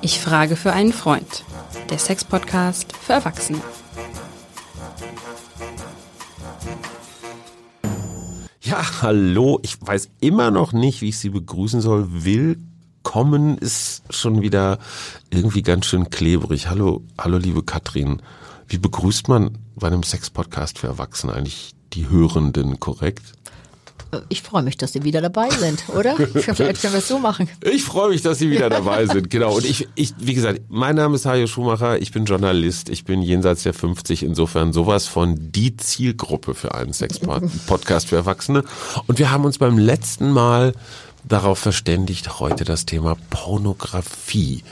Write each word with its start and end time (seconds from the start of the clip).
Ich 0.00 0.20
frage 0.20 0.56
für 0.56 0.72
einen 0.72 0.92
Freund. 0.92 1.44
Der 1.90 1.98
Sex-Podcast 1.98 2.96
für 2.96 3.12
Erwachsene. 3.12 3.60
Ja, 8.60 9.02
hallo. 9.02 9.60
Ich 9.62 9.76
weiß 9.80 10.10
immer 10.20 10.50
noch 10.50 10.72
nicht, 10.72 11.02
wie 11.02 11.10
ich 11.10 11.18
Sie 11.18 11.30
begrüßen 11.30 11.80
soll. 11.80 12.08
Willkommen 12.10 13.58
ist 13.58 14.02
schon 14.10 14.42
wieder 14.42 14.78
irgendwie 15.30 15.62
ganz 15.62 15.86
schön 15.86 16.10
klebrig. 16.10 16.68
Hallo, 16.68 17.04
hallo, 17.18 17.38
liebe 17.38 17.62
Katrin. 17.62 18.22
Wie 18.66 18.78
begrüßt 18.78 19.28
man 19.28 19.58
bei 19.76 19.86
einem 19.86 20.02
Sex-Podcast 20.02 20.78
für 20.78 20.88
Erwachsene 20.88 21.32
eigentlich 21.32 21.74
die 21.92 22.08
Hörenden 22.08 22.80
korrekt? 22.80 23.34
Ich 24.28 24.42
freue 24.42 24.62
mich, 24.62 24.76
dass 24.76 24.92
Sie 24.92 25.04
wieder 25.04 25.22
dabei 25.22 25.48
sind, 25.48 25.84
oder? 25.88 26.16
Vielleicht 26.34 26.82
können 26.82 26.92
wir 26.92 26.98
es 26.98 27.08
so 27.08 27.18
machen. 27.18 27.48
Ich 27.62 27.82
freue 27.82 28.10
mich, 28.10 28.20
dass 28.20 28.38
Sie 28.38 28.50
wieder 28.50 28.68
dabei 28.68 29.06
sind, 29.06 29.30
genau. 29.30 29.56
Und 29.56 29.64
ich, 29.64 29.88
ich, 29.94 30.12
wie 30.18 30.34
gesagt, 30.34 30.60
mein 30.68 30.96
Name 30.96 31.14
ist 31.14 31.24
Hajo 31.24 31.46
Schumacher, 31.46 32.00
ich 32.00 32.12
bin 32.12 32.26
Journalist, 32.26 32.90
ich 32.90 33.04
bin 33.04 33.22
jenseits 33.22 33.62
der 33.62 33.72
50, 33.72 34.22
insofern 34.22 34.74
sowas 34.74 35.06
von 35.06 35.36
die 35.38 35.76
Zielgruppe 35.78 36.54
für 36.54 36.74
einen 36.74 36.92
Sex-Podcast 36.92 38.08
für 38.08 38.16
Erwachsene. 38.16 38.64
Und 39.06 39.18
wir 39.18 39.30
haben 39.30 39.46
uns 39.46 39.56
beim 39.56 39.78
letzten 39.78 40.30
Mal 40.30 40.74
darauf 41.24 41.58
verständigt, 41.58 42.38
heute 42.38 42.64
das 42.64 42.84
Thema 42.84 43.16
Pornografie 43.30 44.62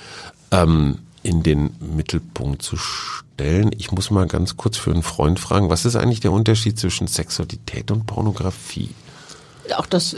ähm, 0.50 0.98
in 1.22 1.42
den 1.42 1.70
Mittelpunkt 1.80 2.60
zu 2.60 2.76
stellen. 2.76 3.70
Ich 3.78 3.90
muss 3.90 4.10
mal 4.10 4.26
ganz 4.26 4.58
kurz 4.58 4.76
für 4.76 4.90
einen 4.90 5.02
Freund 5.02 5.40
fragen, 5.40 5.70
was 5.70 5.86
ist 5.86 5.96
eigentlich 5.96 6.20
der 6.20 6.32
Unterschied 6.32 6.78
zwischen 6.78 7.06
Sexualität 7.06 7.90
und 7.90 8.06
Pornografie? 8.06 8.90
Auch 9.76 9.86
das, 9.86 10.16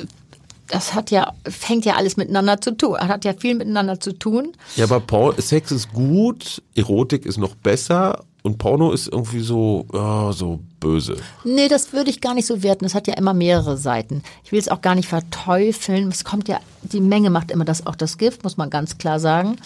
das 0.69 0.95
hat 0.95 1.11
ja, 1.11 1.33
fängt 1.49 1.85
ja 1.85 1.95
alles 1.95 2.17
miteinander 2.17 2.61
zu 2.61 2.77
tun, 2.77 2.99
hat 2.99 3.25
ja 3.25 3.35
viel 3.35 3.55
miteinander 3.55 4.01
zu 4.01 4.13
tun. 4.13 4.53
Ja, 4.77 4.85
aber 4.85 5.01
Paul, 5.01 5.41
Sex 5.41 5.71
ist 5.73 5.93
gut, 5.93 6.63
Erotik 6.75 7.27
ist 7.27 7.39
noch 7.39 7.55
besser 7.55 8.25
und 8.43 8.59
Porno 8.59 8.91
ist 8.93 9.09
irgendwie 9.09 9.41
so, 9.41 9.87
ja, 9.93 10.33
so 10.33 10.61
böse. 10.81 11.17
Nee, 11.45 11.69
das 11.69 11.93
würde 11.93 12.11
ich 12.11 12.21
gar 12.21 12.35
nicht 12.35 12.47
so 12.47 12.63
werten. 12.63 12.85
Das 12.85 12.95
hat 12.95 13.07
ja 13.07 13.15
immer 13.15 13.35
mehrere 13.35 13.77
Seiten. 13.77 14.23
Ich 14.45 14.51
will 14.51 14.59
es 14.59 14.69
auch 14.69 14.81
gar 14.81 14.97
nicht 14.97 15.09
verteufeln. 15.09 16.09
Es 16.09 16.25
kommt 16.25 16.49
ja, 16.49 16.59
die 16.83 17.01
Menge 17.01 17.31
macht 17.31 17.53
immer 17.53 17.65
das 17.65 17.87
auch 17.87 17.95
das 17.95 18.19
Gift, 18.19 18.43
muss 18.43 18.57
man 18.57 18.69
ganz 18.69 18.99
klar 18.99 19.21
sagen. 19.21 19.57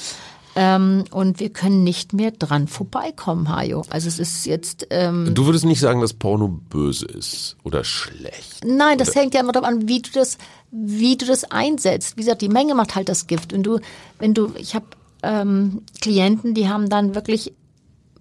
Ähm, 0.59 1.05
und 1.11 1.39
wir 1.39 1.51
können 1.51 1.85
nicht 1.85 2.15
mehr 2.15 2.31
dran 2.31 2.67
vorbeikommen, 2.67 3.55
Hajo. 3.55 3.83
Also 3.91 4.09
es 4.09 4.19
ist 4.19 4.47
jetzt. 4.47 4.87
Ähm, 4.89 5.35
du 5.35 5.45
würdest 5.45 5.67
nicht 5.67 5.81
sagen, 5.81 6.01
dass 6.01 6.15
Porno 6.15 6.49
böse 6.49 7.05
ist 7.05 7.57
oder 7.63 7.85
schlecht. 7.85 8.65
Nein, 8.65 8.97
das 8.97 9.11
oder? 9.11 9.21
hängt 9.21 9.35
ja 9.35 9.41
immer 9.41 9.53
darauf 9.53 9.69
an, 9.69 9.87
wie 9.87 10.01
du 10.01 10.11
das, 10.15 10.39
wie 10.71 11.19
du 11.19 11.27
das 11.27 11.45
einsetzt. 11.51 12.17
Wie 12.17 12.23
gesagt, 12.23 12.41
die 12.41 12.49
Menge 12.49 12.75
macht 12.75 12.95
halt 12.95 13.11
das 13.11 13.27
Gift. 13.27 13.53
Und 13.53 13.65
du, 13.65 13.81
wenn 14.19 14.33
du, 14.33 14.51
ich 14.59 14.75
habe 14.75 14.87
ähm, 15.23 15.83
Klienten, 16.01 16.55
die 16.55 16.71
haben 16.71 16.89
dann 16.89 17.15
wirklich 17.15 17.53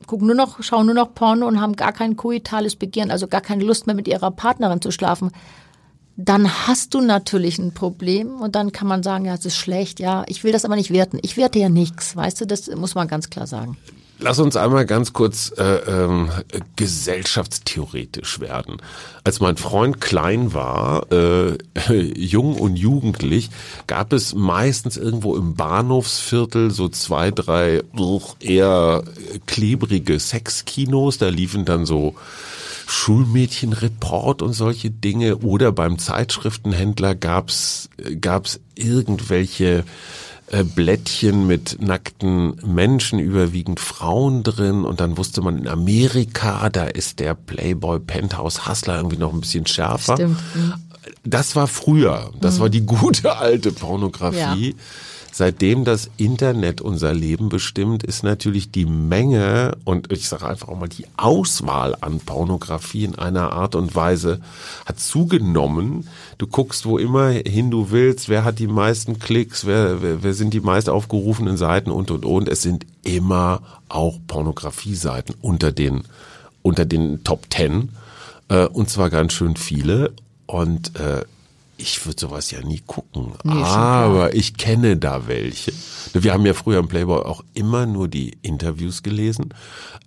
gucken 0.05 0.27
nur 0.27 0.35
noch, 0.35 0.61
schauen 0.61 0.85
nur 0.85 0.93
noch 0.93 1.15
Porno 1.15 1.47
und 1.47 1.61
haben 1.61 1.75
gar 1.75 1.93
kein 1.93 2.15
koitales 2.15 2.75
Begehren, 2.75 3.11
also 3.11 3.27
gar 3.27 3.41
keine 3.41 3.63
Lust 3.63 3.87
mehr 3.87 3.95
mit 3.95 4.07
ihrer 4.07 4.29
Partnerin 4.29 4.81
zu 4.81 4.91
schlafen 4.91 5.31
dann 6.17 6.67
hast 6.67 6.93
du 6.93 7.01
natürlich 7.01 7.59
ein 7.59 7.73
Problem 7.73 8.41
und 8.41 8.55
dann 8.55 8.71
kann 8.71 8.87
man 8.87 9.03
sagen, 9.03 9.25
ja, 9.25 9.33
es 9.33 9.45
ist 9.45 9.57
schlecht, 9.57 9.99
ja, 9.99 10.23
ich 10.27 10.43
will 10.43 10.51
das 10.51 10.65
aber 10.65 10.75
nicht 10.75 10.91
werten. 10.91 11.19
Ich 11.21 11.35
werte 11.35 11.59
ja 11.59 11.69
nichts, 11.69 12.15
weißt 12.15 12.41
du, 12.41 12.47
das 12.47 12.67
muss 12.67 12.95
man 12.95 13.07
ganz 13.07 13.29
klar 13.29 13.47
sagen. 13.47 13.77
Lass 14.17 14.39
uns 14.39 14.55
einmal 14.55 14.85
ganz 14.85 15.11
kurz 15.11 15.51
äh, 15.57 15.63
ähm, 15.63 16.29
gesellschaftstheoretisch 16.77 18.39
werden. 18.39 18.77
Als 19.25 19.41
mein 19.41 19.57
Freund 19.57 19.99
klein 19.99 20.53
war, 20.53 21.11
äh, 21.11 21.57
jung 22.15 22.55
und 22.55 22.77
jugendlich, 22.77 23.49
gab 23.87 24.13
es 24.13 24.33
meistens 24.33 24.95
irgendwo 24.95 25.35
im 25.35 25.55
Bahnhofsviertel 25.55 26.71
so 26.71 26.87
zwei, 26.87 27.31
drei 27.31 27.81
eher 28.39 29.03
klebrige 29.47 30.17
Sexkinos. 30.17 31.17
Da 31.17 31.27
liefen 31.27 31.65
dann 31.65 31.85
so 31.85 32.15
Schulmädchenreport 32.87 34.41
und 34.41 34.53
solche 34.53 34.91
Dinge 34.91 35.37
oder 35.37 35.71
beim 35.71 35.97
Zeitschriftenhändler 35.97 37.15
gab's 37.15 37.89
gab's 38.21 38.59
irgendwelche 38.75 39.83
äh, 40.51 40.63
Blättchen 40.63 41.47
mit 41.47 41.81
nackten 41.81 42.55
Menschen, 42.63 43.17
überwiegend 43.17 43.79
Frauen 43.79 44.43
drin 44.43 44.83
und 44.83 44.99
dann 44.99 45.17
wusste 45.17 45.41
man 45.41 45.57
in 45.57 45.67
Amerika, 45.67 46.69
da 46.69 46.85
ist 46.85 47.19
der 47.19 47.33
Playboy 47.33 47.99
Penthouse 47.99 48.67
Hustler 48.67 48.97
irgendwie 48.97 49.17
noch 49.17 49.33
ein 49.33 49.41
bisschen 49.41 49.65
schärfer. 49.65 50.13
Stimmt. 50.13 50.37
Das 51.23 51.55
war 51.55 51.67
früher, 51.67 52.31
das 52.39 52.57
mhm. 52.57 52.59
war 52.61 52.69
die 52.69 52.85
gute 52.85 53.37
alte 53.37 53.71
Pornografie. 53.71 54.69
Ja. 54.69 54.75
Seitdem 55.37 55.83
das 55.83 56.09
Internet 56.15 56.79
unser 56.79 57.13
Leben 57.13 57.49
bestimmt, 57.49 58.03
ist 58.03 58.23
natürlich 58.23 58.71
die 58.71 58.85
Menge 58.85 59.75
und 59.83 60.09
ich 60.09 60.29
sage 60.29 60.47
einfach 60.47 60.69
auch 60.69 60.79
mal 60.79 60.87
die 60.87 61.07
Auswahl 61.17 61.93
an 61.99 62.21
Pornografie 62.21 63.03
in 63.03 63.15
einer 63.15 63.51
Art 63.51 63.75
und 63.75 63.95
Weise 63.95 64.39
hat 64.85 64.97
zugenommen. 64.97 66.07
Du 66.37 66.47
guckst 66.47 66.85
wo 66.85 66.97
immer 66.97 67.31
hin 67.31 67.69
du 67.69 67.91
willst, 67.91 68.29
wer 68.29 68.45
hat 68.45 68.59
die 68.59 68.67
meisten 68.67 69.19
Klicks, 69.19 69.65
wer, 69.65 70.01
wer, 70.01 70.23
wer 70.23 70.33
sind 70.33 70.53
die 70.53 70.61
meist 70.61 70.89
aufgerufenen 70.89 71.57
Seiten 71.57 71.91
und 71.91 72.11
und 72.11 72.23
und. 72.23 72.47
Es 72.47 72.61
sind 72.61 72.85
immer 73.03 73.61
auch 73.89 74.19
Pornografie-Seiten 74.27 75.33
unter 75.41 75.73
den 75.73 76.05
unter 76.61 76.85
den 76.85 77.25
Top 77.25 77.49
Ten 77.49 77.89
äh, 78.47 78.67
und 78.67 78.89
zwar 78.89 79.09
ganz 79.09 79.33
schön 79.33 79.57
viele. 79.57 80.13
Und 80.45 80.97
äh, 80.97 81.25
ich 81.77 82.05
würde 82.05 82.19
sowas 82.19 82.51
ja 82.51 82.61
nie 82.61 82.81
gucken, 82.85 83.33
nee, 83.43 83.63
aber 83.63 84.33
ich 84.33 84.55
kenne 84.55 84.97
da 84.97 85.27
welche. 85.27 85.73
Wir 86.13 86.33
haben 86.33 86.45
ja 86.45 86.53
früher 86.53 86.79
im 86.79 86.87
Playboy 86.87 87.23
auch 87.23 87.43
immer 87.53 87.85
nur 87.85 88.07
die 88.07 88.37
Interviews 88.41 89.03
gelesen. 89.03 89.53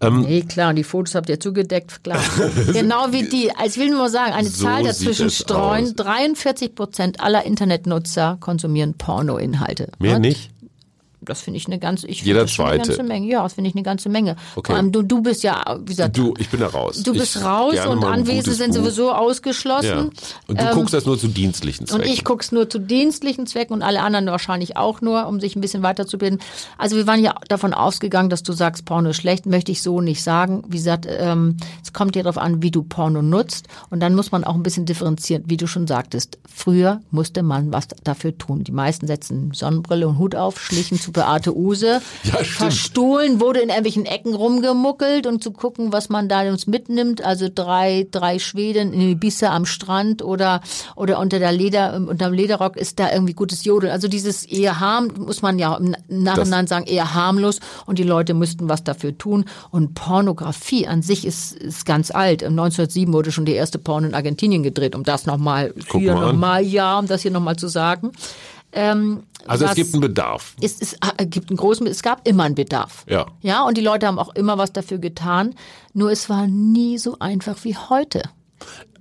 Ähm, 0.01 0.23
nee, 0.23 0.43
klar, 0.43 0.71
und 0.71 0.77
die 0.77 0.85
Fotos 0.85 1.15
habt 1.15 1.29
ihr 1.29 1.41
zugedeckt, 1.41 2.03
klar. 2.05 2.21
genau 2.73 3.13
wie 3.13 3.25
die, 3.25 3.51
als 3.55 3.77
ich 3.77 3.83
will 3.83 3.91
nur 3.91 4.09
sagen, 4.09 4.33
eine 4.33 4.49
so 4.49 4.65
Zahl 4.65 4.85
dazwischen 4.85 5.31
streuen, 5.31 5.95
43 5.95 6.75
Prozent 6.75 7.21
aller 7.21 7.45
Internetnutzer 7.45 8.39
konsumieren 8.41 8.95
Pornoinhalte. 8.95 9.91
Mehr 9.99 10.15
What? 10.15 10.23
nicht? 10.23 10.51
Das 11.29 11.41
finde 11.43 11.59
ich 11.59 11.67
eine 11.67 11.79
ganze, 11.79 12.07
ich 12.07 12.23
Jeder 12.23 12.43
das 12.43 12.55
zweite. 12.55 12.73
eine 12.73 12.87
ganze 12.87 13.03
Menge. 13.03 13.27
Ja, 13.29 13.43
das 13.43 13.55
finde 13.55 13.69
ich 13.69 13.77
eine 13.77 13.83
ganze 13.83 14.09
Menge. 14.09 14.37
Okay. 14.57 14.73
Vor 14.73 14.77
allem 14.77 14.93
du, 14.93 15.03
du 15.03 15.23
bist 15.23 15.43
ja, 15.43 15.79
wie 15.81 15.85
gesagt, 15.87 16.17
du, 16.17 16.35
ich 16.39 16.49
bin 16.49 16.61
da 16.61 16.69
raus. 16.69 17.03
Du 17.03 17.13
bist 17.13 17.37
ich 17.37 17.45
raus 17.45 17.75
und 17.87 18.05
Anwesen 18.05 18.55
sind 18.55 18.71
Buch. 18.75 18.81
sowieso 18.81 19.13
ausgeschlossen. 19.13 19.87
Ja. 19.89 20.11
Und 20.47 20.61
du 20.61 20.65
ähm, 20.65 20.75
guckst 20.75 20.95
das 20.95 21.07
nur 21.07 21.19
zu 21.19 21.29
dienstlichen 21.29 21.87
Zwecken. 21.87 22.05
Und 22.05 22.11
ich 22.11 22.25
guck's 22.25 22.53
nur 22.53 22.69
zu 22.69 22.79
dienstlichen 22.79 23.47
Zwecken 23.47 23.75
und 23.75 23.83
alle 23.83 24.01
anderen 24.01 24.27
wahrscheinlich 24.27 24.77
auch 24.77 25.01
nur, 25.01 25.27
um 25.27 25.41
sich 25.41 25.57
ein 25.57 25.61
bisschen 25.61 25.83
weiterzubilden. 25.83 26.41
Also 26.79 26.97
wir 26.97 27.07
waren 27.07 27.23
ja 27.23 27.35
davon 27.49 27.75
ausgegangen, 27.75 28.31
dass 28.31 28.43
du 28.43 28.53
sagst, 28.53 28.85
Porno 28.85 29.11
ist 29.11 29.17
schlecht, 29.17 29.47
möchte 29.47 29.73
ich 29.73 29.83
so 29.83 30.01
nicht 30.01 30.23
sagen. 30.23 30.63
Wie 30.69 30.77
gesagt, 30.77 31.07
ähm, 31.09 31.57
es 31.83 31.93
kommt 31.93 32.17
ja 32.17 32.23
darauf 32.23 32.39
an, 32.39 32.63
wie 32.63 32.71
du 32.71 32.83
Porno 32.83 33.23
nutzt 33.23 33.69
und 33.91 34.01
dann 34.01 34.15
muss 34.15 34.33
man 34.33 34.45
auch 34.45 34.55
ein 34.55 34.63
bisschen 34.63 34.87
differenzieren, 34.87 35.45
wie 35.47 35.57
du 35.57 35.67
schon 35.67 35.87
sagtest. 35.87 36.39
Früher 36.47 37.01
musste 37.11 37.43
man 37.43 37.73
was 37.73 37.89
dafür 38.05 38.37
tun. 38.37 38.65
Die 38.65 38.73
meisten 38.73 39.07
setzen 39.07 39.53
Sonnenbrille 39.53 40.09
und 40.09 40.19
Hut 40.19 40.35
auf, 40.35 40.61
schlichen 40.61 40.99
zu 40.99 41.13
Beate 41.19 41.57
Use 41.57 42.01
ja, 42.23 42.37
verstohlen, 42.45 43.41
wurde 43.41 43.61
in 43.61 43.69
irgendwelchen 43.69 44.07
Ecken 44.07 44.35
rumgemuckelt 44.35 45.27
und 45.27 45.43
zu 45.43 45.51
gucken, 45.51 45.93
was 45.93 46.09
man 46.09 46.29
da 46.29 46.43
uns 46.49 46.67
mitnimmt. 46.67 47.25
Also 47.25 47.49
drei, 47.53 48.07
drei 48.11 48.39
Schweden 48.39 48.93
in 48.93 49.01
Ibiza 49.01 49.55
am 49.55 49.67
Strand 49.67 50.23
oder, 50.23 50.61
oder 50.95 51.19
unter 51.19 51.39
der 51.39 51.53
Leder, 51.53 51.95
unterm 51.95 52.33
Lederrock 52.33 52.77
ist 52.77 53.01
da 53.01 53.13
irgendwie 53.13 53.35
gutes 53.35 53.65
Jodel. 53.65 53.91
Also 53.91 54.07
dieses 54.09 54.45
eher 54.45 54.79
harm, 54.79 55.11
muss 55.19 55.43
man 55.43 55.59
ja 55.59 55.77
im 55.77 55.97
Nachhinein 56.09 56.67
das 56.67 56.71
sagen, 56.71 56.87
eher 56.87 57.15
harmlos 57.15 57.59
und 57.87 57.99
die 57.99 58.05
Leute 58.05 58.35
müssten 58.35 58.69
was 58.69 58.85
dafür 58.85 59.17
tun. 59.19 59.45
Und 59.71 59.95
Pornografie 59.95 60.87
an 60.87 61.03
sich 61.03 61.27
ist, 61.27 61.57
ist 61.57 61.85
ganz 61.85 62.11
alt. 62.11 62.45
1907 62.45 63.13
wurde 63.13 63.33
schon 63.33 63.45
die 63.45 63.55
erste 63.55 63.79
Porn 63.79 64.05
in 64.05 64.15
Argentinien 64.15 64.63
gedreht, 64.63 64.95
um 64.95 65.03
das 65.03 65.27
nochmal, 65.27 65.75
hier 65.91 66.15
nochmal, 66.15 66.65
ja, 66.65 66.99
um 66.99 67.07
das 67.07 67.23
hier 67.23 67.33
nochmal 67.33 67.57
zu 67.57 67.69
sagen. 67.69 68.13
Ähm, 68.71 69.23
also 69.47 69.65
es 69.65 69.75
gibt 69.75 69.95
einen 69.95 70.01
Bedarf. 70.01 70.55
Es, 70.61 70.81
es, 70.81 70.97
es 71.17 71.31
gibt 71.31 71.51
einen 71.51 71.57
großen, 71.57 71.87
es 71.87 72.03
gab 72.03 72.27
immer 72.27 72.45
einen 72.45 72.55
Bedarf. 72.55 73.05
Ja. 73.09 73.27
Ja, 73.41 73.63
und 73.63 73.77
die 73.77 73.83
Leute 73.83 74.07
haben 74.07 74.19
auch 74.19 74.35
immer 74.35 74.59
was 74.59 74.73
dafür 74.73 74.99
getan. 74.99 75.55
Nur 75.95 76.11
es 76.11 76.29
war 76.29 76.47
nie 76.47 76.99
so 76.99 77.19
einfach 77.19 77.65
wie 77.65 77.77
heute. 77.77 78.23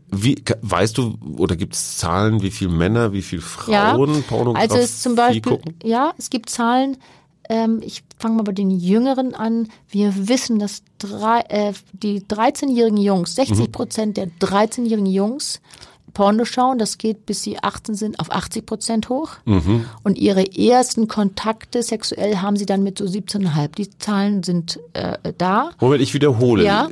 Wie, 0.10 0.42
weißt 0.62 0.98
du, 0.98 1.18
oder 1.38 1.56
gibt 1.56 1.74
es 1.74 1.98
Zahlen, 1.98 2.42
wie 2.42 2.52
viele 2.52 2.72
Männer, 2.72 3.12
wie 3.12 3.22
viele 3.22 3.42
Frauen 3.42 4.16
ja, 4.16 4.22
Pornografie 4.22 4.70
also 4.70 4.78
es 4.78 5.02
zum 5.02 5.16
Beispiel, 5.16 5.42
gucken? 5.42 5.76
Ja, 5.84 6.14
es 6.18 6.30
gibt 6.30 6.50
Zahlen. 6.50 6.98
Ähm, 7.50 7.82
ich 7.84 8.04
fange 8.18 8.36
mal 8.36 8.44
bei 8.44 8.54
den 8.54 8.70
Jüngeren 8.72 9.36
an. 9.36 9.68
Wir 9.90 10.28
wissen, 10.30 10.60
dass 10.60 10.84
drei, 10.98 11.42
äh, 11.50 11.74
die 11.92 12.22
13-jährigen 12.22 12.98
Jungs, 12.98 13.36
60 13.36 13.72
Prozent 13.72 14.18
mhm. 14.18 14.32
der 14.40 14.48
13-jährigen 14.50 15.06
Jungs 15.06 15.62
Porno 16.18 16.46
schauen, 16.46 16.80
das 16.80 16.98
geht 16.98 17.28
bis 17.28 17.44
sie 17.44 17.60
18 17.60 17.94
sind 17.94 18.20
auf 18.20 18.32
80 18.32 18.66
Prozent 18.66 19.08
hoch. 19.08 19.34
Mhm. 19.46 19.86
Und 20.02 20.18
ihre 20.18 20.52
ersten 20.58 21.08
Kontakte 21.08 21.84
sexuell 21.84 22.38
haben 22.38 22.58
sie 22.58 22.66
dann 22.66 22.82
mit 22.82 22.98
so 22.98 23.06
17,5. 23.06 23.76
Die 23.76 23.90
Zahlen 24.00 24.42
sind 24.42 24.80
äh, 24.94 25.20
da. 25.38 25.70
Moment, 25.80 26.02
ich 26.02 26.16
wiederhole. 26.16 26.64
Ja? 26.66 26.90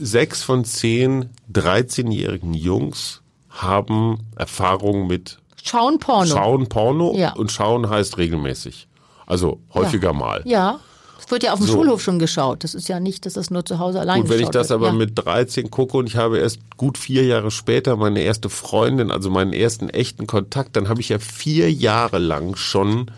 Sechs 0.00 0.44
von 0.44 0.64
zehn 0.64 1.30
13-jährigen 1.52 2.54
Jungs 2.54 3.22
haben 3.48 4.20
Erfahrung 4.36 5.08
mit 5.08 5.38
Schauen 5.64 5.98
Porno. 5.98 6.26
Schauen 6.30 6.68
Porno 6.68 7.14
Ja. 7.16 7.32
und 7.32 7.50
schauen 7.50 7.90
heißt 7.90 8.18
regelmäßig. 8.18 8.86
Also 9.26 9.58
häufiger 9.74 10.12
ja. 10.12 10.16
mal. 10.16 10.42
Ja. 10.44 10.78
Es 11.24 11.30
wird 11.30 11.42
ja 11.42 11.52
auf 11.52 11.58
dem 11.60 11.66
So. 11.66 11.74
Schulhof 11.74 12.02
schon 12.02 12.18
geschaut. 12.18 12.64
Das 12.64 12.74
ist 12.74 12.88
ja 12.88 12.98
nicht, 13.00 13.26
dass 13.26 13.34
das 13.34 13.50
nur 13.50 13.64
zu 13.64 13.78
Hause 13.78 14.00
allein 14.00 14.22
Gut, 14.22 14.30
wenn 14.30 14.40
ich 14.40 14.48
das 14.48 14.70
wird. 14.70 14.78
aber 14.80 14.88
ja. 14.88 14.92
mit 14.94 15.12
13 15.16 15.70
gucke 15.70 15.96
und 15.96 16.06
ich 16.06 16.16
habe 16.16 16.38
erst 16.38 16.58
gut 16.76 16.98
vier 16.98 17.24
Jahre 17.24 17.50
später 17.50 17.96
meine 17.96 18.20
erste 18.20 18.48
Freundin, 18.48 19.10
also 19.10 19.30
meinen 19.30 19.52
ersten 19.52 19.88
echten 19.90 20.26
Kontakt, 20.26 20.76
dann 20.76 20.88
habe 20.88 21.00
ich 21.00 21.10
ja 21.10 21.18
vier 21.18 21.70
Jahre 21.72 22.18
lang 22.18 22.56
schon 22.56 23.10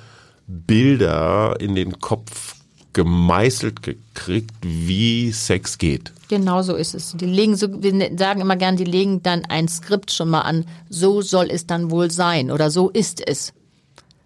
Bilder 0.46 1.56
in 1.60 1.74
den 1.74 2.00
Kopf 2.00 2.56
gemeißelt 2.92 3.82
gekriegt, 3.82 4.50
wie 4.60 5.32
Sex 5.32 5.78
geht. 5.78 6.12
Genau 6.28 6.62
so 6.62 6.74
ist 6.74 6.94
es. 6.94 7.14
Die 7.16 7.24
legen 7.26 7.56
so, 7.56 7.82
wir 7.82 7.92
ne- 7.92 8.12
sagen 8.18 8.40
immer 8.42 8.56
gern, 8.56 8.76
die 8.76 8.84
legen 8.84 9.22
dann 9.22 9.44
ein 9.46 9.66
Skript 9.68 10.10
schon 10.12 10.28
mal 10.28 10.42
an. 10.42 10.66
So 10.90 11.22
soll 11.22 11.48
es 11.50 11.66
dann 11.66 11.90
wohl 11.90 12.10
sein 12.10 12.50
oder 12.50 12.70
so 12.70 12.90
ist 12.90 13.26
es. 13.26 13.52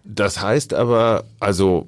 Das 0.03 0.41
heißt 0.41 0.73
aber, 0.73 1.23
also, 1.39 1.87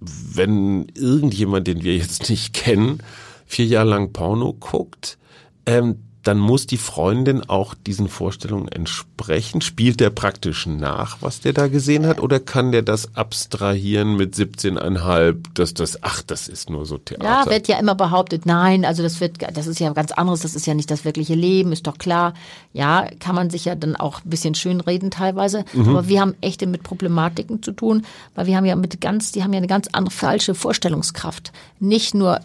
wenn 0.00 0.86
irgendjemand, 0.94 1.66
den 1.66 1.82
wir 1.82 1.96
jetzt 1.96 2.30
nicht 2.30 2.54
kennen, 2.54 2.98
vier 3.46 3.66
Jahre 3.66 3.90
lang 3.90 4.12
Porno 4.12 4.54
guckt, 4.54 5.18
ähm, 5.66 6.00
dann 6.22 6.38
muss 6.38 6.66
die 6.66 6.76
Freundin 6.76 7.48
auch 7.48 7.74
diesen 7.74 8.08
Vorstellungen 8.08 8.68
entsprechen. 8.68 9.60
Spielt 9.60 10.00
der 10.00 10.10
praktisch 10.10 10.66
nach, 10.66 11.18
was 11.20 11.40
der 11.40 11.52
da 11.52 11.68
gesehen 11.68 12.06
hat, 12.06 12.20
oder 12.20 12.40
kann 12.40 12.72
der 12.72 12.82
das 12.82 13.16
abstrahieren 13.16 14.16
mit 14.16 14.34
17,5, 14.34 15.36
dass 15.54 15.74
das, 15.74 16.02
ach, 16.02 16.22
das 16.22 16.48
ist 16.48 16.68
nur 16.68 16.84
so 16.86 16.96
Ja, 16.96 17.00
Theater? 17.04 17.50
wird 17.50 17.68
ja 17.68 17.78
immer 17.78 17.94
behauptet, 17.94 18.44
nein, 18.46 18.84
also 18.84 19.02
das 19.02 19.20
wird, 19.20 19.38
das 19.54 19.66
ist 19.66 19.80
ja 19.80 19.90
ganz 19.92 20.12
anderes, 20.12 20.40
das 20.40 20.54
ist 20.54 20.66
ja 20.66 20.74
nicht 20.74 20.90
das 20.90 21.04
wirkliche 21.04 21.34
Leben, 21.34 21.72
ist 21.72 21.86
doch 21.86 21.98
klar. 21.98 22.34
Ja, 22.72 23.08
kann 23.18 23.34
man 23.34 23.50
sich 23.50 23.64
ja 23.64 23.74
dann 23.74 23.96
auch 23.96 24.24
ein 24.24 24.30
bisschen 24.30 24.54
schönreden 24.54 25.10
teilweise. 25.10 25.64
Mhm. 25.72 25.88
Aber 25.88 26.08
wir 26.08 26.20
haben 26.20 26.34
echte 26.40 26.66
mit 26.66 26.82
Problematiken 26.82 27.62
zu 27.62 27.72
tun, 27.72 28.04
weil 28.34 28.46
wir 28.46 28.56
haben 28.56 28.64
ja 28.64 28.76
mit 28.76 29.00
ganz, 29.00 29.32
die 29.32 29.42
haben 29.42 29.52
ja 29.52 29.58
eine 29.58 29.66
ganz 29.66 29.88
andere 29.92 30.14
falsche 30.14 30.54
Vorstellungskraft. 30.54 31.52
Nicht 31.78 32.14
nur, 32.14 32.40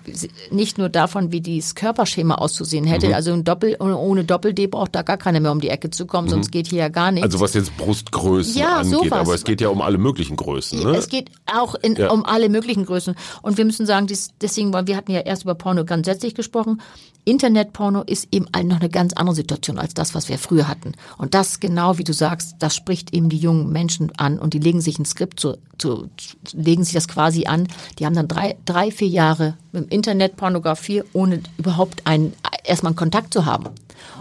nicht 0.49 0.77
nur 0.77 0.89
davon, 0.89 1.31
wie 1.31 1.41
dieses 1.41 1.75
Körperschema 1.75 2.35
auszusehen 2.35 2.85
hätte. 2.85 3.07
Mhm. 3.09 3.13
Also 3.13 3.33
ein 3.33 3.43
Doppel, 3.43 3.64
ohne 3.79 4.23
Doppel-D 4.23 4.67
braucht 4.67 4.95
da 4.95 5.01
gar 5.01 5.17
keiner 5.17 5.39
mehr 5.39 5.51
um 5.51 5.59
die 5.61 5.69
Ecke 5.69 5.89
zu 5.89 6.05
kommen, 6.05 6.29
sonst 6.29 6.51
geht 6.51 6.67
hier 6.67 6.79
ja 6.79 6.89
gar 6.89 7.11
nichts. 7.11 7.27
Mhm. 7.27 7.33
Also 7.33 7.39
was 7.39 7.53
jetzt 7.53 7.75
Brustgrößen 7.77 8.57
Ja, 8.59 8.77
angeht, 8.77 8.91
sowas. 8.91 9.11
aber 9.11 9.33
es 9.35 9.43
geht 9.43 9.61
ja 9.61 9.69
um 9.69 9.81
alle 9.81 9.97
möglichen 9.97 10.35
Größen. 10.35 10.79
Ne? 10.83 10.95
Es 10.95 11.09
geht 11.09 11.31
auch 11.51 11.75
in, 11.75 11.95
Ja. 11.95 12.11
um 12.11 12.25
alle 12.25 12.49
möglichen 12.49 12.85
Größen. 12.85 13.15
Und 13.41 13.57
wir 13.57 13.65
müssen 13.65 13.85
sagen, 13.85 14.07
dies, 14.07 14.29
deswegen, 14.41 14.73
weil 14.73 14.87
wir 14.87 14.95
hatten 14.97 15.11
ja 15.11 15.21
erst 15.21 15.43
über 15.43 15.55
Porno 15.55 15.85
grundsätzlich 15.85 16.35
gesprochen. 16.35 16.81
Internetporno 17.25 18.03
ist 18.03 18.27
eben 18.31 18.45
noch 18.65 18.79
eine 18.79 18.89
ganz 18.89 19.13
andere 19.13 19.35
Situation 19.35 19.79
als 19.79 19.93
das, 19.95 20.13
was 20.13 20.29
wir 20.29 20.37
früher 20.37 20.67
hatten. 20.67 20.93
Und 21.17 21.33
das 21.33 21.59
genau, 21.59 21.97
wie 21.97 22.03
du 22.03 22.13
sagst, 22.13 22.55
das 22.59 22.75
spricht 22.75 23.13
eben 23.15 23.29
die 23.29 23.37
jungen 23.37 23.71
Menschen 23.71 24.11
an 24.17 24.37
und 24.37 24.53
die 24.53 24.59
legen 24.59 24.79
sich 24.79 24.99
ein 24.99 25.05
Skript 25.05 25.39
zu, 25.39 25.57
zu, 25.79 26.07
legen 26.53 26.83
sich 26.83 26.93
das 26.93 27.07
quasi 27.07 27.45
an. 27.47 27.67
Die 27.97 28.05
haben 28.05 28.13
dann 28.15 28.27
drei, 28.27 28.55
drei, 28.65 28.91
vier 28.91 29.07
Jahre 29.07 29.57
mit 29.75 29.85
dem 29.85 29.89
Internet 29.89 30.37
Pornografie, 30.37 31.03
ohne 31.13 31.41
überhaupt 31.57 32.07
einen, 32.07 32.33
erstmal 32.63 32.91
einen 32.91 32.97
Kontakt 32.97 33.33
zu 33.33 33.45
haben. 33.45 33.69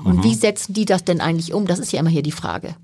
Und 0.05 0.23
wie 0.25 0.35
setzen 0.35 0.75
die 0.75 0.85
das 0.85 1.05
denn 1.05 1.21
eigentlich 1.21 1.53
um? 1.55 1.67
Das 1.67 1.79
ist 1.79 1.93
ja 1.93 2.01
immer 2.01 2.11
hier 2.11 2.23
die 2.23 2.33
Frage. 2.33 2.75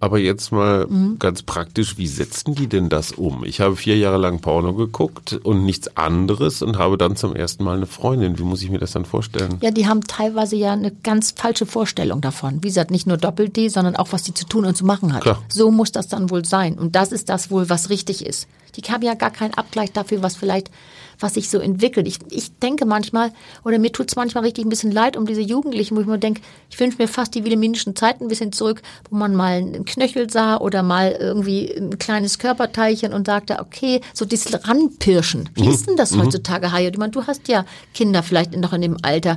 Aber 0.00 0.18
jetzt 0.18 0.52
mal 0.52 0.86
Mhm. 0.86 1.18
ganz 1.18 1.42
praktisch, 1.42 1.96
wie 1.96 2.08
setzen 2.08 2.54
die 2.54 2.66
denn 2.66 2.90
das 2.90 3.12
um? 3.12 3.42
Ich 3.44 3.60
habe 3.60 3.74
vier 3.74 3.96
Jahre 3.96 4.18
lang 4.18 4.40
Porno 4.40 4.74
geguckt 4.74 5.40
und 5.44 5.64
nichts 5.64 5.96
anderes 5.96 6.60
und 6.60 6.76
habe 6.76 6.98
dann 6.98 7.16
zum 7.16 7.34
ersten 7.34 7.64
Mal 7.64 7.76
eine 7.78 7.86
Freundin. 7.86 8.38
Wie 8.38 8.42
muss 8.42 8.60
ich 8.62 8.68
mir 8.70 8.78
das 8.78 8.92
dann 8.92 9.06
vorstellen? 9.06 9.56
Ja, 9.62 9.70
die 9.70 9.86
haben 9.86 10.02
teilweise 10.02 10.56
ja 10.56 10.72
eine 10.72 10.90
ganz 10.90 11.32
falsche 11.34 11.64
Vorstellung 11.64 12.20
davon. 12.20 12.62
Wie 12.62 12.68
gesagt, 12.68 12.90
nicht 12.90 13.06
nur 13.06 13.16
Doppel-D, 13.16 13.68
sondern 13.68 13.96
auch, 13.96 14.12
was 14.12 14.24
die 14.24 14.34
zu 14.34 14.44
tun 14.44 14.66
und 14.66 14.76
zu 14.76 14.84
machen 14.84 15.14
hat. 15.14 15.22
Klar. 15.22 15.42
So 15.48 15.70
muss 15.70 15.90
das 15.92 16.08
dann 16.08 16.28
wohl 16.28 16.44
sein. 16.44 16.74
Und 16.78 16.96
das 16.96 17.10
ist 17.10 17.30
das 17.30 17.50
wohl, 17.50 17.70
was 17.70 17.88
richtig 17.88 18.26
ist. 18.26 18.46
Die 18.76 18.82
haben 18.82 19.02
ja 19.02 19.14
gar 19.14 19.30
keinen 19.30 19.54
Abgleich 19.54 19.92
dafür, 19.92 20.22
was 20.22 20.36
vielleicht, 20.36 20.70
was 21.18 21.34
sich 21.34 21.50
so 21.50 21.58
entwickelt. 21.58 22.06
Ich, 22.06 22.18
ich 22.30 22.56
denke 22.58 22.86
manchmal, 22.86 23.32
oder 23.64 23.78
mir 23.78 23.92
tut's 23.92 24.16
manchmal 24.16 24.44
richtig 24.44 24.64
ein 24.64 24.68
bisschen 24.68 24.92
leid 24.92 25.16
um 25.16 25.26
diese 25.26 25.40
Jugendlichen, 25.40 25.96
wo 25.96 26.00
ich 26.00 26.06
mir 26.06 26.18
denke, 26.18 26.40
ich 26.70 26.78
wünsche 26.80 26.98
mir 26.98 27.08
fast 27.08 27.34
die 27.34 27.44
wilhelminischen 27.44 27.96
Zeiten 27.96 28.24
ein 28.24 28.28
bisschen 28.28 28.52
zurück, 28.52 28.82
wo 29.10 29.16
man 29.16 29.34
mal 29.34 29.58
einen 29.58 29.84
Knöchel 29.84 30.30
sah 30.30 30.56
oder 30.58 30.82
mal 30.82 31.16
irgendwie 31.18 31.72
ein 31.72 31.98
kleines 31.98 32.38
Körperteilchen 32.38 33.12
und 33.12 33.26
sagte, 33.26 33.58
okay, 33.60 34.00
so 34.12 34.24
dieses 34.24 34.66
Ranpirschen. 34.66 35.50
Wie 35.54 35.68
ist 35.68 35.88
denn 35.88 35.96
das 35.96 36.16
heutzutage, 36.16 36.72
Hajo? 36.72 36.90
Ich 36.90 36.98
meine, 36.98 37.12
du 37.12 37.26
hast 37.26 37.48
ja 37.48 37.64
Kinder 37.94 38.22
vielleicht 38.22 38.56
noch 38.56 38.72
in 38.72 38.82
dem 38.82 38.96
Alter. 39.02 39.36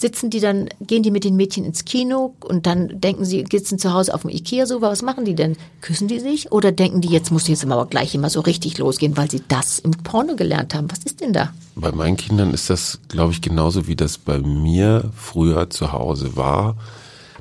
Sitzen 0.00 0.30
die 0.30 0.38
dann, 0.38 0.68
gehen 0.80 1.02
die 1.02 1.10
mit 1.10 1.24
den 1.24 1.34
Mädchen 1.34 1.64
ins 1.64 1.84
Kino 1.84 2.34
und 2.44 2.66
dann 2.66 3.00
denken 3.00 3.24
sie, 3.24 3.44
sitzen 3.50 3.80
zu 3.80 3.92
Hause 3.92 4.14
auf 4.14 4.22
dem 4.22 4.30
Ikea-Sofa, 4.30 4.88
was 4.88 5.02
machen 5.02 5.24
die 5.24 5.34
denn? 5.34 5.56
Küssen 5.80 6.06
die 6.06 6.20
sich? 6.20 6.52
Oder 6.52 6.70
denken 6.70 7.00
die, 7.00 7.08
jetzt 7.08 7.32
muss 7.32 7.48
jetzt 7.48 7.64
aber 7.64 7.86
gleich 7.86 8.14
immer 8.14 8.30
so 8.30 8.40
richtig 8.40 8.78
losgehen, 8.78 9.16
weil 9.16 9.28
sie 9.28 9.42
das 9.48 9.80
im 9.80 9.90
Porno 9.90 10.36
gelernt 10.36 10.72
haben? 10.72 10.88
Was 10.88 11.00
ist 11.00 11.20
denn 11.20 11.32
da? 11.32 11.52
Bei 11.74 11.90
meinen 11.90 12.16
Kindern 12.16 12.54
ist 12.54 12.70
das, 12.70 13.00
glaube 13.08 13.32
ich, 13.32 13.40
genauso 13.40 13.88
wie 13.88 13.96
das 13.96 14.18
bei 14.18 14.38
mir 14.38 15.10
früher 15.16 15.68
zu 15.68 15.92
Hause 15.92 16.36
war. 16.36 16.76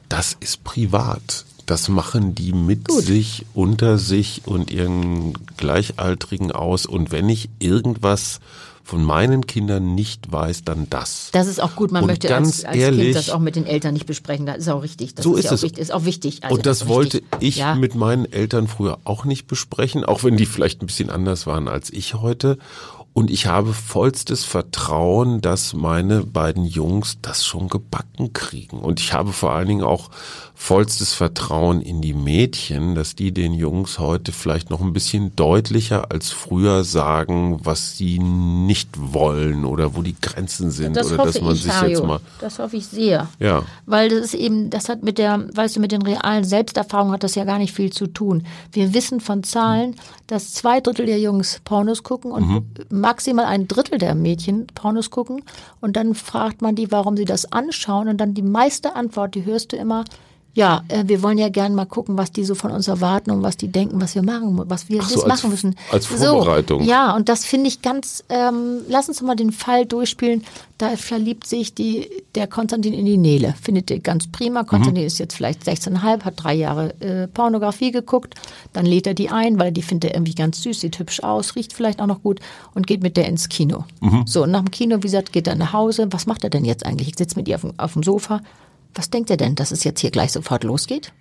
Das 0.10 0.36
ist 0.39 0.63
privat. 0.63 1.45
Das 1.68 1.89
machen 1.89 2.33
die 2.33 2.53
mit 2.53 2.89
sich, 2.89 3.45
unter 3.53 3.98
sich 3.98 4.44
und 4.45 4.71
ihren 4.71 5.33
Gleichaltrigen 5.57 6.53
aus. 6.53 6.86
Und 6.86 7.12
wenn 7.12 7.27
ich 7.27 7.50
irgendwas 7.60 8.39
von 8.88 9.04
meinen 9.04 9.45
Kindern 9.45 9.95
nicht 9.95 10.31
weiß, 10.31 10.63
dann 10.63 10.89
das. 10.89 11.28
Das 11.34 11.48
ist 11.48 11.62
auch 11.62 11.75
gut. 11.75 11.92
Man 11.92 12.04
Und 12.04 12.07
möchte 12.07 12.30
ganz 12.30 12.60
als, 12.60 12.66
als 12.66 12.78
ehrlich- 12.78 13.04
Kind 13.04 13.16
das 13.18 13.30
auch 13.30 13.39
mit 13.39 13.57
den 13.57 13.66
Eltern 13.66 13.94
nicht 13.94 14.06
besprechen. 14.06 14.45
Das 14.45 14.60
ist 14.60 14.69
auch 14.69 14.81
richtig. 14.81 15.13
Das 15.13 15.25
So 15.25 15.34
ist, 15.36 15.39
ist 15.39 15.44
ja 15.45 15.50
auch 15.51 15.56
es. 15.56 15.63
Wichtig, 15.63 15.80
ist 15.81 15.92
auch 15.94 16.06
wichtig. 16.06 16.44
Also 16.44 16.56
und 16.56 16.66
das 16.66 16.88
wollte 16.88 17.22
ich 17.42 17.57
ja. 17.57 17.75
mit 17.75 17.95
meinen 17.95 18.31
Eltern 18.31 18.69
früher 18.69 19.00
auch 19.04 19.25
nicht 19.25 19.45
besprechen, 19.48 20.06
auch 20.06 20.24
wenn 20.24 20.38
die 20.38 20.45
vielleicht 20.45 20.81
ein 20.81 20.86
bisschen 20.86 21.10
anders 21.10 21.45
waren 21.45 21.68
als 21.68 21.92
ich 21.92 22.13
heute. 22.13 22.57
Und 23.17 23.31
ich 23.31 23.47
habe 23.47 23.73
vollstes 23.73 24.43
Vertrauen, 24.43 25.41
dass 25.41 25.73
meine 25.73 26.21
beiden 26.21 26.65
Jungs 26.65 27.17
das 27.23 27.43
schon 27.43 27.67
gebacken 27.67 28.31
kriegen. 28.31 28.77
Und 28.77 28.99
ich 28.99 29.11
habe 29.11 29.33
vor 29.33 29.53
allen 29.53 29.67
Dingen 29.67 29.81
auch 29.83 30.11
vollstes 30.53 31.13
Vertrauen 31.13 31.81
in 31.81 32.01
die 32.01 32.13
Mädchen, 32.13 32.93
dass 32.95 33.15
die 33.15 33.31
den 33.31 33.53
Jungs 33.53 33.97
heute 33.99 34.31
vielleicht 34.31 34.69
noch 34.69 34.81
ein 34.81 34.93
bisschen 34.93 35.35
deutlicher 35.35 36.11
als 36.11 36.31
früher 36.31 36.83
sagen, 36.83 37.59
was 37.63 37.97
sie 37.97 38.19
nicht 38.19 38.89
wollen 38.97 39.65
oder 39.65 39.95
wo 39.95 40.01
die 40.01 40.15
Grenzen 40.19 40.69
sind 40.71 40.95
Das 40.95 41.07
oder 41.07 41.17
hoffe 41.19 41.31
dass 41.33 41.41
man 41.41 41.55
ich, 41.55 41.63
sich 41.63 41.73
Hajo. 41.73 41.89
jetzt 41.89 42.03
mal 42.03 42.19
Das 42.39 42.57
hoffe 42.59 42.77
ich 42.77 42.87
sehr. 42.87 43.29
ja 43.39 43.63
Weil 43.87 44.09
das 44.09 44.19
ist 44.19 44.33
eben, 44.35 44.69
das 44.71 44.89
hat 44.89 45.03
mit 45.03 45.17
der, 45.19 45.45
weißt 45.55 45.75
du, 45.75 45.79
mit 45.79 45.91
den 45.91 46.01
realen 46.01 46.43
Selbsterfahrungen 46.43 47.13
hat 47.13 47.23
das 47.23 47.35
ja 47.35 47.45
gar 47.45 47.59
nicht 47.59 47.73
viel 47.73 47.91
zu 47.91 48.07
tun. 48.07 48.45
Wir 48.71 48.93
wissen 48.95 49.21
von 49.21 49.43
Zahlen, 49.43 49.95
dass 50.25 50.53
zwei 50.53 50.81
Drittel 50.81 51.05
der 51.05 51.19
Jungs 51.19 51.62
Pornos 51.65 52.01
gucken 52.03 52.31
und 52.31 52.47
Mhm. 52.47 52.65
Maximal 53.07 53.45
ein 53.45 53.69
Drittel 53.69 53.99
der 53.99 54.15
Mädchen 54.15 54.67
Pornos 54.67 55.11
gucken. 55.11 55.41
Und 55.79 55.95
dann 55.95 56.13
fragt 56.13 56.61
man 56.61 56.75
die, 56.75 56.91
warum 56.91 57.15
sie 57.15 57.23
das 57.23 57.49
anschauen. 57.53 58.09
Und 58.09 58.17
dann 58.17 58.33
die 58.33 58.41
meiste 58.41 58.97
Antwort, 58.97 59.33
die 59.33 59.45
hörst 59.45 59.71
du 59.71 59.77
immer, 59.77 60.03
ja, 60.57 60.81
äh, 60.87 61.03
wir 61.05 61.21
wollen 61.21 61.37
ja 61.37 61.49
gerne 61.49 61.75
mal 61.75 61.85
gucken, 61.85 62.17
was 62.17 62.31
die 62.31 62.43
so 62.43 62.55
von 62.55 62.71
uns 62.71 62.87
erwarten 62.87 63.29
und 63.29 63.43
was 63.43 63.57
die 63.57 63.67
denken, 63.67 64.01
was 64.01 64.15
wir 64.15 64.23
machen, 64.23 64.59
was 64.67 64.89
wir 64.89 65.03
so, 65.03 65.21
als- 65.21 65.27
machen 65.27 65.51
müssen. 65.51 65.75
als 65.91 66.07
Vorbereitung. 66.07 66.81
So, 66.83 66.89
ja, 66.89 67.15
und 67.15 67.29
das 67.29 67.45
finde 67.45 67.67
ich 67.67 67.83
ganz, 67.83 68.23
ähm, 68.29 68.79
lass 68.89 69.07
uns 69.07 69.21
mal 69.21 69.35
den 69.35 69.51
Fall 69.51 69.85
durchspielen. 69.85 70.43
Da 70.79 70.95
verliebt 70.97 71.45
sich 71.45 71.75
die, 71.75 72.09
der 72.33 72.47
Konstantin 72.47 72.93
in 72.93 73.05
die 73.05 73.17
Nele. 73.17 73.53
Findet 73.61 73.91
ihr 73.91 73.99
ganz 73.99 74.27
prima. 74.31 74.63
Konstantin 74.63 75.03
ist 75.05 75.19
jetzt 75.19 75.35
vielleicht 75.35 75.63
16,5, 75.63 76.23
hat 76.23 76.33
drei 76.37 76.55
Jahre 76.55 76.99
äh, 77.01 77.27
Pornografie 77.27 77.91
geguckt. 77.91 78.33
Dann 78.73 78.85
lädt 78.87 79.05
er 79.05 79.13
die 79.13 79.29
ein, 79.29 79.59
weil 79.59 79.71
die 79.71 79.83
findet 79.83 80.09
er 80.11 80.15
irgendwie 80.17 80.33
ganz 80.35 80.63
süß, 80.63 80.79
sieht 80.81 80.97
hübsch 80.97 81.21
aus, 81.21 81.55
riecht 81.55 81.73
vielleicht 81.73 82.01
auch 82.01 82.07
noch 82.07 82.23
gut 82.23 82.39
und 82.73 82.87
geht 82.87 83.03
mit 83.03 83.15
der 83.15 83.27
ins 83.27 83.47
Kino. 83.49 83.85
So, 84.25 84.43
und 84.43 84.51
nach 84.51 84.61
dem 84.61 84.71
Kino, 84.71 84.97
wie 84.97 85.01
gesagt, 85.01 85.33
geht 85.33 85.45
er 85.47 85.55
nach 85.55 85.73
Hause. 85.73 86.07
Was 86.11 86.25
macht 86.25 86.43
er 86.43 86.49
denn 86.49 86.65
jetzt 86.65 86.83
eigentlich? 86.83 87.09
Ich 87.09 87.17
sitze 87.17 87.35
mit 87.37 87.47
ihr 87.47 87.55
auf 87.55 87.61
dem, 87.61 87.73
auf 87.77 87.93
dem 87.93 88.01
Sofa. 88.03 88.41
Was 88.98 89.10
denkt 89.10 89.30
er 89.30 89.38
denn, 89.38 89.56
dass 89.56 89.72
es 89.72 89.84
jetzt 89.86 90.01
hier 90.01 90.12
gleich 90.12 90.32
sofort 90.34 90.63
losgeht? 90.66 91.13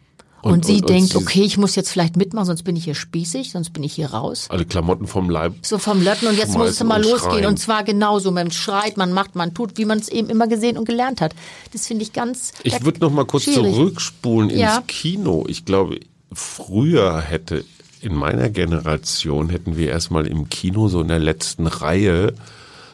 Und, 0.42 0.52
Und- 0.52 0.64
sie 0.66 0.74
und- 0.74 0.80
und 0.82 0.90
denkt, 0.90 1.10
sie- 1.10 1.16
okay, 1.16 1.42
ich 1.42 1.58
muss 1.58 1.74
jetzt 1.74 1.90
vielleicht 1.90 2.16
mitmachen, 2.16 2.46
sonst 2.46 2.62
bin 2.62 2.76
ich 2.76 2.84
hier 2.84 2.94
spießig, 2.94 3.50
sonst 3.52 3.72
bin 3.72 3.82
ich 3.82 3.94
hier 3.94 4.10
raus 4.10 4.46
alle 4.48 4.64
Klamotten 4.64 5.06
vom 5.08 5.28
Leib 5.28 5.54
so 5.62 5.78
vom 5.78 6.02
Lötten 6.02 6.28
und 6.28 6.36
jetzt 6.38 6.56
muss 6.56 6.70
es 6.70 6.84
mal 6.84 7.02
losgehen. 7.02 7.20
schreien. 7.32 7.46
Und 7.46 7.58
zwar 7.58 7.82
genauso. 7.84 8.30
Man 8.30 8.50
schreit, 8.52 8.96
man 8.96 9.12
macht, 9.12 9.34
man 9.34 9.54
tut, 9.54 9.76
wie 9.76 9.84
man 9.84 9.98
es 9.98 10.08
eben 10.08 10.28
immer 10.30 10.46
gesehen 10.46 10.78
und 10.78 10.84
gelernt 10.86 11.20
hat. 11.20 11.34
Das 11.72 11.86
finde 11.86 12.02
ich 12.04 12.12
ganz. 12.12 12.52
Ich 12.62 12.84
würde 12.84 13.00
noch 13.00 13.10
mal 13.10 13.24
kurz 13.24 13.44
schwierig. 13.44 13.74
zurückspulen 13.74 14.50
ins 14.50 14.60
Ja. 14.60 14.82
Kino. 14.86 15.44
Ich 15.48 15.64
glaube, 15.64 15.98
früher 16.32 17.20
hätte 17.20 17.64
in 18.00 18.14
meiner 18.14 18.48
Generation 18.50 19.48
hätten 19.48 19.76
wir 19.76 19.88
erstmal 19.88 20.26
im 20.28 20.48
Kino 20.48 20.86
so 20.88 21.00
in 21.00 21.08
der 21.08 21.18
letzten 21.18 21.66
Reihe 21.66 22.34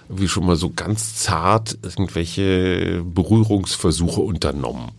wie 0.08 0.28
schon 0.28 0.46
mal 0.46 0.56
so 0.56 0.70
ganz 0.70 1.16
zart 1.16 1.78
irgendwelche 1.82 3.02
Berührungsversuche 3.04 4.20
unternommen. 4.20 4.92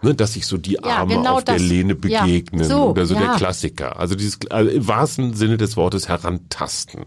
Ne, 0.00 0.14
dass 0.14 0.34
sich 0.34 0.46
so 0.46 0.58
die 0.58 0.74
Ja, 0.74 0.98
Arme 0.98 1.16
genau 1.16 1.38
auf 1.38 1.44
der 1.44 1.54
das. 1.54 1.62
Lehne 1.64 1.96
Ja, 2.06 2.22
begegnen 2.22 2.64
so, 2.64 2.90
oder 2.90 3.04
so 3.04 3.14
der 3.14 3.24
ja. 3.24 3.36
Klassiker. 3.36 3.98
Also 3.98 4.14
dieses 4.14 4.38
also 4.48 4.70
im 4.70 4.86
wahrsten 4.86 5.34
Sinne 5.34 5.56
des 5.56 5.76
Wortes 5.76 6.08
herantasten. 6.08 7.04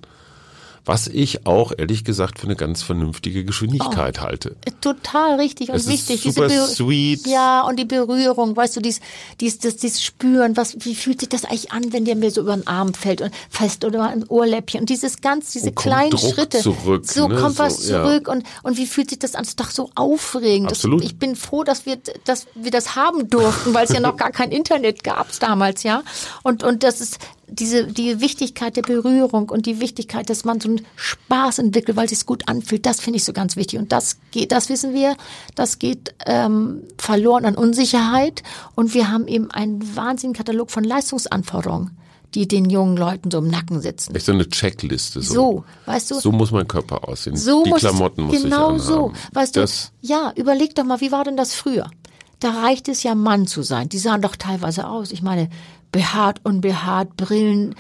Was 0.84 1.08
ich 1.08 1.46
auch, 1.46 1.72
ehrlich 1.78 2.04
gesagt, 2.04 2.40
für 2.40 2.48
eine 2.48 2.56
ganz 2.56 2.82
vernünftige 2.82 3.46
Geschwindigkeit 3.46 4.18
Oh. 4.20 4.24
halte. 4.24 4.56
Total 4.82 5.36
richtig 5.40 5.70
und 5.70 5.76
Es 5.76 5.84
ist 5.86 6.10
wichtig. 6.10 6.24
super 6.34 6.48
Be- 6.48 6.68
sweet. 6.68 7.28
Ja, 7.28 7.62
und 7.62 7.78
die 7.78 7.86
Berührung, 7.86 8.56
weißt 8.56 8.78
du, 8.78 8.80
dies, 8.82 9.00
dies, 9.40 9.60
das, 9.60 9.76
dieses 9.76 10.02
Spüren, 10.02 10.58
was, 10.58 10.76
wie 10.80 10.96
fühlt 10.96 11.20
sich 11.20 11.30
das 11.30 11.46
eigentlich 11.46 11.72
an, 11.72 11.94
wenn 11.94 12.06
der 12.06 12.16
mir 12.16 12.32
so 12.32 12.42
über 12.42 12.56
den 12.56 12.66
Arm 12.66 12.96
fällt 12.96 13.22
und 13.22 13.32
fest 13.50 13.86
oder 13.86 14.06
ein 14.10 14.26
Ohrläppchen 14.28 14.82
und 14.82 14.90
dieses 14.90 15.22
ganz, 15.22 15.52
diese 15.52 15.72
kommt 15.72 15.78
kleinen 15.88 16.10
Druck 16.12 16.34
Schritte. 16.34 16.60
zurück, 16.60 17.06
so 17.06 17.28
ne? 17.28 17.36
kommt 17.36 17.60
was 17.60 17.78
So, 17.84 17.94
ja. 17.94 18.04
zurück 18.04 18.28
und, 18.28 18.44
und 18.64 18.78
wie 18.78 18.88
fühlt 18.88 19.10
sich 19.12 19.20
das 19.20 19.36
an? 19.36 19.42
Das 19.44 19.50
ist 19.50 19.60
doch 19.60 19.70
so 19.70 19.92
aufregend. 19.94 20.72
Absolut. 20.72 21.02
Das, 21.04 21.12
ich 21.12 21.18
bin 21.20 21.36
froh, 21.36 21.64
dass 21.64 21.86
wir, 21.86 21.98
dass 22.26 22.48
wir 22.56 22.72
das 22.72 22.96
haben 22.96 23.30
durften, 23.30 23.74
weil 23.76 23.86
es 23.86 23.94
ja 23.94 24.00
noch 24.00 24.18
gar 24.18 24.32
kein 24.32 24.52
Internet 24.52 25.04
gab 25.04 25.28
damals, 25.40 25.84
ja. 25.84 26.02
Und, 26.44 26.64
und 26.64 26.82
das 26.84 27.02
ist, 27.02 27.20
diese, 27.52 27.86
die 27.86 28.22
Wichtigkeit 28.22 28.76
der 28.78 28.82
Berührung 28.82 29.50
und 29.50 29.66
die 29.66 29.80
Wichtigkeit, 29.80 30.30
dass 30.30 30.46
man 30.46 30.60
so 30.62 30.70
einen 30.70 30.82
Spaß 30.96 31.60
entwickelt, 31.60 31.98
weil 31.98 32.06
es 32.06 32.12
sich 32.12 32.26
gut 32.26 32.48
anfühlt, 32.48 32.86
das 32.86 33.00
finde 33.02 33.18
ich 33.18 33.24
so 33.26 33.34
ganz 33.34 33.56
wichtig. 33.56 33.78
Und 33.80 33.92
das 33.92 34.18
geht, 34.32 34.52
das 34.52 34.70
wissen 34.70 34.94
wir, 34.94 35.16
das 35.56 35.78
geht 35.78 36.16
ähm, 36.26 36.84
verloren 36.98 37.46
an 37.46 37.56
Unsicherheit. 37.56 38.42
Und 38.76 38.94
wir 38.94 39.12
haben 39.12 39.28
eben 39.28 39.52
einen 39.52 39.96
wahnsinnigen 39.96 40.38
Katalog 40.38 40.72
von 40.72 40.84
Leistungsanforderungen, 40.84 41.98
die 42.34 42.48
den 42.48 42.70
jungen 42.70 42.96
Leuten 42.96 43.30
so 43.30 43.40
im 43.40 43.50
Nacken 43.50 43.82
sitzen. 43.82 44.16
Echt 44.16 44.26
so 44.26 44.32
eine 44.32 44.48
Checkliste. 44.48 45.22
So, 45.22 45.34
So, 45.34 45.64
weißt 45.86 46.12
du? 46.12 46.20
So 46.22 46.32
muss 46.32 46.52
mein 46.52 46.68
Körper 46.68 47.08
aussehen. 47.08 47.36
So 47.36 47.64
Die 47.66 47.70
muss, 47.72 47.82
Klamotten 47.82 48.24
muss 48.24 48.42
genau 48.42 48.78
ich 48.78 48.82
so. 48.82 48.94
anhaben. 49.08 49.14
Weißt 49.34 49.56
du, 49.56 49.60
das, 49.62 49.92
ja, 50.00 50.32
überleg 50.38 50.74
doch 50.76 50.86
mal, 50.86 51.02
wie 51.02 51.12
war 51.12 51.26
denn 51.26 51.36
das 51.38 51.54
früher? 51.54 51.90
Da 52.40 52.50
reicht 52.62 52.88
es 52.88 53.04
ja, 53.04 53.14
Mann 53.14 53.46
zu 53.46 53.62
sein. 53.62 53.90
Die 53.90 54.00
sahen 54.00 54.22
doch 54.22 54.36
teilweise 54.36 54.88
aus. 54.88 55.12
Ich 55.12 55.22
meine, 55.22 55.50
behaart, 55.92 56.40
unbehaart, 56.44 57.16
Brillen. 57.18 57.76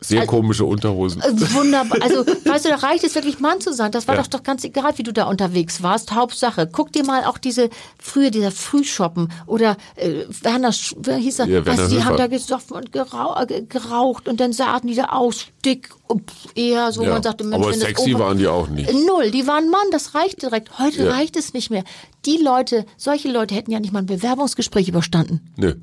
Sehr 0.00 0.26
komische 0.26 0.64
Unterhosen. 0.64 1.22
Äh, 1.22 1.32
Wunderbar. 1.54 1.98
Also, 2.02 2.26
weißt 2.26 2.64
du, 2.64 2.68
da 2.70 2.76
reicht 2.76 3.04
es 3.04 3.14
wirklich 3.14 3.38
Mann 3.38 3.60
zu 3.60 3.72
sein. 3.72 3.92
Das 3.92 4.08
war 4.08 4.16
Ja. 4.16 4.22
doch 4.22 4.26
doch 4.28 4.42
ganz 4.42 4.64
egal, 4.64 4.92
wie 4.98 5.04
du 5.04 5.12
da 5.12 5.26
unterwegs 5.26 5.80
warst. 5.84 6.12
Hauptsache. 6.12 6.68
Guck 6.70 6.92
dir 6.92 7.04
mal 7.04 7.24
auch 7.24 7.38
diese, 7.38 7.70
früher 8.00 8.30
dieser 8.30 8.50
Frühshoppen 8.50 9.32
oder 9.46 9.76
äh, 9.94 10.24
Werner, 10.42 10.72
wer 10.96 11.16
hieß 11.16 11.38
er? 11.40 11.46
Ja, 11.46 11.64
weißt 11.64 11.92
die 11.92 12.02
haben 12.02 12.16
da 12.16 12.26
gesoffen 12.26 12.76
und 12.76 12.94
äh, 12.96 13.62
geraucht 13.68 14.26
und 14.28 14.40
dann 14.40 14.52
sahen 14.52 14.88
die 14.88 14.96
da 14.96 15.04
aus, 15.06 15.46
dick, 15.64 15.90
und 16.08 16.24
eher 16.56 16.90
so, 16.90 17.04
Ja. 17.04 17.10
man 17.12 17.22
sagte, 17.22 17.44
Mensch, 17.44 17.64
Aber 17.64 17.72
sexy 17.72 18.18
waren 18.18 18.38
die 18.38 18.48
auch 18.48 18.68
nicht. 18.68 18.92
Null, 18.92 19.30
die 19.30 19.46
waren 19.46 19.70
Mann, 19.70 19.86
das 19.92 20.16
reicht 20.16 20.42
direkt. 20.42 20.78
Heute 20.80 21.04
Ja. 21.04 21.12
reicht 21.12 21.36
es 21.36 21.54
nicht 21.54 21.70
mehr. 21.70 21.84
Die 22.26 22.38
Leute, 22.38 22.86
solche 22.96 23.30
Leute 23.30 23.54
hätten 23.54 23.70
ja 23.70 23.78
nicht 23.78 23.92
mal 23.92 24.00
ein 24.00 24.06
Bewerbungsgespräch 24.06 24.88
überstanden. 24.88 25.40
Nö. 25.56 25.74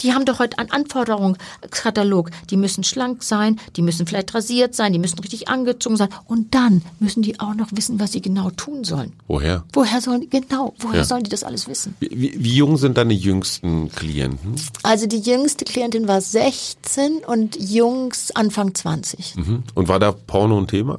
Die 0.00 0.12
haben 0.14 0.24
doch 0.24 0.38
heute 0.38 0.58
einen 0.58 0.70
Anforderungskatalog. 0.70 2.30
Die 2.50 2.56
müssen 2.56 2.84
schlank 2.84 3.22
sein, 3.22 3.60
die 3.76 3.82
müssen 3.82 4.06
vielleicht 4.06 4.34
rasiert 4.34 4.74
sein, 4.74 4.92
die 4.92 4.98
müssen 4.98 5.18
richtig 5.18 5.48
angezogen 5.48 5.96
sein. 5.96 6.08
Und 6.26 6.54
dann 6.54 6.82
müssen 6.98 7.22
die 7.22 7.38
auch 7.40 7.54
noch 7.54 7.68
wissen, 7.72 8.00
was 8.00 8.12
sie 8.12 8.22
genau 8.22 8.50
tun 8.50 8.84
sollen. 8.84 9.12
Woher? 9.28 9.64
Woher 9.72 10.00
sollen 10.00 10.28
genau, 10.30 10.74
woher 10.78 10.98
Ja. 10.98 11.04
sollen 11.04 11.24
die 11.24 11.30
das 11.30 11.44
alles 11.44 11.68
wissen? 11.68 11.94
Wie, 12.00 12.34
wie, 12.38 12.54
jung 12.54 12.76
sind 12.76 12.96
deine 12.96 13.14
jüngsten 13.14 13.90
Klienten? 13.90 14.54
Also 14.82 15.06
die 15.06 15.20
jüngste 15.20 15.64
Klientin 15.64 16.08
war 16.08 16.20
16 16.20 17.18
und 17.26 17.56
Jungs 17.60 18.30
Anfang 18.32 18.74
20. 18.74 19.36
Mhm. 19.36 19.62
Und 19.74 19.88
war 19.88 19.98
da 19.98 20.12
Porno 20.12 20.58
ein 20.58 20.66
Thema? 20.66 20.98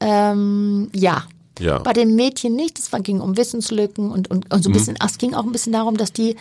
Ähm, 0.00 0.90
ja. 0.94 1.24
Ja. 1.58 1.78
Bei 1.78 1.92
den 1.92 2.14
Mädchen 2.14 2.54
nicht. 2.54 2.78
Es 2.78 2.90
ging 3.02 3.20
um 3.20 3.36
Wissenslücken 3.36 4.10
und, 4.12 4.30
und, 4.30 4.52
und 4.52 4.62
so 4.62 4.70
ein 4.70 4.72
bisschen, 4.72 4.96
ach, 5.00 5.10
es 5.10 5.18
ging 5.18 5.34
auch 5.34 5.44
ein 5.44 5.50
bisschen 5.50 5.72
darum, 5.72 5.96
dass 5.96 6.12
die 6.12 6.36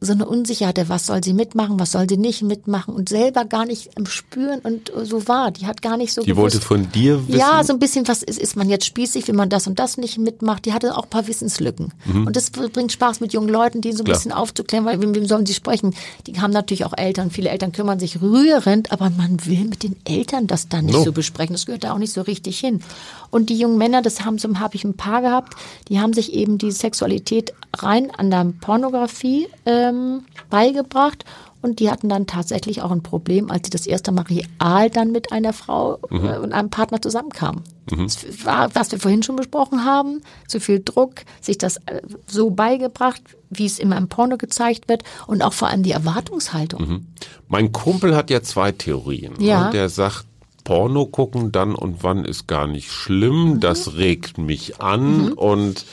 so 0.00 0.12
eine 0.12 0.26
Unsicherheit, 0.26 0.88
was 0.90 1.06
soll 1.06 1.24
sie 1.24 1.32
mitmachen, 1.32 1.80
was 1.80 1.92
soll 1.92 2.06
sie 2.08 2.18
nicht 2.18 2.42
mitmachen 2.42 2.92
und 2.94 3.08
selber 3.08 3.46
gar 3.46 3.64
nicht 3.64 3.90
im 3.96 4.04
Spüren 4.04 4.58
und 4.60 4.92
so 5.04 5.26
war. 5.28 5.50
Die 5.50 5.66
hat 5.66 5.80
gar 5.80 5.96
nicht 5.96 6.12
so 6.12 6.20
Die 6.20 6.26
gewusst. 6.28 6.42
wollte 6.56 6.60
von 6.60 6.92
dir 6.92 7.26
wissen? 7.26 7.38
Ja, 7.38 7.64
so 7.64 7.72
ein 7.72 7.78
bisschen, 7.78 8.06
was 8.06 8.22
ist, 8.22 8.38
ist 8.38 8.54
man 8.54 8.68
jetzt 8.68 8.84
spießig, 8.84 9.28
wenn 9.28 9.36
man 9.36 9.48
das 9.48 9.66
und 9.66 9.78
das 9.78 9.96
nicht 9.96 10.18
mitmacht. 10.18 10.66
Die 10.66 10.74
hatte 10.74 10.96
auch 10.98 11.04
ein 11.04 11.10
paar 11.10 11.26
Wissenslücken. 11.26 11.92
Und 12.12 12.36
das 12.36 12.50
bringt 12.50 12.92
Spaß 12.92 13.20
mit 13.20 13.32
jungen 13.32 13.48
Leuten, 13.48 13.80
die 13.80 13.92
so 13.92 13.98
ein 13.98 14.00
Mhm. 14.00 14.04
Klar. 14.04 14.16
bisschen 14.18 14.32
aufzuklären, 14.32 14.84
weil 14.84 15.00
wem, 15.00 15.14
wem 15.14 15.26
sollen 15.26 15.46
sie 15.46 15.54
sprechen? 15.54 15.94
Die 16.26 16.38
haben 16.38 16.50
natürlich 16.52 16.84
auch 16.84 16.92
Eltern. 16.96 17.30
Viele 17.30 17.48
Eltern 17.48 17.72
kümmern 17.72 17.98
sich 17.98 18.20
rührend, 18.20 18.92
aber 18.92 19.08
man 19.08 19.46
will 19.46 19.64
mit 19.64 19.82
den 19.82 19.96
Eltern 20.04 20.46
das 20.46 20.68
dann 20.68 20.84
nicht 20.84 20.96
No. 20.96 21.04
so 21.04 21.12
besprechen. 21.12 21.54
Das 21.54 21.64
gehört 21.64 21.84
da 21.84 21.94
auch 21.94 21.98
nicht 21.98 22.12
so 22.12 22.20
richtig 22.20 22.58
hin. 22.58 22.82
Und 23.30 23.48
die 23.48 23.56
jungen 23.58 23.78
Männer, 23.78 24.02
das 24.02 24.24
haben 24.24 24.38
so 24.38 24.48
habe 24.58 24.76
ich 24.76 24.84
ein 24.84 24.94
paar 24.96 25.22
gehabt, 25.22 25.54
die 25.88 25.98
haben 25.98 26.12
sich 26.12 26.34
eben 26.34 26.58
die 26.58 26.70
Sexualität 26.72 27.54
rein 27.74 28.10
an 28.16 28.30
der 28.30 28.52
Pornografie 28.60 29.48
ähm, 29.84 30.24
beigebracht. 30.50 31.24
Und 31.62 31.80
die 31.80 31.90
hatten 31.90 32.10
dann 32.10 32.26
tatsächlich 32.26 32.82
auch 32.82 32.90
ein 32.90 33.02
Problem, 33.02 33.50
als 33.50 33.66
sie 33.66 33.70
das 33.70 33.86
erste 33.86 34.12
Mal 34.12 34.26
real 34.26 34.90
dann 34.90 35.12
mit 35.12 35.32
einer 35.32 35.54
Frau 35.54 35.98
äh, 36.10 36.36
und 36.36 36.52
einem 36.52 36.68
Partner 36.68 37.00
zusammenkamen. 37.00 37.62
Das 37.86 38.44
war, 38.44 38.74
was 38.74 38.92
wir 38.92 38.98
vorhin 38.98 39.22
schon 39.22 39.36
besprochen 39.36 39.84
haben, 39.84 40.20
zu 40.46 40.60
viel 40.60 40.82
Druck, 40.84 41.22
sich 41.40 41.56
das 41.56 41.78
äh, 41.86 42.02
so 42.26 42.50
beigebracht, 42.50 43.22
wie 43.48 43.64
es 43.64 43.78
immer 43.78 43.96
im 43.96 44.08
Porno 44.08 44.36
gezeigt 44.36 44.88
wird 44.90 45.04
und 45.26 45.40
auch 45.40 45.54
vor 45.54 45.68
allem 45.68 45.82
die 45.82 45.92
Erwartungshaltung. 45.92 47.06
Mein 47.48 47.72
Kumpel 47.72 48.14
hat 48.14 48.28
ja 48.28 48.42
zwei 48.42 48.72
Theorien. 48.72 49.32
Ja. 49.38 49.66
ne? 49.66 49.70
Der 49.70 49.88
sagt, 49.88 50.26
Porno 50.64 51.06
gucken 51.06 51.52
dann 51.52 51.74
und 51.74 52.02
wann 52.02 52.24
ist 52.24 52.46
gar 52.46 52.66
nicht 52.66 52.90
schlimm. 52.90 53.60
Das 53.60 53.94
regt 53.96 54.38
mich 54.38 54.80
an 54.80 55.32
und 55.32 55.84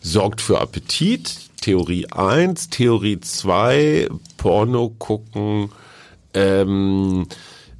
sorgt 0.00 0.40
für 0.40 0.60
Appetit. 0.60 1.47
Theorie 1.60 2.06
1. 2.10 2.70
Theorie 2.70 3.20
2. 3.20 4.08
Porno 4.36 4.94
gucken 4.98 5.70
ähm, 6.34 7.26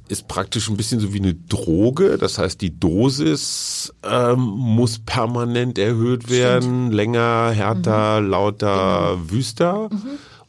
ist 0.07 0.27
praktisch 0.27 0.69
ein 0.69 0.77
bisschen 0.77 0.99
so 0.99 1.13
wie 1.13 1.19
eine 1.19 1.35
Droge. 1.35 2.17
Das 2.17 2.39
heißt, 2.39 2.59
die 2.61 2.77
Dosis 2.77 3.93
ähm, 4.03 4.39
muss 4.39 4.99
permanent 4.99 5.77
erhöht 5.77 6.29
werden. 6.29 6.91
Länger, 6.91 7.51
härter, 7.51 8.19
lauter, 8.19 9.17
wüster. 9.29 9.89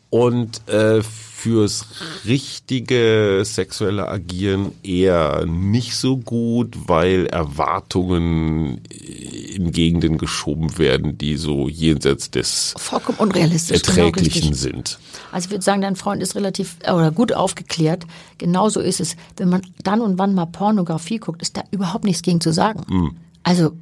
Und 0.08 0.66
äh, 0.68 1.02
fürs 1.40 1.86
richtige 2.26 3.42
sexuelle 3.44 4.06
Agieren 4.08 4.72
eher 4.82 5.46
nicht 5.46 5.96
so 5.96 6.18
gut, 6.18 6.76
weil 6.86 7.26
Erwartungen 7.26 8.82
in 8.84 9.72
Gegenden 9.72 10.18
geschoben 10.18 10.76
werden, 10.76 11.16
die 11.16 11.38
so 11.38 11.66
jenseits 11.66 12.30
des 12.30 12.74
Vollkommen 12.76 13.18
unrealistisch. 13.18 13.82
genau 13.82 14.06
Erträglichen 14.06 14.50
richtig. 14.50 14.60
sind. 14.60 14.98
Also 15.32 15.46
ich 15.46 15.50
würde 15.50 15.64
sagen, 15.64 15.80
dein 15.80 15.96
Freund 15.96 16.22
ist 16.22 16.34
relativ 16.34 16.76
äh, 16.82 16.92
oder 16.92 17.10
gut 17.10 17.32
aufgeklärt. 17.32 18.04
Genauso 18.36 18.80
ist 18.80 19.00
es. 19.00 19.16
Wenn 19.38 19.48
man 19.48 19.62
dann 19.82 20.02
und 20.02 20.18
wann 20.18 20.34
mal 20.34 20.46
Pornografie 20.46 21.18
guckt, 21.18 21.40
ist 21.40 21.56
da 21.56 21.62
überhaupt 21.70 22.04
nichts 22.04 22.20
gegen 22.20 22.42
zu 22.42 22.52
sagen. 22.52 22.82
Hm. 22.88 23.16
Also 23.42 23.72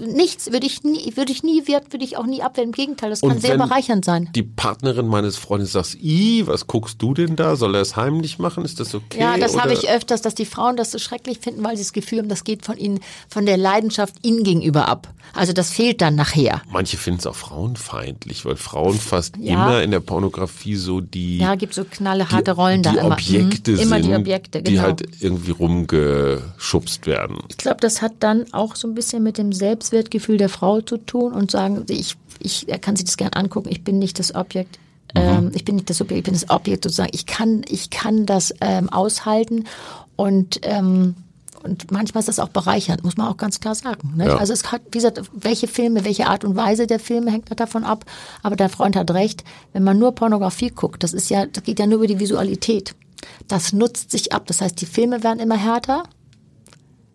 nichts 0.00 0.52
würde 0.52 0.66
ich 0.66 0.82
nie, 0.82 1.16
würde 1.16 1.32
ich 1.32 1.42
nie 1.42 1.66
wert, 1.66 1.92
würde 1.92 2.04
ich 2.04 2.16
auch 2.16 2.26
nie 2.26 2.42
abwehren. 2.42 2.68
Im 2.70 2.72
Gegenteil, 2.72 3.10
das 3.10 3.20
kann 3.22 3.30
Und 3.30 3.40
sehr 3.40 3.52
wenn 3.58 3.66
bereichernd 3.68 4.04
sein. 4.04 4.28
Die 4.34 4.42
Partnerin 4.42 5.06
meines 5.06 5.36
Freundes 5.36 5.72
sagt, 5.72 5.94
i, 6.02 6.42
was 6.46 6.66
guckst 6.66 7.00
du 7.00 7.14
denn 7.14 7.36
da? 7.36 7.56
Soll 7.56 7.74
er 7.74 7.80
es 7.80 7.96
heimlich 7.96 8.38
machen? 8.38 8.64
Ist 8.64 8.80
das 8.80 8.94
okay? 8.94 9.18
Ja, 9.20 9.38
das 9.38 9.58
habe 9.58 9.72
ich 9.72 9.88
öfters, 9.88 10.20
dass 10.22 10.34
die 10.34 10.44
Frauen 10.44 10.76
das 10.76 10.90
so 10.90 10.98
schrecklich 10.98 11.38
finden, 11.38 11.64
weil 11.64 11.76
sie 11.76 11.82
das 11.84 11.92
Gefühl 11.92 12.18
haben, 12.18 12.28
das 12.28 12.44
geht 12.44 12.64
von 12.66 12.76
ihnen, 12.76 13.00
von 13.28 13.46
der 13.46 13.56
Leidenschaft 13.56 14.14
ihnen 14.26 14.42
gegenüber 14.44 14.88
ab. 14.88 15.08
Also 15.34 15.52
das 15.52 15.70
fehlt 15.70 16.00
dann 16.00 16.14
nachher. 16.14 16.62
Manche 16.70 16.96
finden 16.96 17.20
es 17.20 17.26
auch 17.26 17.34
frauenfeindlich, 17.36 18.44
weil 18.44 18.56
Frauen 18.56 18.94
fast 18.98 19.36
Ja. 19.38 19.54
immer 19.54 19.82
in 19.82 19.90
der 19.90 20.00
Pornografie 20.00 20.74
so 20.76 21.00
die, 21.00 21.38
Ja, 21.38 21.54
gibt 21.54 21.74
so 21.74 21.84
knallharte 21.84 22.44
die, 22.44 22.50
Rollen 22.50 22.82
die 22.82 22.88
da 22.94 23.00
immer. 23.02 23.12
Objekte 23.12 23.72
Mhm, 23.72 23.76
sind, 23.76 23.86
immer 23.86 24.00
die 24.00 24.14
Objekte, 24.14 24.62
genau. 24.62 24.70
die 24.70 24.80
halt 24.80 25.02
irgendwie 25.20 25.50
rumgeschubst 25.52 27.06
werden. 27.06 27.38
Ich 27.48 27.56
glaube, 27.58 27.78
das 27.80 28.02
hat 28.02 28.12
dann 28.20 28.46
auch 28.52 28.76
so 28.76 28.88
ein 28.88 28.94
bisschen 28.94 29.22
mit 29.22 29.38
dem 29.38 29.52
Selbstwertgefühl 29.68 30.38
der 30.38 30.48
Frau 30.48 30.80
zu 30.80 30.96
tun 30.96 31.32
und 31.32 31.50
sagen, 31.50 31.84
ich, 31.88 32.16
ich, 32.40 32.68
er 32.68 32.78
kann 32.78 32.96
sich 32.96 33.04
das 33.04 33.16
gern 33.16 33.32
angucken, 33.34 33.68
ich 33.70 33.84
bin 33.84 33.98
nicht 33.98 34.18
das 34.18 34.34
Objekt. 34.34 34.78
Ähm, 35.14 35.50
ich 35.54 35.64
bin 35.64 35.76
nicht 35.76 35.88
das 35.88 35.98
Subjekt, 35.98 36.18
ich 36.18 36.24
bin 36.24 36.34
das 36.34 36.50
Objekt 36.50 36.84
sozusagen. 36.84 37.10
Ich 37.12 37.26
kann, 37.26 37.62
ich 37.68 37.90
kann 37.90 38.26
das 38.26 38.54
ähm, 38.60 38.88
aushalten 38.90 39.64
und 40.16 40.60
ähm, 40.62 41.14
und 41.62 41.90
manchmal 41.90 42.20
ist 42.20 42.28
das 42.28 42.38
auch 42.38 42.50
bereichernd, 42.50 43.02
muss 43.02 43.16
man 43.16 43.26
auch 43.26 43.36
ganz 43.36 43.58
klar 43.58 43.74
sagen. 43.74 44.12
Ne? 44.16 44.28
Ja. 44.28 44.36
Also 44.36 44.52
es 44.52 44.70
hat, 44.70 44.80
wie 44.86 44.98
gesagt, 44.98 45.20
welche 45.32 45.66
Filme, 45.66 46.04
welche 46.04 46.28
Art 46.28 46.44
und 46.44 46.54
Weise 46.54 46.86
der 46.86 47.00
Filme 47.00 47.32
hängt 47.32 47.48
davon 47.58 47.82
ab. 47.82 48.04
Aber 48.44 48.54
dein 48.54 48.68
Freund 48.68 48.94
hat 48.94 49.10
recht, 49.10 49.42
wenn 49.72 49.82
man 49.82 49.98
nur 49.98 50.14
Pornografie 50.14 50.70
guckt, 50.70 51.02
das 51.02 51.12
ist 51.12 51.30
ja, 51.30 51.46
das 51.46 51.64
geht 51.64 51.80
ja 51.80 51.86
nur 51.86 51.98
über 51.98 52.06
die 52.06 52.20
Visualität. 52.20 52.94
Das 53.48 53.72
nutzt 53.72 54.12
sich 54.12 54.32
ab. 54.32 54.46
Das 54.46 54.60
heißt, 54.60 54.80
die 54.80 54.86
Filme 54.86 55.24
werden 55.24 55.40
immer 55.40 55.56
härter, 55.56 56.04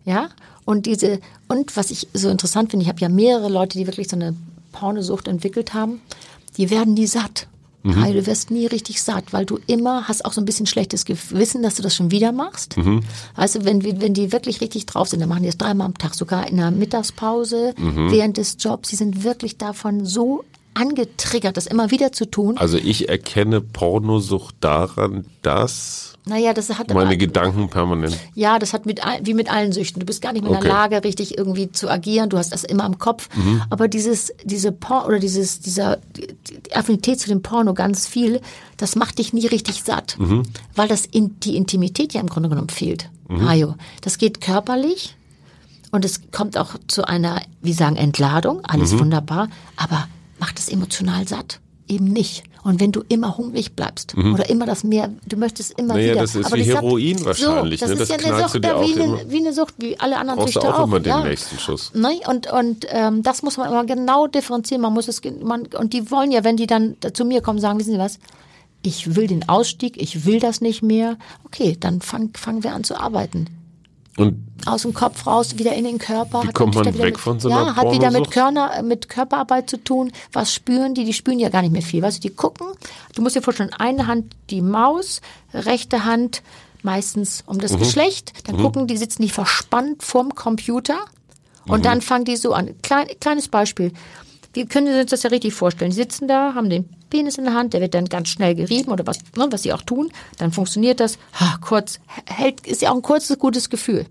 ja, 0.04 0.28
und 0.64 0.86
diese, 0.86 1.20
und 1.48 1.76
was 1.76 1.90
ich 1.90 2.08
so 2.14 2.28
interessant 2.28 2.70
finde, 2.70 2.84
ich 2.84 2.88
habe 2.88 3.00
ja 3.00 3.08
mehrere 3.08 3.48
Leute, 3.48 3.78
die 3.78 3.86
wirklich 3.86 4.08
so 4.08 4.16
eine 4.16 4.34
Pornosucht 4.72 5.28
entwickelt 5.28 5.74
haben, 5.74 6.00
die 6.56 6.70
werden 6.70 6.94
nie 6.94 7.06
satt. 7.06 7.46
Mhm. 7.82 7.92
Kai, 7.92 8.12
du 8.12 8.26
wirst 8.26 8.50
nie 8.50 8.66
richtig 8.66 9.02
satt, 9.02 9.32
weil 9.32 9.44
du 9.44 9.58
immer 9.66 10.08
hast 10.08 10.24
auch 10.24 10.32
so 10.32 10.40
ein 10.40 10.46
bisschen 10.46 10.64
schlechtes 10.66 11.04
Gewissen, 11.04 11.62
dass 11.62 11.74
du 11.74 11.82
das 11.82 11.94
schon 11.94 12.10
wieder 12.10 12.32
machst. 12.32 12.78
Mhm. 12.78 13.00
Du, 13.36 13.64
wenn, 13.66 14.00
wenn 14.00 14.14
die 14.14 14.32
wirklich 14.32 14.62
richtig 14.62 14.86
drauf 14.86 15.08
sind, 15.08 15.20
dann 15.20 15.28
machen 15.28 15.42
die 15.42 15.48
das 15.48 15.58
dreimal 15.58 15.86
am 15.86 15.98
Tag, 15.98 16.14
sogar 16.14 16.48
in 16.48 16.56
der 16.56 16.70
Mittagspause, 16.70 17.74
Mhm. 17.76 18.10
während 18.10 18.36
des 18.38 18.56
Jobs. 18.58 18.88
Sie 18.88 18.96
sind 18.96 19.22
wirklich 19.22 19.58
davon 19.58 20.06
so 20.06 20.44
angetriggert, 20.72 21.56
das 21.56 21.66
immer 21.66 21.90
wieder 21.90 22.10
zu 22.12 22.24
tun. 22.24 22.56
Also 22.56 22.78
ich 22.78 23.08
erkenne 23.08 23.60
Pornosucht 23.60 24.56
daran, 24.60 25.26
dass 25.42 26.13
Naja, 26.26 26.54
das 26.54 26.70
hat 26.78 26.92
meine 26.94 27.18
Gedanken 27.18 27.68
permanent. 27.68 28.16
Ja, 28.34 28.58
das 28.58 28.72
hat 28.72 28.86
mit 28.86 29.00
wie 29.22 29.34
mit 29.34 29.50
allen 29.52 29.72
Süchten. 29.72 30.00
Du 30.00 30.06
bist 30.06 30.22
gar 30.22 30.32
nicht 30.32 30.40
mehr 30.42 30.52
in 30.52 30.56
Okay. 30.56 30.66
der 30.68 30.74
Lage, 30.74 31.04
richtig 31.04 31.36
irgendwie 31.36 31.70
zu 31.70 31.90
agieren. 31.90 32.30
Du 32.30 32.38
hast 32.38 32.50
das 32.50 32.64
immer 32.64 32.86
im 32.86 32.98
Kopf. 32.98 33.28
Mhm. 33.36 33.62
Aber 33.68 33.88
dieses, 33.88 34.32
diese 34.42 34.72
Por 34.72 35.06
oder 35.06 35.18
dieses, 35.18 35.60
dieser 35.60 35.98
die 36.16 36.74
Affinität 36.74 37.20
zu 37.20 37.28
dem 37.28 37.42
Porno 37.42 37.74
ganz 37.74 38.06
viel, 38.06 38.40
das 38.78 38.96
macht 38.96 39.18
dich 39.18 39.34
nie 39.34 39.46
richtig 39.46 39.82
satt, 39.84 40.16
Mhm. 40.18 40.44
weil 40.74 40.88
das 40.88 41.04
in, 41.04 41.38
die 41.40 41.56
Intimität 41.56 42.14
ja 42.14 42.22
im 42.22 42.28
Grunde 42.28 42.48
genommen 42.48 42.70
fehlt. 42.70 43.10
Hajo, 43.28 43.74
das 44.00 44.16
geht 44.18 44.40
körperlich 44.40 45.16
und 45.90 46.04
es 46.04 46.20
kommt 46.30 46.56
auch 46.56 46.76
zu 46.88 47.04
einer, 47.06 47.42
wie 47.62 47.72
sagen, 47.74 47.96
Entladung. 47.96 48.62
Alles 48.64 48.92
Mhm. 48.92 49.00
wunderbar, 49.00 49.48
aber 49.76 50.08
macht 50.38 50.58
es 50.58 50.68
emotional 50.68 51.26
satt? 51.28 51.60
Eben 51.86 52.06
nicht. 52.06 52.44
Und 52.62 52.80
wenn 52.80 52.92
du 52.92 53.02
immer 53.08 53.36
hungrig 53.36 53.74
bleibst 53.76 54.16
oder 54.16 54.48
immer 54.48 54.64
das 54.64 54.84
mehr, 54.84 55.10
du 55.26 55.36
möchtest 55.36 55.78
immer 55.78 55.94
Mhm. 55.94 56.00
Naja, 56.00 56.12
wieder. 56.12 56.20
das 56.22 56.34
ist 56.34 56.46
aber 56.46 56.56
wie 56.56 56.62
Heroin 56.62 57.24
wahrscheinlich, 57.26 57.80
So, 57.80 57.86
das 57.86 57.96
ne? 57.96 58.02
ist 58.02 58.10
Das 58.10 58.22
ja 58.22 58.32
eine 58.32 58.48
Sucht, 58.48 58.64
ja, 58.64 58.80
wie, 58.80 58.94
eine, 59.02 59.30
wie 59.30 59.36
eine 59.36 59.52
Sucht, 59.52 59.74
wie 59.78 60.00
alle 60.00 60.16
anderen 60.16 60.38
Brauchst 60.40 60.54
Süchte 60.54 60.68
auch 60.72 60.78
auch. 60.78 60.84
immer 60.86 60.98
den 61.00 61.10
ja. 61.10 61.24
nächsten 61.24 61.58
Schuss. 61.58 61.92
Ne? 61.94 62.20
Und, 62.26 62.50
und 62.50 62.86
ähm, 62.88 63.22
das 63.22 63.42
muss 63.42 63.58
man 63.58 63.68
immer 63.68 63.84
genau 63.84 64.26
differenzieren. 64.28 64.80
Man 64.80 64.94
muss 64.94 65.08
es, 65.08 65.20
man, 65.42 65.66
und 65.78 65.92
die 65.92 66.10
wollen 66.10 66.30
ja, 66.32 66.42
wenn 66.42 66.56
die 66.56 66.66
dann 66.66 66.96
da 67.00 67.12
zu 67.12 67.26
mir 67.26 67.42
kommen, 67.42 67.58
sagen, 67.58 67.78
wissen 67.78 67.92
Sie 67.92 67.98
was? 67.98 68.18
Ich 68.82 69.14
will 69.14 69.26
den 69.26 69.46
Ausstieg, 69.46 70.00
ich 70.00 70.24
will 70.24 70.40
das 70.40 70.62
nicht 70.62 70.82
mehr. 70.82 71.18
Okay, 71.44 71.76
dann 71.78 72.00
fangen 72.00 72.32
fangen 72.34 72.64
wir 72.64 72.72
an 72.72 72.82
zu 72.84 72.98
arbeiten 72.98 73.46
Und 74.16 74.46
aus 74.66 74.82
dem 74.82 74.94
Kopf 74.94 75.26
raus, 75.26 75.58
wieder 75.58 75.74
in 75.74 75.84
den 75.84 75.98
Körper. 75.98 76.42
Wie 76.44 76.48
Hat 76.48 76.54
kommt 76.54 76.74
man 76.76 76.84
wieder 76.86 76.98
weg 76.98 77.14
mit, 77.14 77.18
von 77.18 77.40
so 77.40 77.48
Ja, 77.48 77.62
einer 77.62 77.76
hat 77.76 77.90
wieder 77.92 78.10
mit? 78.12 78.30
Körner, 78.30 78.82
mit 78.82 79.08
Körperarbeit 79.08 79.68
zu 79.68 79.76
tun. 79.76 80.12
Was 80.32 80.52
spüren 80.52 80.94
die? 80.94 81.04
Die 81.04 81.12
spüren 81.12 81.38
ja 81.40 81.48
gar 81.48 81.62
nicht 81.62 81.72
mehr 81.72 81.82
viel. 81.82 82.00
Weißt 82.02 82.18
du, 82.18 82.28
die 82.28 82.34
gucken. 82.34 82.68
Du 83.14 83.22
musst 83.22 83.34
dir 83.34 83.42
vorstellen, 83.42 83.72
eine 83.76 84.06
Hand 84.06 84.34
die 84.50 84.62
Maus, 84.62 85.20
rechte 85.52 86.04
Hand 86.04 86.42
meistens 86.82 87.42
um 87.46 87.56
Mhm. 87.56 87.60
das 87.60 87.76
Geschlecht. 87.78 88.32
Dann 88.46 88.56
gucken 88.58 88.86
die, 88.86 88.96
sitzen 88.96 89.22
die 89.22 89.30
verspannt 89.30 90.02
vorm 90.02 90.34
Computer. 90.34 90.98
Und 91.66 91.78
Mhm. 91.78 91.82
dann 91.82 92.00
fangen 92.02 92.24
die 92.24 92.36
so 92.36 92.52
an. 92.52 92.74
Klein, 92.82 93.06
kleines 93.20 93.48
Beispiel. 93.48 93.92
Wir 94.54 94.66
können 94.66 94.98
uns 94.98 95.10
das 95.10 95.24
ja 95.24 95.30
richtig 95.30 95.52
vorstellen. 95.52 95.90
Die 95.90 95.96
sitzen 95.96 96.28
da, 96.28 96.54
haben 96.54 96.70
den 96.70 96.88
Penis 97.10 97.38
in 97.38 97.44
der 97.44 97.54
Hand, 97.54 97.74
der 97.74 97.80
wird 97.80 97.94
dann 97.94 98.06
ganz 98.06 98.28
schnell 98.28 98.54
gerieben 98.54 98.90
oder 98.90 99.06
was, 99.06 99.18
ne, 99.36 99.46
was 99.50 99.62
sie 99.62 99.72
auch 99.72 99.82
tun. 99.82 100.10
Dann 100.38 100.52
funktioniert 100.52 101.00
das. 101.00 101.18
Ha, 101.38 101.58
kurz, 101.60 102.00
hält, 102.26 102.66
ist 102.66 102.82
ja 102.82 102.90
auch 102.90 102.96
ein 102.96 103.02
kurzes, 103.02 103.38
gutes 103.38 103.68
Gefühl. 103.68 104.06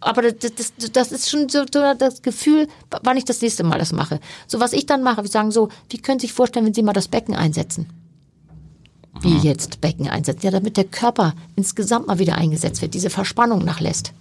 Aber 0.00 0.22
das, 0.22 0.52
das, 0.54 0.72
das 0.92 1.12
ist 1.12 1.30
schon 1.30 1.48
so, 1.48 1.60
so 1.60 1.94
das 1.94 2.22
Gefühl, 2.22 2.68
wann 3.02 3.16
ich 3.16 3.24
das 3.24 3.40
nächste 3.40 3.64
Mal 3.64 3.78
das 3.78 3.92
mache. 3.92 4.20
So, 4.46 4.60
was 4.60 4.72
ich 4.72 4.86
dann 4.86 5.02
mache, 5.02 5.22
wir 5.22 5.30
sagen 5.30 5.50
so, 5.50 5.68
wie 5.88 5.98
können 5.98 6.18
Sie 6.18 6.26
sich 6.26 6.34
vorstellen, 6.34 6.66
wenn 6.66 6.74
Sie 6.74 6.82
mal 6.82 6.92
das 6.92 7.08
Becken 7.08 7.34
einsetzen? 7.34 7.86
Wie 9.22 9.36
jetzt 9.38 9.80
Becken 9.80 10.08
einsetzen? 10.08 10.44
Ja, 10.46 10.50
damit 10.52 10.76
der 10.76 10.84
Körper 10.84 11.34
insgesamt 11.56 12.06
mal 12.06 12.18
wieder 12.18 12.36
eingesetzt 12.36 12.80
wird, 12.80 12.94
diese 12.94 13.10
Verspannung 13.10 13.64
nachlässt. 13.64 14.12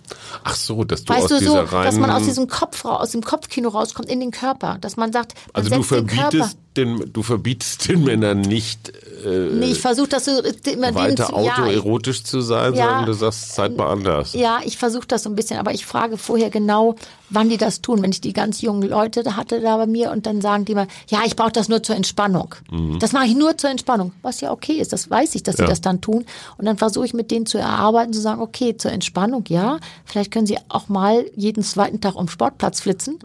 ach 0.44 0.56
so, 0.56 0.84
dass 0.84 1.04
du 1.06 1.14
Weißt 1.14 1.26
aus 1.26 1.30
du 1.30 1.36
so, 1.36 1.42
dieser 1.42 1.72
reinen... 1.72 1.86
dass 1.86 1.96
man 1.98 2.10
aus 2.10 2.24
diesem 2.24 2.48
Kopf, 2.48 2.84
aus 2.86 3.12
dem 3.12 3.22
Kopfkino 3.24 3.70
rauskommt 3.70 4.10
in 4.10 4.20
den 4.20 4.32
Körper, 4.32 4.78
dass 4.82 4.98
man 4.98 5.14
sagt, 5.14 5.36
man 5.54 5.64
also 5.64 5.70
du 5.70 5.84
setzt 5.84 5.92
den 5.92 6.10
verbietest 6.10 6.58
den, 6.76 7.14
du 7.14 7.24
verbietest 7.24 7.88
den 7.88 8.04
Männern 8.04 8.42
nicht 8.42 8.92
äh, 9.26 9.30
Nee, 9.54 9.72
ich 9.72 9.80
versuche 9.82 10.08
das 10.08 10.26
so 10.26 10.32
immer 10.40 10.88
denen 10.92 10.96
weiter 10.96 11.28
zu, 11.28 11.34
ja, 11.40 11.54
autoerotisch 11.58 12.24
zu 12.24 12.42
sein, 12.42 12.74
Ja. 12.74 12.86
sondern 12.86 13.06
du 13.06 13.14
sagst, 13.14 13.54
seid 13.56 13.78
mal 13.78 13.92
anders. 13.92 14.34
ja, 14.34 14.60
ich 14.64 14.78
versuche 14.78 15.06
das 15.08 15.24
so 15.24 15.30
ein 15.30 15.36
bisschen, 15.36 15.60
aber 15.60 15.72
ich 15.74 15.86
frage 15.86 16.18
vorher 16.18 16.50
genau, 16.50 16.96
wann 17.30 17.50
die 17.50 17.58
das 17.58 17.82
tun. 17.82 18.02
Wenn 18.02 18.12
ich 18.12 18.22
die 18.22 18.34
ganz 18.34 18.62
jungen 18.62 18.88
Leute 18.88 19.24
da 19.24 19.36
hatte 19.36 19.60
da 19.62 19.78
bei 19.78 19.88
mir 19.88 20.12
und 20.12 20.26
dann 20.26 20.42
sagen 20.42 20.66
die 20.66 20.76
mal, 20.76 20.88
ja, 21.10 21.20
ich 21.26 21.36
brauche 21.36 21.52
das 21.52 21.70
nur 21.70 21.84
zur 21.84 21.96
Entspannung. 21.96 22.56
Das 23.00 23.12
mache 23.14 23.26
ich 23.26 23.36
nur 23.36 23.58
zur 23.58 23.70
Entspannung, 23.70 24.12
was 24.22 24.42
ja 24.42 24.52
okay 24.52 24.74
ist. 24.74 24.94
Das 24.94 25.10
weiß 25.10 25.36
ich, 25.36 25.44
dass 25.44 25.58
sie 25.58 25.64
Ja. 25.64 25.70
das 25.70 25.82
dann 25.82 26.02
tun. 26.02 26.26
Und 26.58 26.66
dann 26.66 26.78
versuche 26.78 27.06
ich 27.06 27.14
mit 27.14 27.32
denen 27.32 27.46
zu 27.46 27.58
erarbeiten, 27.58 28.14
zu 28.14 28.22
sagen, 28.22 28.42
okay, 28.42 28.76
zur 28.78 28.92
Entspannung, 28.92 29.44
ja, 29.50 29.80
vielleicht 30.06 30.32
können 30.32 30.46
sie 30.48 30.58
auch 30.70 30.90
mal 30.90 31.26
jeden 31.36 31.64
zweiten 31.64 32.02
Tag 32.02 32.16
um 32.16 32.28
Sportplatz 32.28 32.82
flitzen 32.82 33.20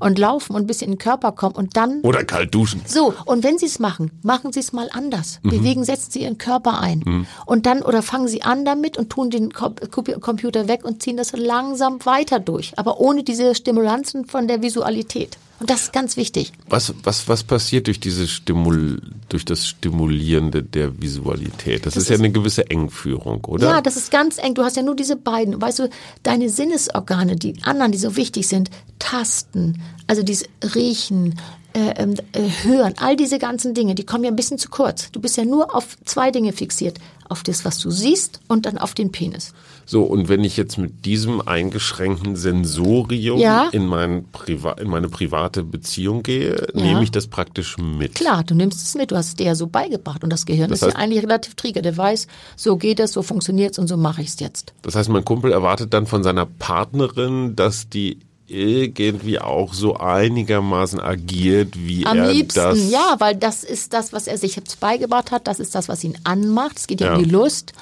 und 0.00 0.18
laufen 0.18 0.54
und 0.54 0.62
ein 0.62 0.66
bisschen 0.66 0.86
in 0.86 0.92
den 0.94 0.98
Körper 0.98 1.32
kommen 1.32 1.54
und 1.54 1.76
dann 1.76 2.00
Oder 2.02 2.24
kalt 2.24 2.54
duschen. 2.54 2.82
so, 2.86 3.12
und 3.24 3.42
wenn 3.44 3.58
Sie 3.58 3.66
es 3.66 3.78
machen, 3.78 4.10
machen 4.22 4.52
Sie 4.52 4.60
es 4.60 4.72
mal 4.72 4.88
anders. 4.92 5.40
Bewegen, 5.42 5.84
setzen 5.84 6.10
Sie 6.12 6.22
Ihren 6.22 6.38
Körper 6.38 6.80
ein. 6.80 7.26
Und 7.46 7.66
dann, 7.66 7.82
oder 7.82 8.02
fangen 8.02 8.28
Sie 8.28 8.42
an 8.42 8.64
damit 8.64 8.96
und 8.98 9.10
tun 9.10 9.30
den 9.30 9.52
Computer 9.52 10.68
weg 10.68 10.84
und 10.84 11.02
ziehen 11.02 11.16
das 11.16 11.32
langsam 11.32 12.04
weiter 12.04 12.38
durch. 12.38 12.72
Aber 12.76 13.00
ohne 13.00 13.22
diese 13.22 13.45
Stimulanzen 13.54 14.26
von 14.26 14.48
der 14.48 14.62
Visualität. 14.62 15.38
Und 15.58 15.70
das 15.70 15.84
ist 15.84 15.92
ganz 15.92 16.18
wichtig. 16.18 16.52
Was, 16.68 16.92
was, 17.02 17.28
was 17.28 17.42
passiert 17.42 17.86
durch 17.86 17.98
diese 17.98 18.26
Stimul, 18.28 19.00
durch 19.30 19.44
das 19.46 19.66
Stimulierende 19.66 20.62
der 20.62 21.00
Visualität? 21.00 21.86
Das, 21.86 21.96
ist 21.96 22.10
ja 22.10 22.16
eine 22.16 22.30
gewisse 22.30 22.68
Engführung, 22.68 23.42
oder? 23.46 23.70
Ja, 23.70 23.80
das 23.80 23.96
ist 23.96 24.10
ganz 24.10 24.36
eng. 24.36 24.54
Du 24.54 24.64
hast 24.64 24.76
ja 24.76 24.82
nur 24.82 24.94
diese 24.94 25.16
beiden. 25.16 25.60
Weißt 25.60 25.78
du, 25.78 25.88
deine 26.22 26.50
Sinnesorgane, 26.50 27.36
die 27.36 27.54
anderen, 27.62 27.90
die 27.90 27.98
so 27.98 28.16
wichtig 28.16 28.48
sind, 28.48 28.70
Tasten, 28.98 29.80
also 30.06 30.22
dieses 30.22 30.46
Riechen, 30.74 31.36
äh, 31.72 31.94
ähm, 31.96 32.14
äh, 32.32 32.48
Hören, 32.64 32.94
all 32.98 33.16
diese 33.16 33.38
ganzen 33.38 33.72
Dinge, 33.72 33.94
die 33.94 34.04
kommen 34.04 34.24
ja 34.24 34.30
ein 34.30 34.36
bisschen 34.36 34.58
zu 34.58 34.68
kurz. 34.68 35.10
Du 35.12 35.20
bist 35.20 35.38
ja 35.38 35.46
nur 35.46 35.74
auf 35.74 35.96
zwei 36.04 36.30
Dinge 36.30 36.52
fixiert. 36.52 36.98
Auf 37.28 37.42
das, 37.42 37.64
was 37.64 37.78
du 37.78 37.90
siehst 37.90 38.40
und 38.46 38.66
dann 38.66 38.76
auf 38.76 38.94
den 38.94 39.10
Penis. 39.10 39.52
So, 39.88 40.02
und 40.02 40.28
wenn 40.28 40.42
ich 40.42 40.56
jetzt 40.56 40.78
mit 40.78 41.04
diesem 41.04 41.46
eingeschränkten 41.46 42.34
Sensorium 42.34 43.38
Ja. 43.38 43.68
in, 43.70 43.86
mein 43.86 44.24
Priva 44.32 44.72
in 44.72 44.88
meine 44.88 45.08
private 45.08 45.62
Beziehung 45.62 46.24
gehe, 46.24 46.66
nehme 46.74 47.04
ich 47.04 47.12
das 47.12 47.28
praktisch 47.28 47.76
mit. 47.78 48.16
Klar, 48.16 48.42
du 48.42 48.56
nimmst 48.56 48.82
es 48.82 48.96
mit, 48.96 49.12
du 49.12 49.16
hast 49.16 49.28
es 49.28 49.34
dir 49.36 49.46
ja 49.46 49.54
so 49.54 49.68
beigebracht. 49.68 50.24
Und 50.24 50.30
das 50.30 50.44
Gehirn 50.44 50.70
Das 50.70 50.82
ist 50.82 50.88
heißt- 50.88 50.92
ja 50.94 50.96
eigentlich 50.98 51.22
relativ 51.22 51.54
träger. 51.54 51.82
Der 51.82 51.96
weiß, 51.96 52.26
so 52.56 52.76
geht 52.76 52.98
es, 52.98 53.12
so 53.12 53.22
funktioniert 53.22 53.72
es 53.72 53.78
und 53.78 53.86
so 53.86 53.96
mache 53.96 54.22
ich 54.22 54.28
es 54.28 54.40
jetzt. 54.40 54.74
Das 54.82 54.96
heißt, 54.96 55.08
mein 55.08 55.24
Kumpel 55.24 55.52
erwartet 55.52 55.94
dann 55.94 56.06
von 56.06 56.24
seiner 56.24 56.46
Partnerin, 56.46 57.54
dass 57.54 57.88
die 57.88 58.18
irgendwie 58.48 59.38
auch 59.40 59.72
so 59.74 59.96
einigermaßen 59.98 61.00
agiert, 61.00 61.74
wie 61.76 62.06
Am 62.06 62.18
er 62.18 62.32
liebsten, 62.32 62.60
das. 62.60 62.90
ja, 62.90 63.16
weil 63.18 63.34
das 63.36 63.64
ist 63.64 63.92
das, 63.92 64.12
was 64.12 64.26
er 64.26 64.38
sich 64.38 64.54
jetzt 64.56 64.78
beigebracht 64.80 65.30
hat, 65.32 65.46
das 65.48 65.58
ist 65.60 65.74
das, 65.74 65.88
was 65.88 66.04
ihn 66.04 66.16
anmacht. 66.24 66.76
Es 66.78 66.86
geht 66.86 67.00
ja, 67.00 67.08
Ja. 67.08 67.16
um 67.16 67.22
die 67.24 67.30
Lust. 67.30 67.72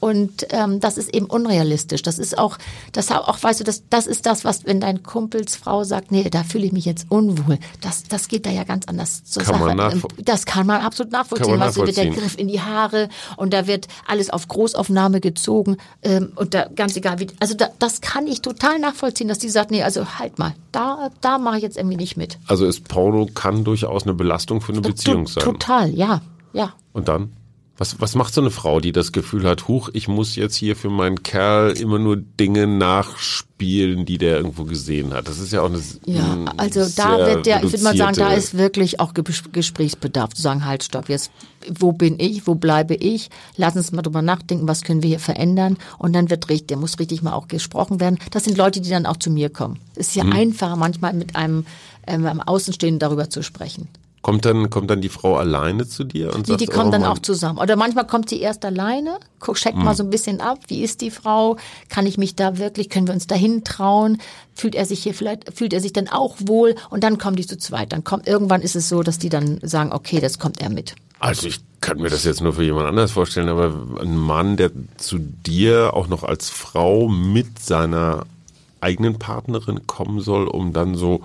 Und 0.00 0.46
ähm, 0.50 0.80
das 0.80 0.96
ist 0.96 1.12
eben 1.14 1.26
unrealistisch. 1.26 2.02
Das 2.02 2.18
ist 2.18 2.38
auch, 2.38 2.56
das 2.92 3.10
auch, 3.10 3.42
weißt 3.42 3.60
du, 3.60 3.64
das, 3.64 3.82
das 3.90 4.06
ist 4.06 4.26
das, 4.26 4.44
was, 4.44 4.64
wenn 4.64 4.80
dein 4.80 5.02
Kumpels 5.02 5.56
Frau 5.56 5.82
sagt, 5.84 6.12
nee, 6.12 6.28
da 6.30 6.44
fühle 6.44 6.66
ich 6.66 6.72
mich 6.72 6.84
jetzt 6.84 7.06
unwohl. 7.08 7.58
Das, 7.80 8.04
das 8.04 8.28
geht 8.28 8.46
da 8.46 8.50
ja 8.50 8.64
ganz 8.64 8.86
anders 8.86 9.24
zur 9.24 9.42
Kann 9.42 9.54
Sache. 9.60 9.74
man 9.74 9.92
Ähm, 9.92 10.02
das 10.18 10.46
kann 10.46 10.66
man 10.66 10.82
absolut 10.82 11.12
nachvollziehen. 11.12 11.50
Kann 11.50 11.58
man 11.58 11.68
weißt 11.68 11.76
du, 11.78 11.86
wird 11.86 11.96
der 11.96 12.04
nachvollziehen. 12.04 12.22
Griff 12.22 12.38
in 12.38 12.48
die 12.48 12.60
Haare 12.60 13.08
und 13.36 13.52
da 13.52 13.66
wird 13.66 13.88
alles 14.06 14.30
auf 14.30 14.46
Großaufnahme 14.48 15.20
gezogen 15.20 15.76
ähm, 16.02 16.32
und 16.36 16.54
da 16.54 16.68
ganz 16.74 16.96
egal 16.96 17.18
wie. 17.18 17.26
Also 17.40 17.54
da, 17.54 17.68
das 17.78 18.00
kann 18.00 18.26
ich 18.26 18.42
total 18.42 18.78
nachvollziehen, 18.78 19.28
dass 19.28 19.38
die 19.38 19.48
sagt, 19.48 19.70
nee, 19.70 19.82
also 19.82 20.18
halt 20.18 20.38
mal, 20.38 20.54
da, 20.72 21.10
da 21.20 21.38
mache 21.38 21.56
ich 21.56 21.62
jetzt 21.62 21.76
irgendwie 21.76 21.96
nicht 21.96 22.16
mit. 22.16 22.38
Also 22.46 22.66
ist 22.66 22.86
Porno 22.88 23.26
kann 23.26 23.64
durchaus 23.64 24.04
eine 24.04 24.14
Belastung 24.14 24.60
für 24.60 24.72
eine 24.72 24.80
Beziehung 24.80 25.26
sein. 25.26 25.42
Total, 25.42 25.90
ja, 25.90 26.20
ja. 26.52 26.72
Und 26.92 27.08
dann? 27.08 27.32
Was, 27.80 28.00
was 28.00 28.16
macht 28.16 28.34
so 28.34 28.40
eine 28.40 28.50
Frau, 28.50 28.80
die 28.80 28.90
das 28.90 29.12
Gefühl 29.12 29.44
hat, 29.48 29.68
huch, 29.68 29.88
ich 29.92 30.08
muss 30.08 30.34
jetzt 30.34 30.56
hier 30.56 30.74
für 30.74 30.90
meinen 30.90 31.22
Kerl 31.22 31.78
immer 31.78 32.00
nur 32.00 32.16
Dinge 32.16 32.66
nachspielen, 32.66 34.04
die 34.04 34.18
der 34.18 34.36
irgendwo 34.36 34.64
gesehen 34.64 35.14
hat? 35.14 35.28
Das 35.28 35.38
ist 35.38 35.52
ja 35.52 35.62
auch 35.62 35.66
eine 35.70 35.80
Ja, 36.04 36.36
mh, 36.36 36.52
also 36.56 36.80
da 36.96 37.18
wird 37.26 37.46
der, 37.46 37.62
ich 37.62 37.72
würde 37.72 37.84
mal 37.84 37.96
sagen, 37.96 38.16
da 38.16 38.32
ist 38.38 38.58
wirklich 38.58 38.98
auch 39.00 39.12
Ges- 39.14 39.50
Gesprächsbedarf. 39.52 40.34
Zu 40.34 40.42
sagen, 40.42 40.64
halt, 40.64 40.82
stopp, 40.82 41.08
jetzt, 41.08 41.30
wo 41.70 41.92
bin 41.92 42.18
ich, 42.18 42.46
wo 42.48 42.56
bleibe 42.56 42.94
ich? 42.94 43.30
Lass 43.56 43.76
uns 43.76 43.92
mal 43.92 44.02
drüber 44.02 44.22
nachdenken, 44.22 44.66
was 44.66 44.82
können 44.82 45.02
wir 45.02 45.08
hier 45.10 45.20
verändern? 45.20 45.76
Und 45.98 46.12
dann 46.14 46.30
wird 46.30 46.48
richtig, 46.48 46.68
der 46.68 46.76
muss 46.78 46.98
richtig 46.98 47.22
mal 47.22 47.32
auch 47.34 47.48
gesprochen 47.48 48.00
werden. 48.00 48.18
Das 48.32 48.44
sind 48.44 48.56
Leute, 48.58 48.80
die 48.80 48.90
dann 48.90 49.06
auch 49.06 49.18
zu 49.18 49.30
mir 49.30 49.50
kommen. 49.50 49.78
Es 49.94 50.08
ist 50.08 50.16
ja 50.16 50.24
einfacher, 50.24 50.76
manchmal 50.76 51.12
mit 51.12 51.36
einem, 51.36 51.64
ähm, 52.06 52.26
einem 52.26 52.40
Außenstehenden 52.40 52.98
darüber 52.98 53.30
zu 53.30 53.42
sprechen. 53.42 53.88
Kommt 54.28 54.44
dann, 54.44 54.68
kommt 54.68 54.90
dann 54.90 55.00
die 55.00 55.08
Frau 55.08 55.36
alleine 55.36 55.88
zu 55.88 56.04
dir 56.04 56.34
und 56.34 56.46
Die, 56.46 56.50
sagt, 56.50 56.60
die 56.60 56.66
kommen 56.66 56.88
oh, 56.88 56.92
dann 56.92 57.04
auch 57.04 57.18
zusammen. 57.18 57.58
Oder 57.58 57.76
manchmal 57.76 58.06
kommt 58.06 58.28
sie 58.28 58.38
erst 58.40 58.62
alleine, 58.66 59.18
checkt 59.54 59.78
mal 59.78 59.94
so 59.94 60.02
ein 60.02 60.10
bisschen 60.10 60.42
ab, 60.42 60.58
wie 60.66 60.82
ist 60.82 61.00
die 61.00 61.10
Frau? 61.10 61.56
Kann 61.88 62.04
ich 62.04 62.18
mich 62.18 62.36
da 62.36 62.58
wirklich, 62.58 62.90
können 62.90 63.06
wir 63.06 63.14
uns 63.14 63.26
dahin 63.26 63.64
trauen? 63.64 64.18
Fühlt 64.54 64.74
er 64.74 64.84
sich 64.84 65.02
hier 65.02 65.14
vielleicht, 65.14 65.56
fühlt 65.56 65.72
er 65.72 65.80
sich 65.80 65.94
dann 65.94 66.08
auch 66.08 66.36
wohl? 66.40 66.74
Und 66.90 67.04
dann 67.04 67.16
kommen 67.16 67.36
die 67.36 67.46
zu 67.46 67.56
zweit. 67.56 67.94
Dann 67.94 68.04
kommt, 68.04 68.26
irgendwann 68.26 68.60
ist 68.60 68.76
es 68.76 68.90
so, 68.90 69.02
dass 69.02 69.18
die 69.18 69.30
dann 69.30 69.60
sagen, 69.62 69.94
okay, 69.94 70.20
das 70.20 70.38
kommt 70.38 70.60
er 70.60 70.68
mit. 70.68 70.94
Also 71.20 71.46
ich 71.46 71.60
kann 71.80 71.96
mir 71.98 72.10
das 72.10 72.24
jetzt 72.24 72.42
nur 72.42 72.52
für 72.52 72.64
jemand 72.64 72.86
anders 72.86 73.12
vorstellen, 73.12 73.48
aber 73.48 73.72
ein 73.98 74.14
Mann, 74.14 74.58
der 74.58 74.72
zu 74.98 75.18
dir 75.18 75.94
auch 75.94 76.08
noch 76.08 76.22
als 76.22 76.50
Frau 76.50 77.08
mit 77.08 77.58
seiner 77.60 78.26
eigenen 78.80 79.18
Partnerin 79.18 79.86
kommen 79.86 80.20
soll, 80.20 80.46
um 80.46 80.72
dann 80.72 80.94
so, 80.94 81.22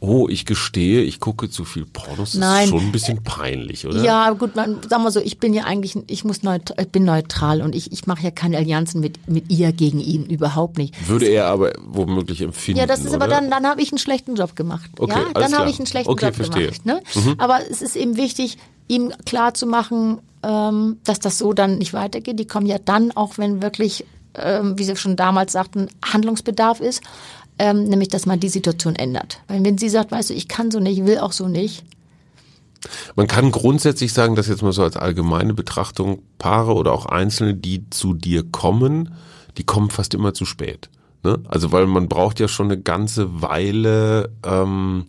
oh, 0.00 0.28
ich 0.28 0.46
gestehe, 0.46 1.02
ich 1.02 1.20
gucke 1.20 1.50
zu 1.50 1.64
viel 1.64 1.86
Pornos, 1.86 2.32
das 2.32 2.40
Nein. 2.40 2.64
ist 2.64 2.70
schon 2.70 2.80
ein 2.80 2.92
bisschen 2.92 3.22
peinlich, 3.22 3.86
oder? 3.86 4.02
Ja, 4.02 4.30
gut, 4.30 4.56
man, 4.56 4.78
sagen 4.88 5.02
wir 5.02 5.10
so, 5.10 5.20
ich 5.20 5.38
bin 5.38 5.54
ja 5.54 5.64
eigentlich, 5.64 5.96
ich 6.06 6.24
muss 6.24 6.42
neut, 6.42 6.74
ich 6.78 6.88
bin 6.88 7.04
neutral 7.04 7.62
und 7.62 7.74
ich, 7.74 7.92
ich 7.92 8.06
mache 8.06 8.22
ja 8.22 8.30
keine 8.30 8.56
Allianzen 8.56 9.00
mit, 9.00 9.28
mit 9.28 9.50
ihr 9.50 9.72
gegen 9.72 10.00
ihn, 10.00 10.26
überhaupt 10.26 10.78
nicht. 10.78 11.08
Würde 11.08 11.26
er 11.26 11.46
aber 11.46 11.72
womöglich 11.84 12.40
empfinden. 12.40 12.80
Ja, 12.80 12.86
das 12.86 13.00
ist 13.00 13.14
aber 13.14 13.26
oder? 13.26 13.36
dann, 13.36 13.50
dann 13.50 13.66
habe 13.66 13.80
ich 13.82 13.92
einen 13.92 13.98
schlechten 13.98 14.34
Job 14.34 14.56
gemacht. 14.56 14.90
Okay, 14.98 15.18
ja, 15.18 15.40
dann 15.40 15.56
habe 15.56 15.70
ich 15.70 15.78
einen 15.78 15.86
schlechten 15.86 16.10
Okay, 16.10 16.26
Job 16.26 16.34
verstehe. 16.34 16.70
gemacht. 16.70 16.86
Ne? 16.86 17.02
Aber 17.38 17.60
es 17.70 17.82
ist 17.82 17.96
eben 17.96 18.16
wichtig, 18.16 18.58
ihm 18.88 19.12
klar 19.24 19.54
zu 19.54 19.66
machen, 19.66 20.18
ähm, 20.42 20.98
dass 21.04 21.20
das 21.20 21.38
so 21.38 21.52
dann 21.52 21.78
nicht 21.78 21.92
weitergeht. 21.92 22.38
Die 22.38 22.46
kommen 22.46 22.66
ja 22.66 22.78
dann, 22.78 23.12
auch 23.12 23.38
wenn 23.38 23.62
wirklich, 23.62 24.04
ähm, 24.34 24.78
wie 24.78 24.84
Sie 24.84 24.96
schon 24.96 25.16
damals 25.16 25.52
sagten, 25.52 25.88
Handlungsbedarf 26.04 26.80
ist, 26.80 27.02
ähm, 27.58 27.84
nämlich, 27.84 28.08
dass 28.08 28.26
man 28.26 28.40
die 28.40 28.48
Situation 28.48 28.96
ändert. 28.96 29.40
Weil 29.48 29.64
wenn 29.64 29.78
sie 29.78 29.88
sagt, 29.88 30.10
weißt 30.10 30.30
du, 30.30 30.34
ich 30.34 30.48
kann 30.48 30.70
so 30.70 30.80
nicht, 30.80 30.98
ich 30.98 31.06
will 31.06 31.18
auch 31.18 31.32
so 31.32 31.48
nicht, 31.48 31.84
Man 33.14 33.28
kann 33.28 33.52
grundsätzlich 33.52 34.12
sagen, 34.12 34.34
dass 34.34 34.48
jetzt 34.48 34.62
mal 34.62 34.72
so 34.72 34.82
als 34.82 34.96
allgemeine 34.96 35.54
Betrachtung 35.54 36.22
Paare 36.38 36.74
oder 36.74 36.92
auch 36.92 37.06
Einzelne, 37.06 37.54
die 37.54 37.88
zu 37.90 38.14
dir 38.14 38.42
kommen, 38.42 39.14
die 39.56 39.64
kommen 39.64 39.90
fast 39.90 40.14
immer 40.14 40.34
zu 40.34 40.44
spät. 40.44 40.88
Ne? 41.22 41.38
Also 41.46 41.72
weil 41.72 41.86
man 41.86 42.08
braucht 42.08 42.40
ja 42.40 42.48
schon 42.48 42.66
eine 42.66 42.80
ganze 42.80 43.40
Weile, 43.42 44.30
ähm, 44.44 45.06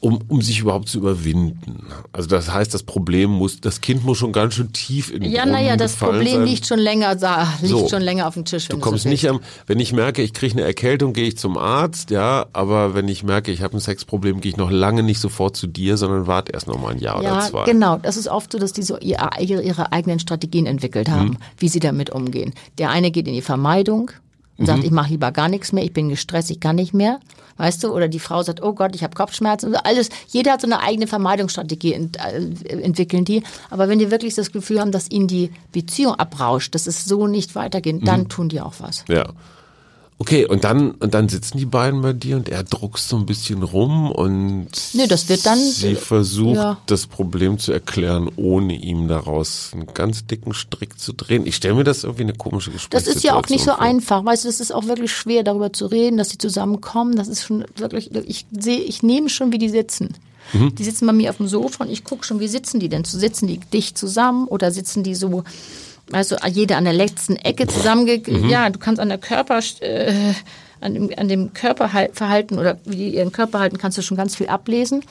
um, 0.00 0.20
um 0.28 0.42
sich 0.42 0.60
überhaupt 0.60 0.88
zu 0.88 0.98
überwinden. 0.98 1.86
Also 2.12 2.28
das 2.28 2.52
heißt, 2.52 2.72
das 2.72 2.84
Problem 2.84 3.30
muss, 3.30 3.60
das 3.60 3.80
Kind 3.80 4.04
muss 4.04 4.18
schon 4.18 4.32
ganz 4.32 4.54
schön 4.54 4.72
tief 4.72 5.10
in 5.12 5.22
den 5.22 5.32
Ja, 5.32 5.44
naja, 5.44 5.76
das 5.76 5.96
Problem 5.96 6.34
sein. 6.36 6.44
liegt 6.44 6.66
schon 6.66 6.78
länger 6.78 7.16
da, 7.16 7.48
liegt 7.60 7.70
So. 7.70 7.88
schon 7.88 8.02
länger 8.02 8.28
auf 8.28 8.34
dem 8.34 8.44
Tisch. 8.44 8.68
Du 8.68 8.74
wenn 8.76 8.80
kommst 8.80 9.02
so 9.04 9.08
nicht 9.08 9.28
am, 9.28 9.40
wenn 9.66 9.80
ich 9.80 9.92
merke, 9.92 10.22
ich 10.22 10.32
kriege 10.32 10.52
eine 10.54 10.62
Erkältung, 10.62 11.14
gehe 11.14 11.26
ich 11.26 11.36
zum 11.36 11.58
Arzt, 11.58 12.10
ja, 12.10 12.46
aber 12.52 12.94
wenn 12.94 13.08
ich 13.08 13.24
merke, 13.24 13.50
ich 13.50 13.62
habe 13.62 13.76
ein 13.76 13.80
Sexproblem, 13.80 14.40
gehe 14.40 14.50
ich 14.52 14.56
noch 14.56 14.70
lange 14.70 15.02
nicht 15.02 15.18
sofort 15.20 15.56
zu 15.56 15.66
dir, 15.66 15.96
sondern 15.96 16.28
warte 16.28 16.52
erst 16.52 16.68
noch 16.68 16.80
mal 16.80 16.90
ein 16.92 17.00
Jahr 17.00 17.18
oder 17.18 17.24
Ja, 17.24 17.40
zwei. 17.40 17.64
genau. 17.64 17.96
Das 17.98 18.16
ist 18.16 18.28
oft 18.28 18.52
so, 18.52 18.58
dass 18.60 18.72
die 18.72 18.82
so 18.82 18.98
ihre, 18.98 19.30
ihre, 19.40 19.90
eigenen 19.92 20.20
Strategien 20.20 20.66
entwickelt 20.66 21.08
haben, 21.10 21.30
Mhm. 21.30 21.36
wie 21.58 21.68
sie 21.68 21.80
damit 21.80 22.10
umgehen. 22.10 22.54
Der 22.78 22.90
eine 22.90 23.10
geht 23.10 23.26
in 23.26 23.34
die 23.34 23.42
Vermeidung 23.42 24.12
und 24.58 24.64
Mhm. 24.64 24.66
sagt, 24.66 24.84
ich 24.84 24.90
mache 24.90 25.10
lieber 25.10 25.32
gar 25.32 25.48
nichts 25.48 25.72
mehr, 25.72 25.84
ich 25.84 25.92
bin 25.92 26.08
gestresst, 26.10 26.50
ich 26.50 26.60
kann 26.60 26.76
nicht 26.76 26.92
mehr. 26.92 27.20
Weißt 27.56 27.82
du? 27.82 27.88
Oder 27.92 28.06
die 28.06 28.20
Frau 28.20 28.42
sagt, 28.44 28.62
oh 28.62 28.72
Gott, 28.72 28.94
ich 28.94 29.02
habe 29.02 29.16
Kopfschmerzen. 29.16 29.68
Also 29.74 29.80
Alles, 29.84 30.10
jeder 30.28 30.52
hat 30.52 30.60
so 30.60 30.66
eine 30.68 30.80
eigene 30.80 31.06
Vermeidungsstrategie 31.08 31.92
ent, 31.94 32.16
äh, 32.16 32.80
entwickeln 32.80 33.24
die. 33.24 33.42
Aber 33.70 33.88
wenn 33.88 33.98
die 33.98 34.10
wirklich 34.12 34.34
das 34.36 34.52
Gefühl 34.52 34.78
haben, 34.80 34.92
dass 34.92 35.10
ihnen 35.10 35.26
die 35.26 35.50
Beziehung 35.72 36.14
abrauscht, 36.14 36.74
dass 36.76 36.86
es 36.86 37.04
so 37.04 37.26
nicht 37.26 37.54
weitergeht, 37.56 38.02
Mhm. 38.02 38.04
dann 38.04 38.28
tun 38.28 38.48
die 38.48 38.60
auch 38.60 38.74
was. 38.78 39.04
Ja. 39.08 39.30
Okay, 40.20 40.46
und 40.46 40.64
dann, 40.64 40.90
und 40.92 41.14
dann 41.14 41.28
sitzen 41.28 41.58
die 41.58 41.64
beiden 41.64 42.02
bei 42.02 42.12
dir 42.12 42.36
und 42.36 42.48
er 42.48 42.64
druckst 42.64 43.08
so 43.08 43.16
ein 43.16 43.24
bisschen 43.24 43.62
rum 43.62 44.10
und 44.10 44.66
Nee, 44.92 45.06
das 45.06 45.28
wird 45.28 45.46
dann- 45.46 45.58
sie 45.60 45.94
versucht, 45.94 46.56
ja. 46.56 46.78
das 46.86 47.06
Problem 47.06 47.58
zu 47.60 47.70
erklären, 47.70 48.28
ohne 48.34 48.74
ihm 48.74 49.06
daraus 49.06 49.70
einen 49.72 49.86
ganz 49.94 50.26
dicken 50.26 50.54
Strick 50.54 50.98
zu 50.98 51.12
drehen. 51.12 51.46
Ich 51.46 51.54
stelle 51.54 51.74
mir 51.74 51.84
das 51.84 52.02
irgendwie 52.02 52.24
eine 52.24 52.32
komische 52.34 52.70
Das 52.72 52.80
Gesprächssituation 52.82 53.16
ist 53.16 53.24
ja 53.24 53.36
auch 53.36 53.48
nicht 53.48 53.64
so 53.64 53.70
vor. 53.70 53.80
einfach, 53.80 54.24
weißt 54.24 54.42
du, 54.42 54.48
das 54.48 54.58
ist 54.58 54.74
auch 54.74 54.86
wirklich 54.86 55.12
schwer, 55.12 55.44
darüber 55.44 55.72
zu 55.72 55.86
reden, 55.86 56.16
dass 56.16 56.30
sie 56.30 56.38
zusammenkommen. 56.38 57.14
Das 57.14 57.28
ist 57.28 57.44
schon 57.44 57.64
wirklich, 57.76 58.10
ich 58.26 58.44
sehe, 58.50 58.80
ich 58.80 59.04
nehme 59.04 59.28
schon, 59.28 59.52
wie 59.52 59.58
die 59.58 59.68
sitzen. 59.68 60.14
Mhm. 60.52 60.74
Die 60.74 60.82
sitzen 60.84 61.06
bei 61.06 61.12
mir 61.12 61.30
auf 61.30 61.36
dem 61.36 61.46
Sofa 61.46 61.84
und 61.84 61.90
ich 61.90 62.02
gucke 62.02 62.24
schon, 62.24 62.40
wie 62.40 62.48
sitzen 62.48 62.80
die 62.80 62.88
denn? 62.88 63.04
Sitzen 63.04 63.46
die 63.46 63.58
dicht 63.72 63.96
zusammen 63.96 64.48
oder 64.48 64.72
sitzen 64.72 65.04
die 65.04 65.14
so, 65.14 65.44
also 66.12 66.36
jeder 66.50 66.76
an 66.76 66.84
der 66.84 66.92
letzten 66.92 67.36
Ecke 67.36 67.66
zusammenge... 67.66 68.22
Mhm. 68.26 68.48
Ja, 68.48 68.70
du 68.70 68.78
kannst 68.78 69.00
an 69.00 69.08
der 69.08 69.18
Körper, 69.18 69.60
äh, 69.80 70.32
an 70.80 70.94
dem, 70.94 71.10
an 71.16 71.28
dem 71.28 71.52
Körperverhalten 71.52 72.58
oder 72.58 72.78
wie 72.84 72.96
die 72.96 73.14
ihren 73.16 73.32
Körper 73.32 73.60
halten, 73.60 73.78
kannst 73.78 73.98
du 73.98 74.02
schon 74.02 74.16
ganz 74.16 74.36
viel 74.36 74.48
ablesen. 74.48 75.02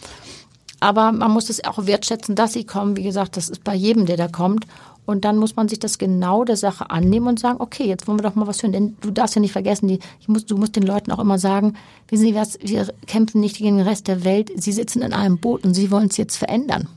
Aber 0.80 1.12
man 1.12 1.32
muss 1.32 1.50
es 1.50 1.64
auch 1.64 1.86
wertschätzen, 1.86 2.36
dass 2.36 2.54
sie 2.54 2.64
kommen. 2.64 2.98
Wie 2.98 3.04
gesagt, 3.04 3.38
das 3.38 3.50
ist 3.50 3.64
bei 3.64 3.74
jedem, 3.74 4.06
der 4.06 4.18
da 4.18 4.28
kommt. 4.28 4.68
Und 5.06 5.24
dann 5.24 5.38
muss 5.38 5.56
man 5.56 5.70
sich 5.70 5.80
das 5.80 5.98
genau 5.98 6.44
der 6.44 6.58
Sache 6.58 6.90
annehmen 6.90 7.28
und 7.28 7.40
sagen, 7.40 7.62
okay, 7.62 7.86
jetzt 7.86 8.08
wollen 8.08 8.20
wir 8.20 8.24
doch 8.24 8.36
mal 8.36 8.46
was 8.46 8.62
hören. 8.62 8.74
Denn 8.74 8.98
du 9.00 9.10
darfst 9.10 9.36
ja 9.36 9.42
nicht 9.42 9.54
vergessen, 9.54 9.88
die, 9.88 10.00
ich 10.20 10.28
muss, 10.28 10.46
du 10.46 10.58
musst 10.58 10.76
den 10.76 10.84
Leuten 10.84 11.12
auch 11.14 11.20
immer 11.20 11.40
sagen, 11.40 11.76
wissen 12.10 12.26
Sie 12.26 12.36
was, 12.36 12.60
wir 12.62 12.86
kämpfen 13.08 13.40
nicht 13.40 13.58
gegen 13.58 13.78
den 13.78 13.88
Rest 13.88 14.10
der 14.10 14.26
Welt. 14.26 14.52
Sie 14.58 14.74
sitzen 14.74 15.02
in 15.02 15.14
einem 15.14 15.38
Boot 15.38 15.64
und 15.64 15.74
Sie 15.74 15.92
wollen 15.92 16.10
es 16.10 16.18
jetzt 16.18 16.36
verändern. 16.36 16.90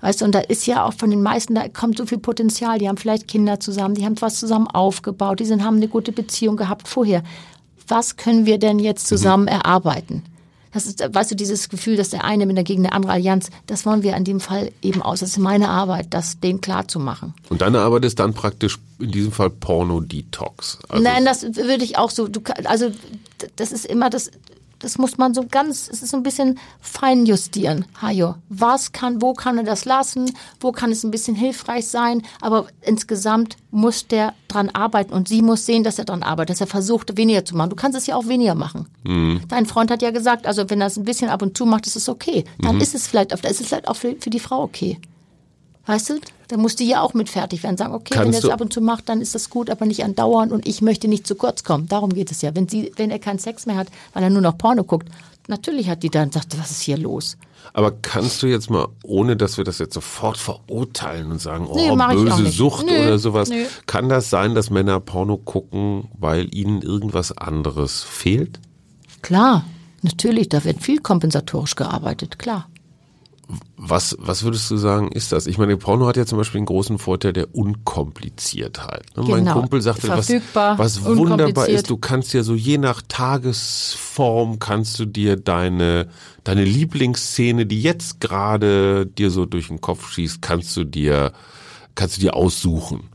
Weißt 0.00 0.20
du, 0.20 0.24
und 0.24 0.34
da 0.34 0.40
ist 0.40 0.66
ja 0.66 0.84
auch 0.84 0.94
von 0.94 1.10
den 1.10 1.22
meisten, 1.22 1.54
da 1.54 1.68
kommt 1.68 1.98
so 1.98 2.06
viel 2.06 2.18
Potenzial. 2.18 2.78
Die 2.78 2.88
haben 2.88 2.96
vielleicht 2.96 3.28
Kinder 3.28 3.60
zusammen, 3.60 3.94
die 3.94 4.04
haben 4.04 4.20
was 4.20 4.38
zusammen 4.38 4.66
aufgebaut, 4.66 5.40
die 5.40 5.44
sind, 5.44 5.64
haben 5.64 5.76
eine 5.76 5.88
gute 5.88 6.12
Beziehung 6.12 6.56
gehabt 6.56 6.88
vorher. 6.88 7.22
Was 7.88 8.16
können 8.16 8.46
wir 8.46 8.58
denn 8.58 8.78
jetzt 8.78 9.08
zusammen 9.08 9.48
erarbeiten? 9.48 10.22
Das 10.72 10.86
ist, 10.86 11.02
weißt 11.02 11.32
du, 11.32 11.34
dieses 11.34 11.68
Gefühl, 11.68 11.96
dass 11.96 12.10
der 12.10 12.24
eine 12.24 12.46
mit 12.46 12.56
der 12.56 12.62
gegen 12.62 12.84
eine 12.86 12.92
andere 12.92 13.12
Allianz, 13.12 13.50
das 13.66 13.86
wollen 13.86 14.02
wir 14.02 14.16
in 14.16 14.24
dem 14.24 14.38
Fall 14.38 14.70
eben 14.82 15.02
aus. 15.02 15.20
Das 15.20 15.30
ist 15.30 15.38
meine 15.38 15.68
Arbeit, 15.68 16.08
das 16.10 16.38
denen 16.38 16.60
klar 16.60 16.86
zu 16.86 17.00
machen. 17.00 17.34
Und 17.48 17.60
deine 17.60 17.80
Arbeit 17.80 18.04
ist 18.04 18.20
dann 18.20 18.34
praktisch 18.34 18.78
in 19.00 19.10
diesem 19.10 19.32
Fall 19.32 19.50
Porno-Detox. 19.50 20.78
Also 20.88 21.02
Nein, 21.02 21.24
das 21.24 21.42
würde 21.42 21.82
ich 21.82 21.98
auch 21.98 22.10
so. 22.10 22.28
Du, 22.28 22.40
also 22.64 22.90
das 23.56 23.72
ist 23.72 23.84
immer 23.84 24.10
das. 24.10 24.30
Das 24.80 24.98
muss 24.98 25.18
man 25.18 25.34
so 25.34 25.44
ganz, 25.48 25.88
es 25.88 26.02
ist 26.02 26.10
so 26.10 26.16
ein 26.16 26.22
bisschen 26.22 26.58
fein 26.80 27.26
justieren. 27.26 27.84
Hajo, 28.00 28.34
was 28.48 28.92
kann, 28.92 29.20
wo 29.22 29.34
kann 29.34 29.58
er 29.58 29.64
das 29.64 29.84
lassen? 29.84 30.32
Wo 30.58 30.72
kann 30.72 30.90
es 30.90 31.04
ein 31.04 31.10
bisschen 31.10 31.34
hilfreich 31.36 31.86
sein? 31.86 32.22
Aber 32.40 32.66
insgesamt 32.80 33.56
muss 33.70 34.06
der 34.06 34.34
dran 34.48 34.70
arbeiten 34.70 35.12
und 35.12 35.28
sie 35.28 35.42
muss 35.42 35.66
sehen, 35.66 35.84
dass 35.84 35.98
er 35.98 36.06
dran 36.06 36.22
arbeitet, 36.22 36.54
dass 36.54 36.60
er 36.62 36.66
versucht, 36.66 37.16
weniger 37.16 37.44
zu 37.44 37.56
machen. 37.56 37.70
Du 37.70 37.76
kannst 37.76 37.96
es 37.96 38.06
ja 38.06 38.16
auch 38.16 38.26
weniger 38.26 38.54
machen. 38.54 38.88
Dein 39.48 39.66
Freund 39.66 39.90
hat 39.90 40.02
ja 40.02 40.10
gesagt, 40.10 40.46
also 40.46 40.68
wenn 40.70 40.80
er 40.80 40.86
es 40.86 40.96
ein 40.96 41.04
bisschen 41.04 41.28
ab 41.28 41.42
und 41.42 41.56
zu 41.56 41.66
macht, 41.66 41.86
ist 41.86 41.96
es 41.96 42.08
okay. 42.08 42.44
Dann 42.60 42.80
ist 42.80 42.94
es 42.94 43.06
vielleicht, 43.06 43.32
ist 43.32 43.60
es 43.60 43.66
vielleicht 43.66 43.86
auch 43.86 43.96
für, 43.96 44.16
für 44.18 44.30
die 44.30 44.40
Frau 44.40 44.62
okay. 44.62 44.98
Weißt 45.90 46.10
du? 46.10 46.20
Dann 46.46 46.60
muss 46.60 46.76
die 46.76 46.86
ja 46.86 47.00
auch 47.00 47.14
mit 47.14 47.28
fertig 47.28 47.64
werden. 47.64 47.76
Sagen, 47.76 47.94
okay, 47.94 48.14
wenn 48.14 48.22
Kannst 48.22 48.44
er 48.44 48.48
es 48.50 48.50
ab 48.50 48.60
und 48.60 48.72
zu 48.72 48.80
macht, 48.80 49.08
dann 49.08 49.20
ist 49.20 49.34
das 49.34 49.50
gut, 49.50 49.68
aber 49.68 49.86
nicht 49.86 50.04
andauernd 50.04 50.52
und 50.52 50.64
ich 50.64 50.82
möchte 50.82 51.08
nicht 51.08 51.26
zu 51.26 51.34
kurz 51.34 51.64
kommen. 51.64 51.88
Darum 51.88 52.14
geht 52.14 52.30
es 52.30 52.42
ja. 52.42 52.54
Wenn, 52.54 52.68
sie, 52.68 52.92
wenn 52.94 53.10
er 53.10 53.18
keinen 53.18 53.40
Sex 53.40 53.66
mehr 53.66 53.74
hat, 53.74 53.88
weil 54.12 54.22
er 54.22 54.30
nur 54.30 54.40
noch 54.40 54.56
Porno 54.56 54.84
guckt, 54.84 55.08
natürlich 55.48 55.88
hat 55.88 56.04
die 56.04 56.08
dann 56.08 56.30
sagt, 56.30 56.56
was 56.60 56.70
ist 56.70 56.82
hier 56.82 56.96
los? 56.96 57.36
Aber 57.72 57.90
kannst 57.90 58.40
du 58.44 58.46
jetzt 58.46 58.70
mal, 58.70 58.86
ohne 59.02 59.36
dass 59.36 59.56
wir 59.56 59.64
das 59.64 59.80
jetzt 59.80 59.94
sofort 59.94 60.38
verurteilen 60.38 61.32
und 61.32 61.40
sagen, 61.40 61.66
oh, 61.68 61.74
Nee, 61.74 61.90
böse. 61.90 62.46
Sucht 62.52 62.86
Nö, 62.86 62.92
oder 62.92 63.18
sowas, 63.18 63.48
nö. 63.48 63.64
kann 63.86 64.08
das 64.08 64.30
sein, 64.30 64.54
dass 64.54 64.70
Männer 64.70 65.00
Porno 65.00 65.38
gucken, 65.38 66.08
weil 66.16 66.54
ihnen 66.54 66.82
irgendwas 66.82 67.36
anderes 67.36 68.04
fehlt? 68.04 68.60
Klar, 69.22 69.64
natürlich, 70.02 70.48
da 70.48 70.62
wird 70.62 70.82
viel 70.82 71.00
kompensatorisch 71.00 71.74
gearbeitet, 71.74 72.38
klar. 72.38 72.69
Was, 73.76 74.16
was 74.20 74.42
würdest 74.42 74.70
du 74.70 74.76
sagen, 74.76 75.10
ist 75.10 75.32
das? 75.32 75.46
Ich 75.46 75.58
meine, 75.58 75.76
Porno 75.76 76.06
hat 76.06 76.16
ja 76.16 76.26
zum 76.26 76.38
Beispiel 76.38 76.58
einen 76.58 76.66
großen 76.66 76.98
Vorteil 76.98 77.32
der 77.32 77.54
Unkompliziertheit. 77.54 79.04
Ne? 79.16 79.24
Mein 79.24 79.44
Genau. 79.44 79.60
Kumpel 79.60 79.80
sagte, 79.82 80.08
was, 80.08 80.26
Verfügbar, 80.26 80.78
was 80.78 81.04
wunderbar 81.04 81.68
ist, 81.68 81.90
du 81.90 81.96
kannst 81.96 82.32
ja 82.32 82.42
so 82.42 82.54
je 82.54 82.78
nach 82.78 83.02
Tagesform 83.08 84.58
kannst 84.58 84.98
du 84.98 85.06
dir 85.06 85.36
deine, 85.36 86.08
deine 86.44 86.64
Lieblingsszene, 86.64 87.66
die 87.66 87.82
jetzt 87.82 88.20
gerade 88.20 89.06
dir 89.06 89.30
so 89.30 89.46
durch 89.46 89.68
den 89.68 89.80
Kopf 89.80 90.10
schießt, 90.12 90.40
kannst 90.40 90.76
du 90.76 90.84
dir, 90.84 91.32
kannst 91.94 92.16
du 92.16 92.20
dir 92.20 92.34
aussuchen. 92.34 93.09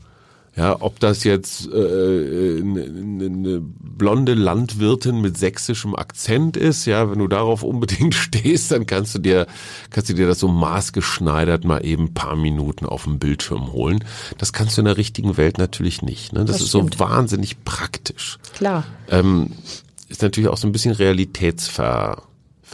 Ja, 0.56 0.80
ob 0.80 0.98
das 1.00 1.22
jetzt 1.24 1.68
äh, 1.70 2.60
eine 2.60 3.28
ne 3.28 3.60
blonde 3.62 4.32
Landwirtin 4.32 5.20
mit 5.20 5.36
sächsischem 5.36 5.94
Akzent 5.94 6.56
ist, 6.56 6.86
ja, 6.86 7.10
wenn 7.10 7.18
du 7.18 7.28
darauf 7.28 7.62
unbedingt 7.62 8.14
stehst, 8.26 8.72
dann 8.72 8.86
kannst 8.86 9.14
du 9.14 9.18
dir, 9.18 9.46
kannst 9.90 10.08
du 10.08 10.14
dir 10.14 10.26
das 10.26 10.38
so 10.38 10.48
maßgeschneidert 10.48 11.64
mal 11.64 11.84
eben 11.84 12.04
ein 12.04 12.14
paar 12.14 12.36
Minuten 12.36 12.86
auf 12.86 13.04
dem 13.04 13.18
Bildschirm 13.18 13.72
holen. 13.72 14.02
Das 14.38 14.54
kannst 14.54 14.78
du 14.78 14.80
in 14.80 14.86
der 14.86 14.96
richtigen 14.96 15.36
Welt 15.36 15.58
natürlich 15.58 16.00
nicht. 16.00 16.32
Ne? 16.32 16.46
Das, 16.46 16.56
Das 16.56 16.64
ist 16.64 16.70
so 16.70 16.78
stimmt. 16.78 17.00
wahnsinnig 17.00 17.62
praktisch. 17.64 18.38
Klar. 18.54 18.84
Ähm, 19.10 19.52
ist 20.08 20.22
natürlich 20.22 20.48
auch 20.48 20.56
so 20.56 20.66
ein 20.66 20.72
bisschen 20.72 20.92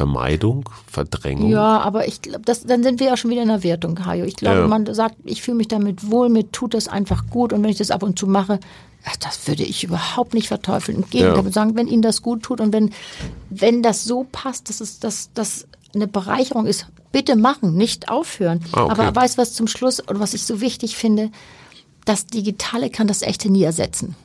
Realitätsvermeidung, 0.03 0.69
Verdrängung. 0.87 1.51
Ja, 1.51 1.81
aber 1.81 2.07
ich 2.09 2.23
glaube, 2.23 2.43
das- 2.45 2.65
dann 2.65 2.83
sind 2.83 3.01
wir 3.01 3.09
ja 3.09 3.17
schon 3.17 3.31
wieder 3.31 3.43
in 3.43 3.49
der 3.49 3.63
Wertung, 3.63 4.05
Hajo. 4.05 4.25
Ich 4.25 4.37
glaube, 4.37 4.61
Ja. 4.61 4.67
man 4.67 4.93
sagt, 4.95 5.17
ich 5.25 5.43
fühle 5.43 5.57
mich 5.57 5.69
damit 5.69 6.11
wohl, 6.11 6.29
mir 6.29 6.51
tut 6.53 6.75
das 6.75 6.89
einfach 6.89 7.27
gut 7.31 7.53
und 7.53 7.63
wenn 7.63 7.71
ich 7.71 7.79
das 7.79 7.91
ab 7.91 8.03
und 8.03 8.19
zu 8.19 8.27
mache, 8.27 8.61
ach, 9.05 9.17
das 9.17 9.47
würde 9.49 9.63
ich 9.65 9.85
überhaupt 9.85 10.35
nicht 10.35 10.49
verteufeln. 10.49 10.99
Im 10.99 11.05
Gegenteil, 11.11 11.33
Ja. 11.35 11.39
ich 11.39 11.45
würde 11.45 11.55
sagen, 11.55 11.77
wenn 11.77 11.89
Ihnen 11.89 12.03
das 12.03 12.23
gut 12.23 12.43
tut 12.43 12.61
und 12.61 12.73
wenn, 12.73 12.91
wenn 13.51 13.83
das 13.83 14.05
so 14.05 14.27
passt, 14.31 14.69
dass 14.69 14.81
es 14.81 14.99
dass, 15.01 15.33
dass 15.35 15.67
eine 15.95 16.07
Bereicherung 16.07 16.67
ist, 16.67 16.87
bitte 17.13 17.37
machen, 17.37 17.75
nicht 17.77 18.09
aufhören. 18.09 18.61
Ah, 18.73 18.85
okay. 18.85 18.93
Aber 18.93 19.15
weißt 19.17 19.37
du 19.37 19.43
was 19.43 19.53
zum 19.53 19.67
Schluss 19.67 20.01
und 20.01 20.19
was 20.21 20.33
ich 20.35 20.45
so 20.45 20.61
wichtig 20.61 20.97
finde, 20.97 21.31
das 22.05 22.27
Digitale 22.27 22.91
kann 22.91 23.07
das 23.07 23.23
Echte 23.23 23.51
nie 23.51 23.63
ersetzen. 23.63 24.17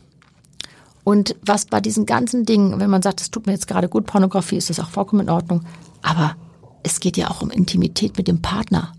Und 1.08 1.38
was 1.42 1.64
bei 1.64 1.80
diesen 1.80 2.06
ganzen 2.06 2.44
Dingen, 2.44 2.82
wenn 2.82 2.90
man 2.90 3.02
sagt, 3.02 3.22
es 3.22 3.32
tut 3.32 3.48
mir 3.48 3.54
jetzt 3.54 3.70
gerade 3.70 3.88
gut, 3.88 4.06
Pornografie, 4.06 4.58
ist 4.58 4.70
das 4.70 4.82
auch 4.82 4.90
vollkommen 4.90 5.22
in 5.22 5.30
Ordnung. 5.30 5.62
Aber 6.02 6.36
es 6.84 7.00
geht 7.00 7.16
ja 7.16 7.32
auch 7.32 7.42
um 7.42 7.50
Intimität 7.50 8.18
mit 8.18 8.28
dem 8.28 8.42
Partner. 8.42 8.92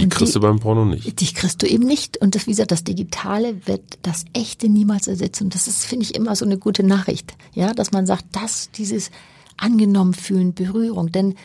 Die 0.00 0.02
Und 0.02 0.10
kriegst 0.12 0.34
du 0.34 0.40
beim 0.40 0.58
Porno 0.58 0.84
nicht. 0.84 1.20
Die 1.20 1.32
kriegst 1.32 1.62
du 1.62 1.68
eben 1.68 1.84
nicht. 1.86 2.16
Und 2.16 2.34
das, 2.34 2.48
wie 2.48 2.50
gesagt, 2.50 2.72
das 2.72 2.82
Digitale 2.82 3.68
wird 3.68 4.00
das 4.02 4.24
Echte 4.32 4.68
niemals 4.68 5.06
ersetzen. 5.06 5.44
Und 5.44 5.54
das 5.54 5.68
ist, 5.68 5.84
finde 5.84 6.06
ich, 6.06 6.16
immer 6.16 6.34
so 6.34 6.44
eine 6.44 6.58
gute 6.58 6.82
Nachricht. 6.82 7.36
Ja, 7.54 7.72
dass 7.72 7.92
man 7.92 8.04
sagt, 8.04 8.24
dass 8.32 8.72
dieses 8.72 9.12
angenommen 9.56 10.14
fühlen, 10.14 10.54
Berührung. 10.54 11.12
Denn 11.12 11.36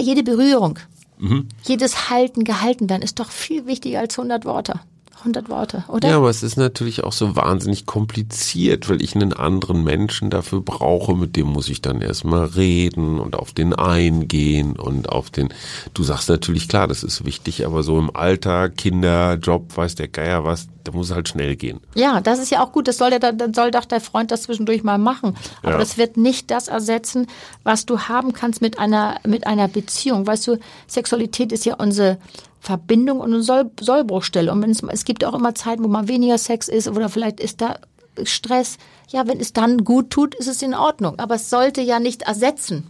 jede 0.00 0.24
Berührung, 0.24 0.80
Mhm. 1.18 1.46
jedes 1.62 2.10
Halten, 2.10 2.42
gehalten 2.42 2.90
werden, 2.90 3.02
ist 3.02 3.20
doch 3.20 3.30
viel 3.30 3.66
wichtiger 3.66 4.00
als 4.00 4.18
100 4.18 4.44
Worte. 4.44 4.80
100 5.18 5.48
Worte, 5.48 5.84
oder? 5.88 6.08
Ja, 6.08 6.16
aber 6.18 6.28
es 6.30 6.42
ist 6.42 6.56
natürlich 6.56 7.02
auch 7.04 7.12
so 7.12 7.34
wahnsinnig 7.36 7.86
kompliziert, 7.86 8.88
weil 8.88 9.02
ich 9.02 9.14
einen 9.14 9.32
anderen 9.32 9.82
Menschen 9.84 10.30
dafür 10.30 10.60
brauche, 10.60 11.14
mit 11.16 11.36
dem 11.36 11.46
muss 11.48 11.68
ich 11.68 11.80
dann 11.82 12.00
erstmal 12.00 12.44
reden 12.44 13.18
und 13.18 13.34
auf 13.36 13.52
den 13.52 13.74
eingehen 13.74 14.76
und 14.76 15.08
auf 15.08 15.30
den, 15.30 15.48
du 15.94 16.02
sagst 16.02 16.28
natürlich 16.28 16.68
klar, 16.68 16.88
das 16.88 17.02
ist 17.02 17.24
wichtig, 17.24 17.64
aber 17.66 17.82
so 17.82 17.98
im 17.98 18.14
Alltag, 18.14 18.76
Kinder, 18.76 19.34
Job, 19.34 19.76
weiß 19.76 19.94
der 19.94 20.08
Geier 20.08 20.44
was, 20.44 20.68
da 20.84 20.92
muss 20.92 21.08
es 21.08 21.14
halt 21.14 21.28
schnell 21.28 21.56
gehen. 21.56 21.80
Ja, 21.94 22.20
das 22.20 22.38
ist 22.38 22.50
ja 22.50 22.62
auch 22.62 22.70
gut. 22.70 22.86
Das 22.88 22.98
soll, 22.98 23.08
der, 23.10 23.32
dann 23.32 23.54
soll 23.54 23.70
doch 23.70 23.86
der 23.86 24.02
Freund 24.02 24.30
das 24.30 24.42
zwischendurch 24.42 24.82
mal 24.84 24.98
machen. 24.98 25.34
Aber 25.62 25.72
Ja. 25.72 25.78
das 25.78 25.96
wird 25.96 26.18
nicht 26.18 26.50
das 26.50 26.68
ersetzen, 26.68 27.26
was 27.62 27.86
du 27.86 28.00
haben 28.00 28.34
kannst 28.34 28.60
mit 28.60 28.78
einer, 28.78 29.16
mit 29.26 29.46
einer 29.46 29.66
Beziehung. 29.66 30.26
Weißt 30.26 30.46
du, 30.46 30.58
Sexualität 30.86 31.52
ist 31.52 31.64
ja 31.64 31.76
unsere 31.76 32.18
Verbindung 32.64 33.20
und 33.20 33.34
eine 33.34 33.42
Soll 33.42 33.70
Sollbruchstelle. 33.78 34.50
Und 34.50 34.64
es, 34.64 34.82
es 34.82 35.04
gibt 35.04 35.22
auch 35.22 35.34
immer 35.34 35.54
Zeiten, 35.54 35.84
wo 35.84 35.88
mal 35.88 36.08
weniger 36.08 36.38
Sex 36.38 36.68
ist 36.68 36.88
oder 36.88 37.10
vielleicht 37.10 37.38
ist 37.38 37.60
da 37.60 37.78
Stress. 38.22 38.78
Ja, 39.10 39.28
wenn 39.28 39.38
es 39.38 39.52
dann 39.52 39.84
gut 39.84 40.08
tut, 40.08 40.34
ist 40.34 40.48
es 40.48 40.62
in 40.62 40.72
Ordnung. 40.72 41.18
Aber 41.18 41.34
es 41.34 41.50
sollte 41.50 41.82
ja 41.82 42.00
nicht 42.00 42.22
ersetzen. 42.22 42.86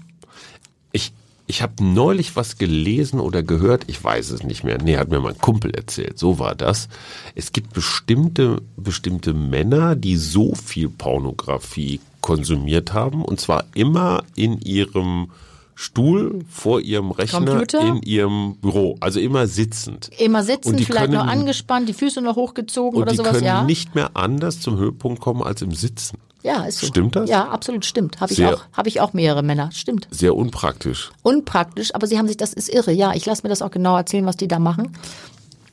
Ich, 0.93 1.13
ich 1.49 1.61
habe 1.61 1.83
neulich 1.83 2.37
was 2.37 2.57
gelesen 2.57 3.19
oder 3.19 3.43
gehört, 3.43 3.83
ich 3.89 4.03
weiß 4.03 4.31
es 4.31 4.45
nicht 4.45 4.63
mehr. 4.63 4.79
Nee, 4.81 4.97
hat 4.97 5.09
mir 5.09 5.19
mein 5.19 5.39
Kumpel 5.39 5.73
erzählt. 5.73 6.21
So 6.21 6.39
war 6.39 6.55
das. 6.55 6.89
Es 7.35 7.51
gibt 7.51 7.73
bestimmte, 7.73 8.63
bestimmte 8.77 9.35
Männer, 9.35 9.97
die 9.97 10.17
so 10.17 10.55
viel 10.55 10.89
Pornografie 10.89 11.99
konsumiert 12.21 12.93
haben 12.93 13.25
und 13.25 13.41
zwar 13.41 13.65
immer 13.75 14.23
in 14.37 14.61
ihrem 14.61 15.33
Stuhl 15.75 16.41
vor 16.49 16.81
ihrem 16.81 17.11
Rechner 17.11 17.45
Computer? 17.45 17.81
in 17.81 18.03
ihrem 18.03 18.57
Büro, 18.61 18.97
also 19.01 19.19
immer 19.21 19.47
sitzend. 19.47 20.11
Immer 20.19 20.43
sitzen, 20.45 20.71
Und 20.71 20.77
die 20.81 20.85
vielleicht 20.85 21.11
noch 21.13 21.21
können- 21.27 21.41
angespannt, 21.41 21.89
die 21.89 21.95
Füße 21.95 22.21
noch 22.21 22.37
hochgezogen 22.37 22.97
Und 22.97 23.03
oder 23.03 23.11
die 23.13 23.17
sowas, 23.17 23.33
können 23.33 23.45
ja. 23.45 23.65
nicht 23.65 23.95
mehr 23.95 24.11
anders 24.15 24.61
zum 24.61 24.77
Höhepunkt 24.77 25.21
kommen 25.21 25.43
als 25.43 25.63
im 25.63 25.73
Sitzen. 25.73 26.19
ja, 26.43 26.65
ist 26.65 26.79
so. 26.79 26.87
Stimmt 26.87 27.17
das? 27.17 27.29
Ja, 27.31 27.49
absolut 27.49 27.85
stimmt. 27.85 28.21
Habe 28.21 28.33
ich 28.33 28.45
auch, 28.47 28.65
habe 28.73 28.89
ich 28.89 29.01
auch 29.01 29.15
mehrere 29.15 29.43
Männer. 29.43 29.71
Stimmt. 29.73 30.07
Sehr 30.11 30.37
unpraktisch. 30.37 31.11
unpraktisch, 31.23 31.95
aber 31.95 32.07
sie 32.07 32.19
haben 32.19 32.29
sich, 32.29 32.37
das 32.37 32.53
ist 32.53 32.69
irre, 32.69 32.93
ja, 32.93 33.13
ich 33.15 33.25
lasse 33.27 33.43
mir 33.43 33.49
das 33.49 33.63
auch 33.63 33.71
genau 33.71 33.97
erzählen, 33.97 34.27
was 34.27 34.37
die 34.37 34.47
da 34.49 34.59
machen. 34.59 34.93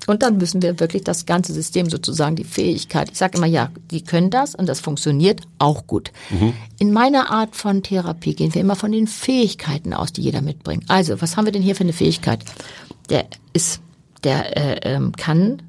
Und 0.07 0.23
dann 0.23 0.37
müssen 0.37 0.61
wir 0.61 0.79
wirklich 0.79 1.03
das 1.03 1.25
ganze 1.25 1.53
System 1.53 1.89
sozusagen, 1.89 2.35
die 2.35 2.43
Fähigkeit, 2.43 3.11
ich 3.11 3.17
sage 3.17 3.37
immer, 3.37 3.47
ja, 3.47 3.69
die 3.91 4.03
können 4.03 4.29
das 4.29 4.55
und 4.55 4.67
das 4.67 4.79
funktioniert 4.79 5.41
auch 5.59 5.85
gut. 5.85 6.11
In 6.79 6.91
meiner 6.91 7.29
Art 7.29 7.55
von 7.55 7.83
Therapie 7.83 8.33
gehen 8.33 8.53
wir 8.53 8.61
immer 8.61 8.75
von 8.75 8.91
den 8.91 9.07
Fähigkeiten 9.07 9.93
aus, 9.93 10.11
die 10.11 10.21
jeder 10.21 10.41
mitbringt. 10.41 10.85
Also, 10.87 11.21
was 11.21 11.37
haben 11.37 11.45
wir 11.45 11.51
denn 11.51 11.61
hier 11.61 11.75
für 11.75 11.83
eine 11.83 11.93
Fähigkeit? 11.93 12.43
Der 13.09 13.25
ist, 13.53 13.81
der 14.23 14.57
äh, 14.57 14.93
ähm, 14.95 15.11
kann 15.13 15.61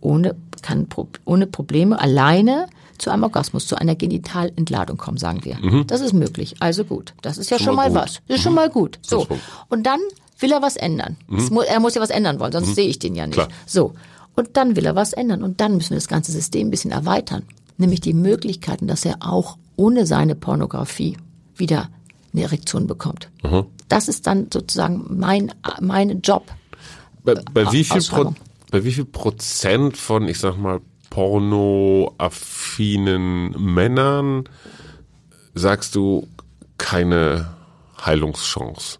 ohne, 0.00 0.36
kann 0.60 0.86
ohne 1.24 1.46
Probleme 1.46 1.98
alleine 1.98 2.66
zu 2.98 3.10
einem 3.10 3.24
Orgasmus, 3.24 3.66
zu 3.66 3.76
einer 3.76 3.94
Genitalentladung 3.94 4.96
kommen, 4.96 5.16
sagen 5.16 5.44
wir. 5.44 5.58
Das 5.86 6.00
ist 6.00 6.12
möglich. 6.12 6.56
Also 6.60 6.84
gut. 6.84 7.14
Das 7.22 7.38
ist 7.38 7.50
ja 7.50 7.58
schon, 7.58 7.74
mal 7.74 7.90
mal 7.90 8.00
gut. 8.00 8.08
was. 8.08 8.20
Das 8.28 8.36
ist 8.36 8.42
schon 8.42 8.54
mal 8.54 8.70
gut. 8.70 8.98
So. 9.02 9.26
Und 9.68 9.84
dann 9.84 10.00
will 10.42 10.52
er 10.52 10.62
was 10.62 10.76
ändern. 10.76 11.16
Es 11.36 11.50
mu 11.50 11.60
er 11.60 11.80
muss 11.80 11.94
ja 11.94 12.02
was 12.02 12.10
ändern 12.10 12.40
wollen, 12.40 12.52
sonst 12.52 12.74
sehe 12.74 12.88
ich 12.88 12.98
den 12.98 13.14
ja 13.14 13.26
nicht. 13.26 13.34
Klar. 13.34 13.48
So. 13.66 13.94
Und 14.34 14.56
dann 14.56 14.76
will 14.76 14.86
er 14.86 14.96
was 14.96 15.12
ändern. 15.12 15.42
Und 15.42 15.60
dann 15.60 15.76
müssen 15.76 15.90
wir 15.90 15.98
das 15.98 16.08
ganze 16.08 16.32
System 16.32 16.68
ein 16.68 16.70
bisschen 16.70 16.90
erweitern. 16.90 17.42
Nämlich 17.76 18.00
die 18.00 18.14
Möglichkeiten, 18.14 18.86
dass 18.86 19.04
er 19.04 19.16
auch 19.20 19.58
ohne 19.76 20.06
seine 20.06 20.34
Pornografie 20.34 21.18
wieder 21.56 21.90
eine 22.32 22.42
Erektion 22.42 22.86
bekommt. 22.86 23.28
Das 23.88 24.08
ist 24.08 24.26
dann 24.26 24.48
sozusagen 24.52 25.04
mein, 25.10 25.52
mein 25.80 26.20
Job. 26.22 26.50
Bei, 27.24 27.34
bei, 27.52 27.70
wie 27.72 27.84
viel 27.84 28.02
Pro, 28.02 28.34
bei 28.70 28.84
wie 28.84 28.92
viel 28.92 29.04
Prozent 29.04 29.96
von, 29.96 30.28
ich 30.28 30.38
sag 30.38 30.56
mal, 30.56 30.80
pornoaffinen 31.10 33.54
Männern 33.58 34.44
sagst 35.54 35.94
du 35.94 36.26
keine 36.78 37.54
Heilungschance? 38.04 38.98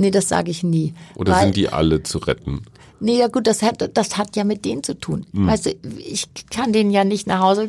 Nee, 0.00 0.10
das 0.10 0.30
sage 0.30 0.50
ich 0.50 0.62
nie. 0.62 0.94
Oder 1.14 1.34
Weil- 1.34 1.42
sind 1.42 1.56
die 1.56 1.68
alle 1.68 2.02
zu 2.02 2.18
retten? 2.18 2.62
Nee, 3.02 3.18
ja 3.18 3.28
gut, 3.28 3.46
das 3.46 3.62
hat, 3.62 3.90
das 3.96 4.18
hat 4.18 4.36
ja 4.36 4.44
mit 4.44 4.66
denen 4.66 4.82
zu 4.82 4.92
tun. 4.98 5.24
Weißt 5.32 5.64
du, 5.66 5.70
ich 5.98 6.26
kann 6.50 6.74
denen 6.74 6.90
ja 6.90 7.02
nicht 7.02 7.26
nach 7.26 7.40
Hause 7.40 7.66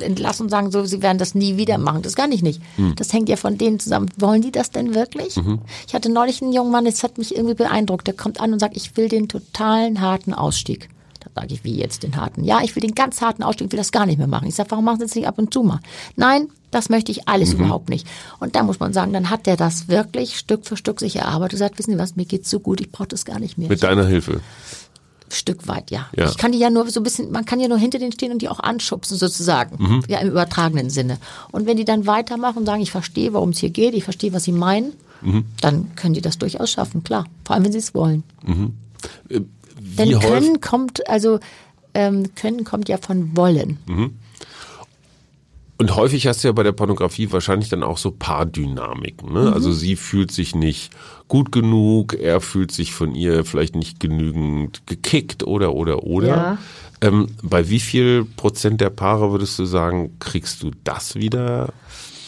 entlassen 0.00 0.44
und 0.44 0.50
sagen, 0.50 0.70
so, 0.70 0.84
sie 0.84 1.02
werden 1.02 1.18
das 1.18 1.34
nie 1.34 1.56
wieder 1.56 1.78
machen. 1.78 2.02
Das 2.02 2.14
kann 2.14 2.30
ich 2.30 2.42
nicht. 2.42 2.62
Das 2.94 3.12
hängt 3.12 3.28
ja 3.28 3.34
von 3.36 3.58
denen 3.58 3.80
zusammen. 3.80 4.08
Wollen 4.18 4.40
die 4.40 4.52
das 4.52 4.70
denn 4.70 4.94
wirklich? 4.94 5.36
Ich 5.88 5.94
hatte 5.94 6.10
neulich 6.10 6.42
einen 6.42 6.52
jungen 6.52 6.70
Mann, 6.70 6.84
das 6.84 7.02
hat 7.02 7.18
mich 7.18 7.34
irgendwie 7.34 7.54
beeindruckt. 7.56 8.06
Der 8.06 8.14
kommt 8.14 8.40
an 8.40 8.52
und 8.52 8.60
sagt, 8.60 8.76
ich 8.76 8.96
will 8.96 9.08
den 9.08 9.28
totalen 9.28 10.00
harten 10.00 10.32
Ausstieg. 10.32 10.88
Sage 11.40 11.54
ich, 11.54 11.62
wie 11.64 11.76
jetzt 11.76 12.02
den 12.02 12.16
harten? 12.16 12.42
Ja, 12.42 12.60
ich 12.64 12.74
will 12.74 12.80
den 12.80 12.94
ganz 12.94 13.20
harten 13.20 13.42
Ausstieg, 13.44 13.66
ich 13.66 13.72
will 13.72 13.78
das 13.78 13.92
gar 13.92 14.06
nicht 14.06 14.18
mehr 14.18 14.26
machen. 14.26 14.48
Ich 14.48 14.54
sage, 14.56 14.70
warum 14.72 14.84
machen 14.84 14.98
Sie 14.98 15.04
das 15.06 15.14
nicht 15.14 15.28
ab 15.28 15.38
und 15.38 15.52
zu 15.54 15.62
mal? 15.62 15.78
Nein, 16.16 16.48
das 16.72 16.88
möchte 16.88 17.12
ich 17.12 17.28
alles 17.28 17.52
überhaupt 17.52 17.88
nicht. 17.88 18.06
Und 18.40 18.56
da 18.56 18.62
muss 18.64 18.80
man 18.80 18.92
sagen, 18.92 19.12
dann 19.12 19.30
hat 19.30 19.46
der 19.46 19.56
das 19.56 19.86
wirklich 19.88 20.36
Stück 20.38 20.66
für 20.66 20.76
Stück 20.76 20.98
sich 21.00 21.16
erarbeitet 21.16 21.52
und 21.54 21.58
gesagt, 21.60 21.78
wissen 21.78 21.92
Sie 21.92 21.98
was, 21.98 22.16
mir 22.16 22.24
geht's 22.24 22.50
so 22.50 22.58
gut, 22.60 22.80
ich 22.80 22.90
brauche 22.90 23.08
das 23.08 23.24
gar 23.24 23.38
nicht 23.38 23.56
mehr. 23.56 23.68
Mit 23.68 23.82
deiner 23.82 24.06
Hilfe. 24.06 24.40
Stück 25.30 25.68
weit, 25.68 25.90
ja. 25.90 26.06
Ja. 26.16 26.26
Ich 26.28 26.38
kann 26.38 26.52
die 26.52 26.58
ja 26.58 26.70
nur 26.70 26.90
so 26.90 27.00
ein 27.00 27.02
bisschen, 27.04 27.30
man 27.30 27.44
kann 27.44 27.60
ja 27.60 27.68
nur 27.68 27.78
hinter 27.78 27.98
denen 27.98 28.12
stehen 28.12 28.32
und 28.32 28.40
die 28.42 28.48
auch 28.48 28.60
anschubsen 28.60 29.16
sozusagen. 29.18 29.76
Mhm. 29.82 30.02
Ja, 30.08 30.18
im 30.20 30.28
übertragenen 30.28 30.90
Sinne. 30.90 31.18
Und 31.52 31.66
wenn 31.66 31.76
die 31.76 31.84
dann 31.84 32.06
weitermachen 32.06 32.58
und 32.58 32.66
sagen, 32.66 32.80
ich 32.82 32.90
verstehe, 32.90 33.32
worum 33.34 33.50
es 33.50 33.58
hier 33.58 33.70
geht, 33.70 33.94
ich 33.94 34.04
verstehe, 34.04 34.32
was 34.32 34.44
sie 34.44 34.52
meinen, 34.52 34.92
Mhm. 35.20 35.44
dann 35.60 35.94
können 35.96 36.14
die 36.14 36.20
das 36.20 36.38
durchaus 36.38 36.70
schaffen, 36.70 37.02
klar. 37.02 37.24
Vor 37.44 37.54
allem, 37.56 37.64
wenn 37.64 37.72
sie 37.72 37.78
es 37.78 37.92
wollen. 37.92 38.22
Äh, 39.28 39.40
Denn 39.40 39.48
Wie 39.98 40.16
häufig, 40.16 40.28
können 40.28 40.60
kommt, 40.60 41.08
also 41.08 41.40
ähm, 41.94 42.34
können 42.34 42.64
kommt 42.64 42.88
ja 42.88 42.98
von 42.98 43.36
wollen. 43.36 43.78
und 45.78 45.96
häufig 45.96 46.26
hast 46.26 46.42
du 46.42 46.48
ja 46.48 46.52
bei 46.52 46.62
der 46.62 46.72
Pornografie 46.72 47.30
wahrscheinlich 47.32 47.68
dann 47.68 47.82
auch 47.82 47.98
so 47.98 48.10
Paardynamiken. 48.10 49.32
Ne? 49.32 49.42
Mhm. 49.42 49.52
Also 49.52 49.72
sie 49.72 49.96
fühlt 49.96 50.32
sich 50.32 50.54
nicht 50.54 50.90
gut 51.28 51.52
genug, 51.52 52.14
er 52.14 52.40
fühlt 52.40 52.72
sich 52.72 52.92
von 52.92 53.14
ihr 53.14 53.44
vielleicht 53.44 53.76
nicht 53.76 54.00
genügend 54.00 54.86
gekickt 54.86 55.44
oder 55.44 55.74
oder 55.74 56.02
oder. 56.02 56.26
Ja. 56.26 56.58
Ähm, 57.00 57.28
bei 57.42 57.68
wie 57.68 57.78
viel 57.78 58.24
Prozent 58.24 58.80
der 58.80 58.90
Paare 58.90 59.30
würdest 59.30 59.58
du 59.58 59.66
sagen, 59.66 60.16
kriegst 60.18 60.62
du 60.62 60.72
das 60.82 61.14
wieder 61.14 61.72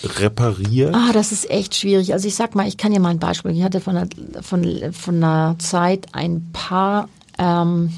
repariert? 0.05 0.95
Ah, 0.95 1.13
das 1.13 1.33
ist 1.33 1.51
echt 1.51 1.75
schwierig. 1.75 2.13
Also 2.13 2.29
ich 2.29 2.35
sag 2.35 2.55
mal, 2.55 2.69
ich 2.69 2.77
kann 2.77 2.93
ja 2.93 3.01
mal 3.01 3.11
ein 3.11 3.19
Beispiel. 3.19 3.51
Ich 3.53 3.63
hatte 3.63 3.81
von 3.81 3.97
einer, 3.97 4.09
von, 4.43 4.93
von 4.93 5.17
einer 5.17 5.57
Zeit 5.59 6.07
ein 6.13 6.51
Paar, 6.53 7.09
ähm, 7.41 7.91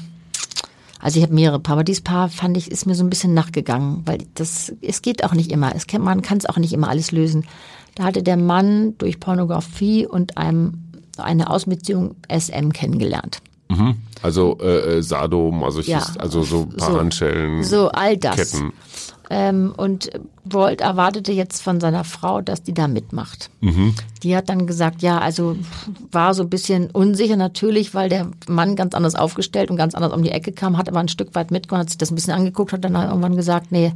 also 0.99 1.17
ich 1.19 1.23
habe 1.23 1.33
mehrere 1.33 1.59
Paar, 1.59 1.73
aber 1.73 1.83
dieses 1.83 2.01
Paar 2.01 2.29
fand 2.29 2.55
ich, 2.55 2.71
ist 2.71 2.85
mir 2.85 2.95
so 2.95 3.03
ein 3.03 3.09
bisschen 3.09 3.33
nachgegangen, 3.33 4.03
weil 4.05 4.19
das, 4.35 4.71
es 4.81 5.01
geht 5.01 5.23
auch 5.25 5.33
nicht 5.33 5.51
immer. 5.51 5.75
Es 5.75 5.85
kann, 5.85 6.01
man 6.01 6.21
kann 6.21 6.37
es 6.37 6.45
auch 6.45 6.57
nicht 6.57 6.71
immer 6.71 6.87
alles 6.87 7.11
lösen. 7.11 7.45
Da 7.95 8.05
hatte 8.05 8.23
der 8.23 8.37
Mann 8.37 8.97
durch 8.99 9.19
Pornografie 9.19 10.07
und 10.07 10.37
einem, 10.37 10.75
eine 11.17 11.49
Außenbeziehung 11.49 12.15
SM 12.31 12.69
kennengelernt. 12.71 13.39
Also 14.21 14.57
äh, 14.61 14.97
äh, 14.99 15.01
Sadomasochist, 15.01 15.87
Ja. 15.89 16.05
also 16.19 16.43
so 16.43 16.61
ein 16.71 16.77
paar 16.77 16.91
So. 16.91 16.99
Handschellen, 16.99 17.63
So, 17.63 17.89
all 17.89 18.17
das. 18.17 18.35
Ketten. 18.51 18.71
Ähm, 19.35 19.73
und 19.75 20.11
Walt 20.43 20.81
erwartete 20.81 21.31
jetzt 21.31 21.63
von 21.63 21.79
seiner 21.79 22.03
Frau, 22.03 22.41
dass 22.41 22.61
die 22.61 22.75
da 22.75 22.87
mitmacht. 22.87 23.49
Die 24.21 24.37
hat 24.37 24.47
dann 24.47 24.67
gesagt, 24.67 25.01
ja, 25.01 25.17
also 25.17 25.55
war 26.11 26.35
so 26.35 26.43
ein 26.43 26.51
bisschen 26.51 26.91
unsicher 26.91 27.35
natürlich, 27.35 27.95
weil 27.95 28.09
der 28.09 28.27
Mann 28.47 28.75
ganz 28.75 28.93
anders 28.93 29.15
aufgestellt 29.15 29.71
und 29.71 29.77
ganz 29.77 29.95
anders 29.95 30.13
um 30.13 30.21
die 30.21 30.29
Ecke 30.29 30.51
kam, 30.51 30.77
hat 30.77 30.87
aber 30.87 30.99
ein 30.99 31.07
Stück 31.07 31.33
weit 31.33 31.49
mitgekommen, 31.49 31.81
hat 31.81 31.89
sich 31.89 31.97
das 31.97 32.11
ein 32.11 32.15
bisschen 32.15 32.35
angeguckt, 32.35 32.73
hat 32.73 32.83
dann 32.83 32.93
irgendwann 32.93 33.35
gesagt, 33.35 33.71
nee, 33.71 33.91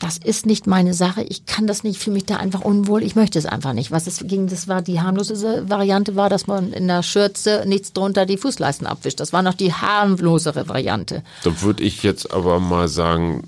das 0.00 0.16
ist 0.16 0.46
nicht 0.46 0.66
meine 0.66 0.94
Sache, 0.94 1.22
ich 1.22 1.44
kann 1.44 1.66
das 1.66 1.84
nicht, 1.84 2.00
fühle 2.00 2.14
mich 2.14 2.24
da 2.24 2.36
einfach 2.36 2.62
unwohl, 2.62 3.02
ich 3.02 3.16
möchte 3.16 3.38
es 3.38 3.44
einfach 3.44 3.74
nicht. 3.74 3.90
Was 3.90 4.06
es 4.06 4.26
ging, 4.26 4.46
das 4.46 4.68
war 4.68 4.80
die 4.80 5.02
harmlose 5.02 5.68
Variante, 5.68 6.16
war, 6.16 6.30
dass 6.30 6.46
man 6.46 6.72
in 6.72 6.88
der 6.88 7.02
Schürze 7.02 7.64
nichts 7.66 7.92
drunter 7.92 8.24
die 8.24 8.38
Fußleisten 8.38 8.86
abwischt. 8.86 9.20
Das 9.20 9.34
war 9.34 9.42
noch 9.42 9.52
die 9.52 9.74
harmlosere 9.74 10.66
Variante. 10.66 11.22
Da 11.44 11.60
würde 11.60 11.82
ich 11.82 12.02
jetzt 12.02 12.32
aber 12.32 12.58
mal 12.58 12.88
sagen, 12.88 13.42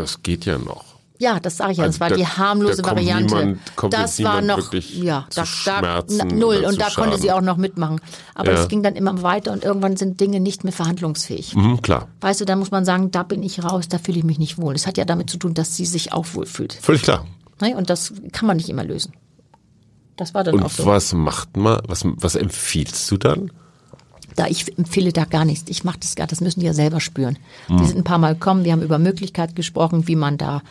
das 0.00 0.22
geht 0.22 0.44
ja 0.46 0.58
noch. 0.58 0.84
Ja, 1.18 1.38
das 1.38 1.58
sage 1.58 1.72
ich 1.72 1.78
ja. 1.78 1.84
Also 1.84 1.98
das 1.98 2.00
war 2.00 2.08
da- 2.08 2.16
die 2.16 2.26
harmlose 2.26 2.82
Variante. 2.82 3.36
niemand- 3.36 3.92
das 3.92 4.22
war 4.22 4.40
noch, 4.40 4.72
ja, 4.72 5.26
da, 5.34 5.44
da 5.66 6.04
na, 6.08 6.24
null. 6.24 6.64
Und 6.66 6.80
da 6.80 6.88
konnte 6.88 7.18
sie 7.18 7.30
auch 7.30 7.42
noch 7.42 7.58
mitmachen. 7.58 8.00
Aber 8.34 8.52
Ja. 8.52 8.62
es 8.62 8.68
ging 8.68 8.82
dann 8.82 8.96
immer 8.96 9.22
weiter 9.22 9.52
und 9.52 9.62
irgendwann 9.62 9.98
sind 9.98 10.18
Dinge 10.18 10.40
nicht 10.40 10.64
mehr 10.64 10.72
verhandlungsfähig. 10.72 11.54
Mhm, 11.54 11.82
klar, 11.82 12.08
Weißt 12.22 12.40
du, 12.40 12.46
da 12.46 12.56
muss 12.56 12.70
man 12.70 12.86
sagen, 12.86 13.10
da 13.10 13.22
bin 13.22 13.42
ich 13.42 13.62
raus, 13.62 13.86
da 13.88 13.98
fühle 13.98 14.16
ich 14.18 14.24
mich 14.24 14.38
nicht 14.38 14.56
wohl. 14.56 14.72
Das 14.72 14.86
hat 14.86 14.96
ja 14.96 15.04
damit 15.04 15.28
zu 15.28 15.36
tun, 15.36 15.52
dass 15.52 15.76
sie 15.76 15.84
sich 15.84 16.14
auch 16.14 16.24
wohlfühlt. 16.32 16.72
völlig 16.80 17.02
klar. 17.02 17.26
Ne? 17.60 17.76
Und 17.76 17.90
das 17.90 18.14
kann 18.32 18.46
man 18.46 18.56
nicht 18.56 18.70
immer 18.70 18.84
lösen. 18.84 19.12
Das 20.16 20.32
war 20.32 20.42
dann 20.42 20.58
auch 20.60 20.64
Und 20.64 20.72
so. 20.72 20.86
was 20.86 21.12
macht 21.12 21.54
man, 21.56 21.80
was, 21.86 22.02
was 22.04 22.34
empfiehlst 22.34 23.10
du 23.10 23.18
dann? 23.18 23.50
Da 24.36 24.46
ich 24.46 24.76
empfehle 24.78 25.12
da 25.12 25.24
gar 25.24 25.44
nichts. 25.44 25.70
Ich 25.70 25.84
mache 25.84 25.98
das 26.00 26.14
gar, 26.14 26.26
das 26.26 26.40
müssen 26.40 26.60
die 26.60 26.66
ja 26.66 26.74
selber 26.74 27.00
spüren. 27.00 27.38
Die 27.68 27.84
sind 27.84 27.98
ein 27.98 28.04
paar 28.04 28.18
Mal 28.18 28.34
gekommen, 28.34 28.64
wir 28.64 28.72
haben 28.72 28.82
über 28.82 28.98
Möglichkeit 28.98 29.56
gesprochen, 29.56 30.06
wie 30.08 30.16
man 30.16 30.38
da 30.38 30.62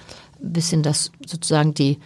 ein 0.41 0.53
bisschen 0.53 0.83
das 0.83 1.11
sozusagen 1.25 1.73
die 1.73 1.97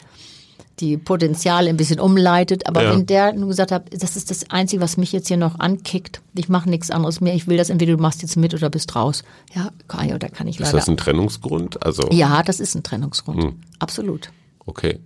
die 0.79 0.97
Potenziale 0.97 1.69
ein 1.69 1.77
bisschen 1.77 1.99
umleitet. 1.99 2.67
Aber 2.67 2.83
Ja. 2.83 2.91
wenn 2.93 3.05
der 3.05 3.33
nur 3.33 3.49
gesagt 3.49 3.71
hat, 3.71 3.83
das 3.93 4.15
ist 4.15 4.31
das 4.31 4.49
Einzige, 4.49 4.81
was 4.81 4.97
mich 4.97 5.11
jetzt 5.11 5.27
hier 5.27 5.37
noch 5.37 5.59
ankickt, 5.59 6.21
ich 6.35 6.49
mache 6.49 6.67
nichts 6.67 6.89
anderes 6.89 7.21
mehr, 7.21 7.35
ich 7.35 7.47
will 7.47 7.57
das 7.57 7.69
entweder 7.69 7.95
du 7.95 8.01
machst 8.01 8.23
jetzt 8.23 8.35
mit 8.37 8.55
oder 8.55 8.71
bist 8.71 8.95
raus. 8.95 9.23
Ja, 9.53 9.69
kann, 9.87 10.09
ja, 10.09 10.17
da 10.17 10.29
kann 10.29 10.47
ich 10.47 10.55
Ist 10.59 10.65
leider. 10.65 10.77
das 10.77 10.89
ein 10.89 10.97
Trennungsgrund? 10.97 11.85
Also, 11.85 12.09
ja, 12.11 12.41
das 12.41 12.59
ist 12.59 12.73
ein 12.75 12.81
Trennungsgrund. 12.81 13.43
Hm. 13.43 13.53
Absolut. 13.79 14.31
okay. 14.65 14.99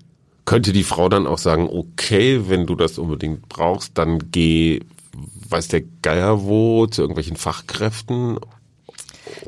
Könnte 0.46 0.72
die 0.72 0.84
Frau 0.86 1.10
dann 1.10 1.28
auch 1.28 1.38
sagen, 1.40 1.68
okay, 1.70 2.44
wenn 2.48 2.66
du 2.66 2.76
das 2.76 2.98
unbedingt 2.98 3.50
brauchst, 3.50 3.98
dann 3.98 4.32
geh, 4.32 4.80
weiß 5.50 5.70
der 5.70 5.84
Geier 6.02 6.44
wo, 6.44 6.88
zu 6.88 7.02
irgendwelchen 7.02 7.38
Fachkräften? 7.38 8.40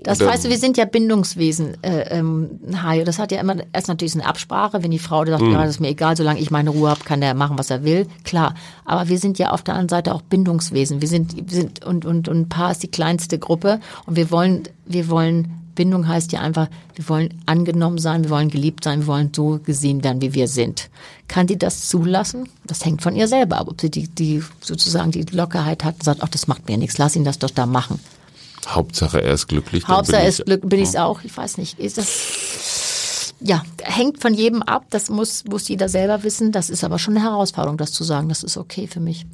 Das 0.04 0.18
du, 0.20 0.26
wir 0.28 0.58
sind 0.58 0.78
ja 0.78 0.86
Bindungswesen, 0.86 1.82
äh, 1.84 2.18
ähm, 2.18 2.60
Hajo. 2.82 3.04
Das 3.04 3.20
hat 3.20 3.32
ja 3.32 3.40
immer 3.40 3.56
erst 3.74 3.88
natürlich 3.88 4.14
eine 4.14 4.26
Absprache, 4.26 4.84
wenn 4.84 4.92
die 4.92 5.00
Frau 5.00 5.26
sagt, 5.26 5.42
Hm. 5.42 5.52
ja, 5.52 5.62
das 5.62 5.72
ist 5.72 5.80
mir 5.80 5.90
egal, 5.90 6.16
solange 6.16 6.40
ich 6.40 6.52
meine 6.52 6.70
Ruhe 6.70 6.90
habe, 6.90 7.04
kann 7.04 7.22
der 7.22 7.34
machen, 7.34 7.58
was 7.58 7.70
er 7.70 7.84
will. 7.84 8.08
Klar. 8.24 8.56
Aber 8.86 9.10
wir 9.10 9.18
sind 9.18 9.40
ja 9.40 9.52
auf 9.52 9.64
der 9.64 9.76
anderen 9.76 9.90
Seite 9.90 10.14
auch 10.14 10.22
Bindungswesen. 10.22 11.02
Wir 11.02 11.08
sind, 11.08 11.36
wir 11.36 11.56
sind 11.56 11.86
und, 11.86 12.06
und, 12.06 12.28
und 12.28 12.42
ein 12.42 12.50
Paar 12.50 12.72
ist 12.72 12.84
die 12.84 12.92
kleinste 12.92 13.40
Gruppe 13.40 13.80
und 14.06 14.16
wir 14.16 14.32
wollen, 14.32 14.64
wir 14.86 15.10
wollen, 15.10 15.59
Bindung 15.80 16.10
heißt 16.10 16.34
ja 16.34 16.42
einfach, 16.42 16.68
wir 16.96 17.08
wollen 17.08 17.42
angenommen 17.46 18.00
sein, 18.00 18.24
wir 18.26 18.30
wollen 18.32 18.50
geliebt 18.50 18.84
sein, 18.84 19.00
wir 19.02 19.08
wollen 19.08 19.32
so 19.34 19.60
gesehen 19.64 20.04
werden, 20.04 20.22
wie 20.22 20.34
wir 20.34 20.50
sind. 20.50 20.90
Kann 21.30 21.48
die 21.48 21.58
das 21.58 21.88
zulassen? 21.88 22.50
Das 22.66 22.84
hängt 22.84 23.02
von 23.02 23.16
ihr 23.16 23.30
selber 23.30 23.58
ab, 23.60 23.68
ob 23.70 23.80
sie 23.80 23.90
die, 23.90 24.10
die 24.10 24.44
sozusagen 24.60 25.12
die 25.12 25.22
Lockerheit 25.32 25.86
hat 25.86 25.96
und 25.96 26.04
sagt, 26.04 26.22
ach, 26.22 26.28
das 26.28 26.48
macht 26.48 26.68
mir 26.68 26.78
nichts, 26.78 26.98
lass 26.98 27.16
ihn 27.16 27.24
das 27.24 27.40
doch 27.40 27.50
da 27.50 27.66
machen. 27.66 27.98
Hauptsache 28.68 29.22
er 29.24 29.34
ist 29.36 29.48
glücklich. 29.48 29.88
Hauptsache 29.88 30.18
bin 30.20 30.28
ist 30.30 30.40
ich- 30.40 30.46
Glück, 30.46 30.70
bin 30.70 30.80
ich 30.82 30.90
es 30.90 30.96
auch. 30.98 31.22
Ich 31.24 31.36
weiß 31.38 31.58
nicht. 31.60 31.80
Ist 31.80 31.98
das, 31.98 33.34
ja, 33.40 33.64
hängt 33.82 34.20
von 34.22 34.34
jedem 34.34 34.62
ab. 34.64 34.84
Das 34.90 35.10
muss, 35.10 35.46
muss 35.46 35.70
jeder 35.70 35.88
selber 35.88 36.24
wissen. 36.24 36.52
Das 36.52 36.70
ist 36.70 36.84
aber 36.84 37.00
schon 37.00 37.16
eine 37.16 37.24
Herausforderung, 37.26 37.78
das 37.78 37.94
zu 37.94 38.04
sagen. 38.04 38.28
Das 38.28 38.44
ist 38.44 38.58
okay 38.58 38.88
für 38.88 39.00
mich. 39.00 39.26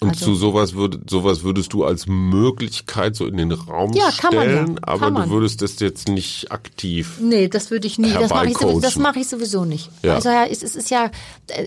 Und 0.00 0.10
Also- 0.10 0.26
zu 0.26 0.34
sowas, 0.36 0.74
würd, 0.74 1.10
sowas 1.10 1.42
würdest 1.42 1.72
du 1.72 1.84
als 1.84 2.06
Möglichkeit 2.06 3.16
so 3.16 3.26
in 3.26 3.36
den 3.36 3.50
Raum 3.52 3.92
Ja, 3.94 4.10
kann 4.16 4.34
man 4.34 4.48
ja. 4.48 4.54
stellen, 4.62 4.78
aber 4.84 4.98
Kann 5.06 5.14
du 5.14 5.20
man. 5.20 5.30
würdest 5.30 5.60
das 5.60 5.80
jetzt 5.80 6.08
nicht 6.08 6.52
aktiv. 6.52 7.18
Nee, 7.20 7.48
das 7.48 7.70
würde 7.70 7.86
ich 7.88 7.98
nie. 7.98 8.12
Das 8.12 8.30
mache 8.30 8.46
ich, 8.48 8.58
sowieso, 8.58 8.80
das 8.80 8.96
mache 8.96 9.18
ich 9.18 9.28
sowieso 9.28 9.64
nicht. 9.64 9.90
Ja. 10.04 10.14
Also 10.14 10.28
ja, 10.28 10.44
es, 10.44 10.62
es 10.62 10.76
ist 10.76 10.90
ja, 10.90 11.10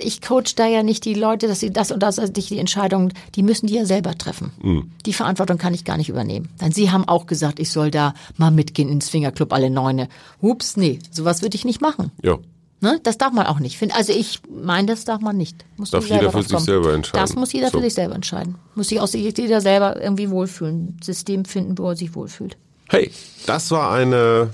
ich 0.01 0.21
coach 0.21 0.55
da 0.55 0.65
ja 0.67 0.81
nicht 0.83 1.03
die 1.05 1.13
Leute, 1.13 1.47
dass 1.47 1.59
sie 1.59 1.71
das 1.71 1.91
und 1.91 2.01
das, 2.01 2.19
also 2.19 2.31
die 2.31 2.57
Entscheidungen, 2.57 3.13
die 3.35 3.43
müssen 3.43 3.67
die 3.67 3.73
ja 3.75 3.85
selber 3.85 4.17
treffen. 4.17 4.51
Mhm. 4.61 4.91
Die 5.05 5.13
Verantwortung 5.13 5.57
kann 5.57 5.73
ich 5.73 5.83
gar 5.83 5.97
nicht 5.97 6.09
übernehmen. 6.09 6.47
Denn 6.61 6.71
sie 6.71 6.89
haben 6.91 7.05
auch 7.07 7.25
gesagt, 7.25 7.59
ich 7.59 7.69
soll 7.71 7.91
da 7.91 8.13
mal 8.37 8.51
mitgehen 8.51 8.87
ins 8.89 9.09
Fingerclub 9.09 9.51
alle 9.51 9.69
Neune. 9.69 10.07
Hups, 10.41 10.77
nee, 10.77 10.99
sowas 11.11 11.41
würde 11.41 11.55
ich 11.55 11.65
nicht 11.65 11.81
machen. 11.81 12.11
Ja. 12.23 12.37
Ne? 12.81 12.99
Das 13.03 13.17
darf 13.19 13.31
man 13.31 13.45
auch 13.45 13.59
nicht. 13.59 13.77
Find- 13.77 13.95
Also 13.95 14.11
ich 14.11 14.41
meine, 14.51 14.87
das 14.87 15.05
darf 15.05 15.21
man 15.21 15.37
nicht. 15.37 15.65
Muss 15.77 15.91
Darf 15.91 16.07
jeder 16.09 16.31
für 16.31 16.41
sich 16.41 16.57
selber 16.59 16.93
entscheiden. 16.93 17.21
Das 17.27 17.35
muss 17.35 17.53
jeder 17.53 17.69
So. 17.69 17.77
für 17.77 17.83
sich 17.83 17.93
selber 17.93 18.15
entscheiden. 18.15 18.55
Muss 18.73 18.87
sich 18.89 18.99
auch 18.99 19.07
jeder 19.07 19.61
selber 19.61 20.01
irgendwie 20.01 20.29
wohlfühlen. 20.31 20.97
Ein 20.97 21.03
System 21.03 21.45
finden, 21.45 21.77
wo 21.77 21.89
er 21.89 21.95
sich 21.95 22.15
wohlfühlt. 22.15 22.57
Hey, 22.89 23.11
das 23.45 23.69
war 23.69 23.91
eine 23.91 24.49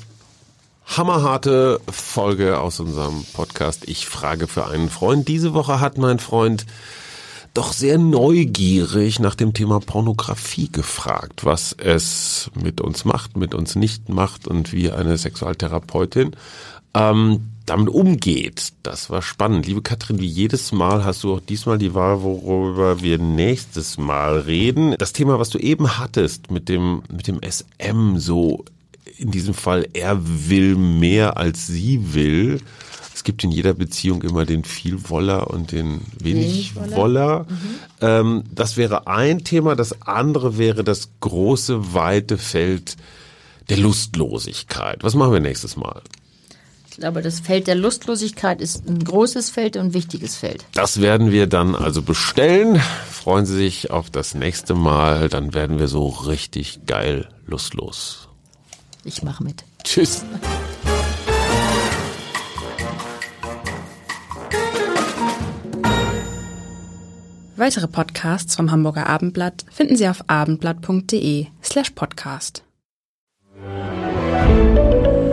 hammerharte 0.85 1.79
Folge 1.89 2.59
aus 2.59 2.79
unserem 2.79 3.23
Podcast 3.33 3.87
Ich 3.87 4.07
frage 4.07 4.47
für 4.47 4.67
einen 4.67 4.89
Freund. 4.89 5.27
Diese 5.27 5.53
Woche 5.53 5.79
hat 5.79 5.97
mein 5.97 6.19
Freund 6.19 6.65
doch 7.53 7.73
sehr 7.73 7.97
neugierig 7.97 9.19
nach 9.19 9.33
dem 9.35 9.53
Thema 9.53 9.79
Pornografie 9.79 10.69
gefragt, 10.71 11.43
was 11.43 11.73
es 11.73 12.51
mit 12.53 12.81
uns 12.81 13.03
macht, 13.03 13.35
mit 13.35 13.55
uns 13.55 13.75
nicht 13.75 14.09
macht 14.09 14.47
und 14.47 14.71
wie 14.73 14.91
eine 14.91 15.17
Sexualtherapeutin 15.17 16.35
ähm, 16.97 17.51
damit 17.65 17.89
umgeht. 17.89 18.73
Das 18.81 19.09
war 19.09 19.21
spannend. 19.21 19.67
Liebe 19.67 19.81
Katrin, 19.81 20.19
wie 20.19 20.27
jedes 20.27 20.71
Mal 20.71 21.03
hast 21.03 21.23
du 21.23 21.33
auch 21.33 21.41
diesmal 21.41 21.77
die 21.77 21.93
Wahl, 21.93 22.23
worüber 22.23 23.01
wir 23.01 23.19
nächstes 23.19 23.97
Mal 23.97 24.39
reden. 24.39 24.95
Das 24.97 25.13
Thema, 25.13 25.37
was 25.37 25.49
du 25.49 25.59
eben 25.59 25.97
hattest 25.97 26.49
mit 26.49 26.69
dem, 26.69 27.03
mit 27.11 27.27
dem 27.27 27.41
SM, 27.41 28.17
so 28.17 28.63
in 29.17 29.31
diesem 29.31 29.53
Fall, 29.53 29.87
er 29.93 30.19
will 30.49 30.75
mehr 30.75 31.37
als 31.37 31.67
sie 31.67 32.13
will. 32.13 32.61
Es 33.13 33.23
gibt 33.23 33.43
in 33.43 33.51
jeder 33.51 33.73
Beziehung 33.73 34.21
immer 34.21 34.45
den 34.45 34.63
Vielwoller 34.63 35.49
und 35.49 35.71
den 35.71 36.01
Wenigwoller. 36.19 37.47
Ähm, 37.99 38.43
das 38.53 38.77
wäre 38.77 39.07
ein 39.07 39.43
Thema. 39.43 39.75
Das 39.75 40.03
andere 40.03 40.57
wäre 40.57 40.83
das 40.83 41.09
große, 41.19 41.93
weite 41.93 42.37
Feld 42.37 42.95
der 43.69 43.77
Lustlosigkeit. 43.77 45.03
Was 45.03 45.15
machen 45.15 45.33
wir 45.33 45.39
nächstes 45.39 45.75
Mal? 45.75 46.01
Glaube, 46.97 47.21
das 47.21 47.39
Feld 47.39 47.67
der 47.67 47.75
Lustlosigkeit 47.75 48.59
ist 48.59 48.89
ein 48.89 49.03
großes 49.03 49.51
Feld 49.51 49.77
und 49.77 49.87
ein 49.87 49.93
wichtiges 49.93 50.35
Feld. 50.35 50.65
Das 50.73 50.99
werden 50.99 51.31
wir 51.31 51.45
dann 51.45 51.75
also 51.75 52.01
bestellen. 52.01 52.81
Freuen 53.11 53.45
Sie 53.45 53.55
sich 53.55 53.91
auf 53.91 54.09
das 54.09 54.33
nächste 54.33 54.73
Mal. 54.73 55.29
Dann 55.29 55.53
werden 55.53 55.77
wir 55.77 55.87
so 55.89 56.07
richtig 56.07 56.87
geil 56.87 57.29
lustlos. 57.45 58.29
Ich 59.03 59.21
mache 59.21 59.43
mit. 59.43 59.63
Tschüss. 59.83 60.25
Weitere 67.57 67.87
Podcasts 67.87 68.55
vom 68.55 68.71
Hamburger 68.71 69.05
Abendblatt 69.05 69.65
finden 69.71 69.95
Sie 69.97 70.07
auf 70.07 70.23
abendblatt.de 70.27 71.45
slash 71.63 71.91
podcast. 71.91 72.63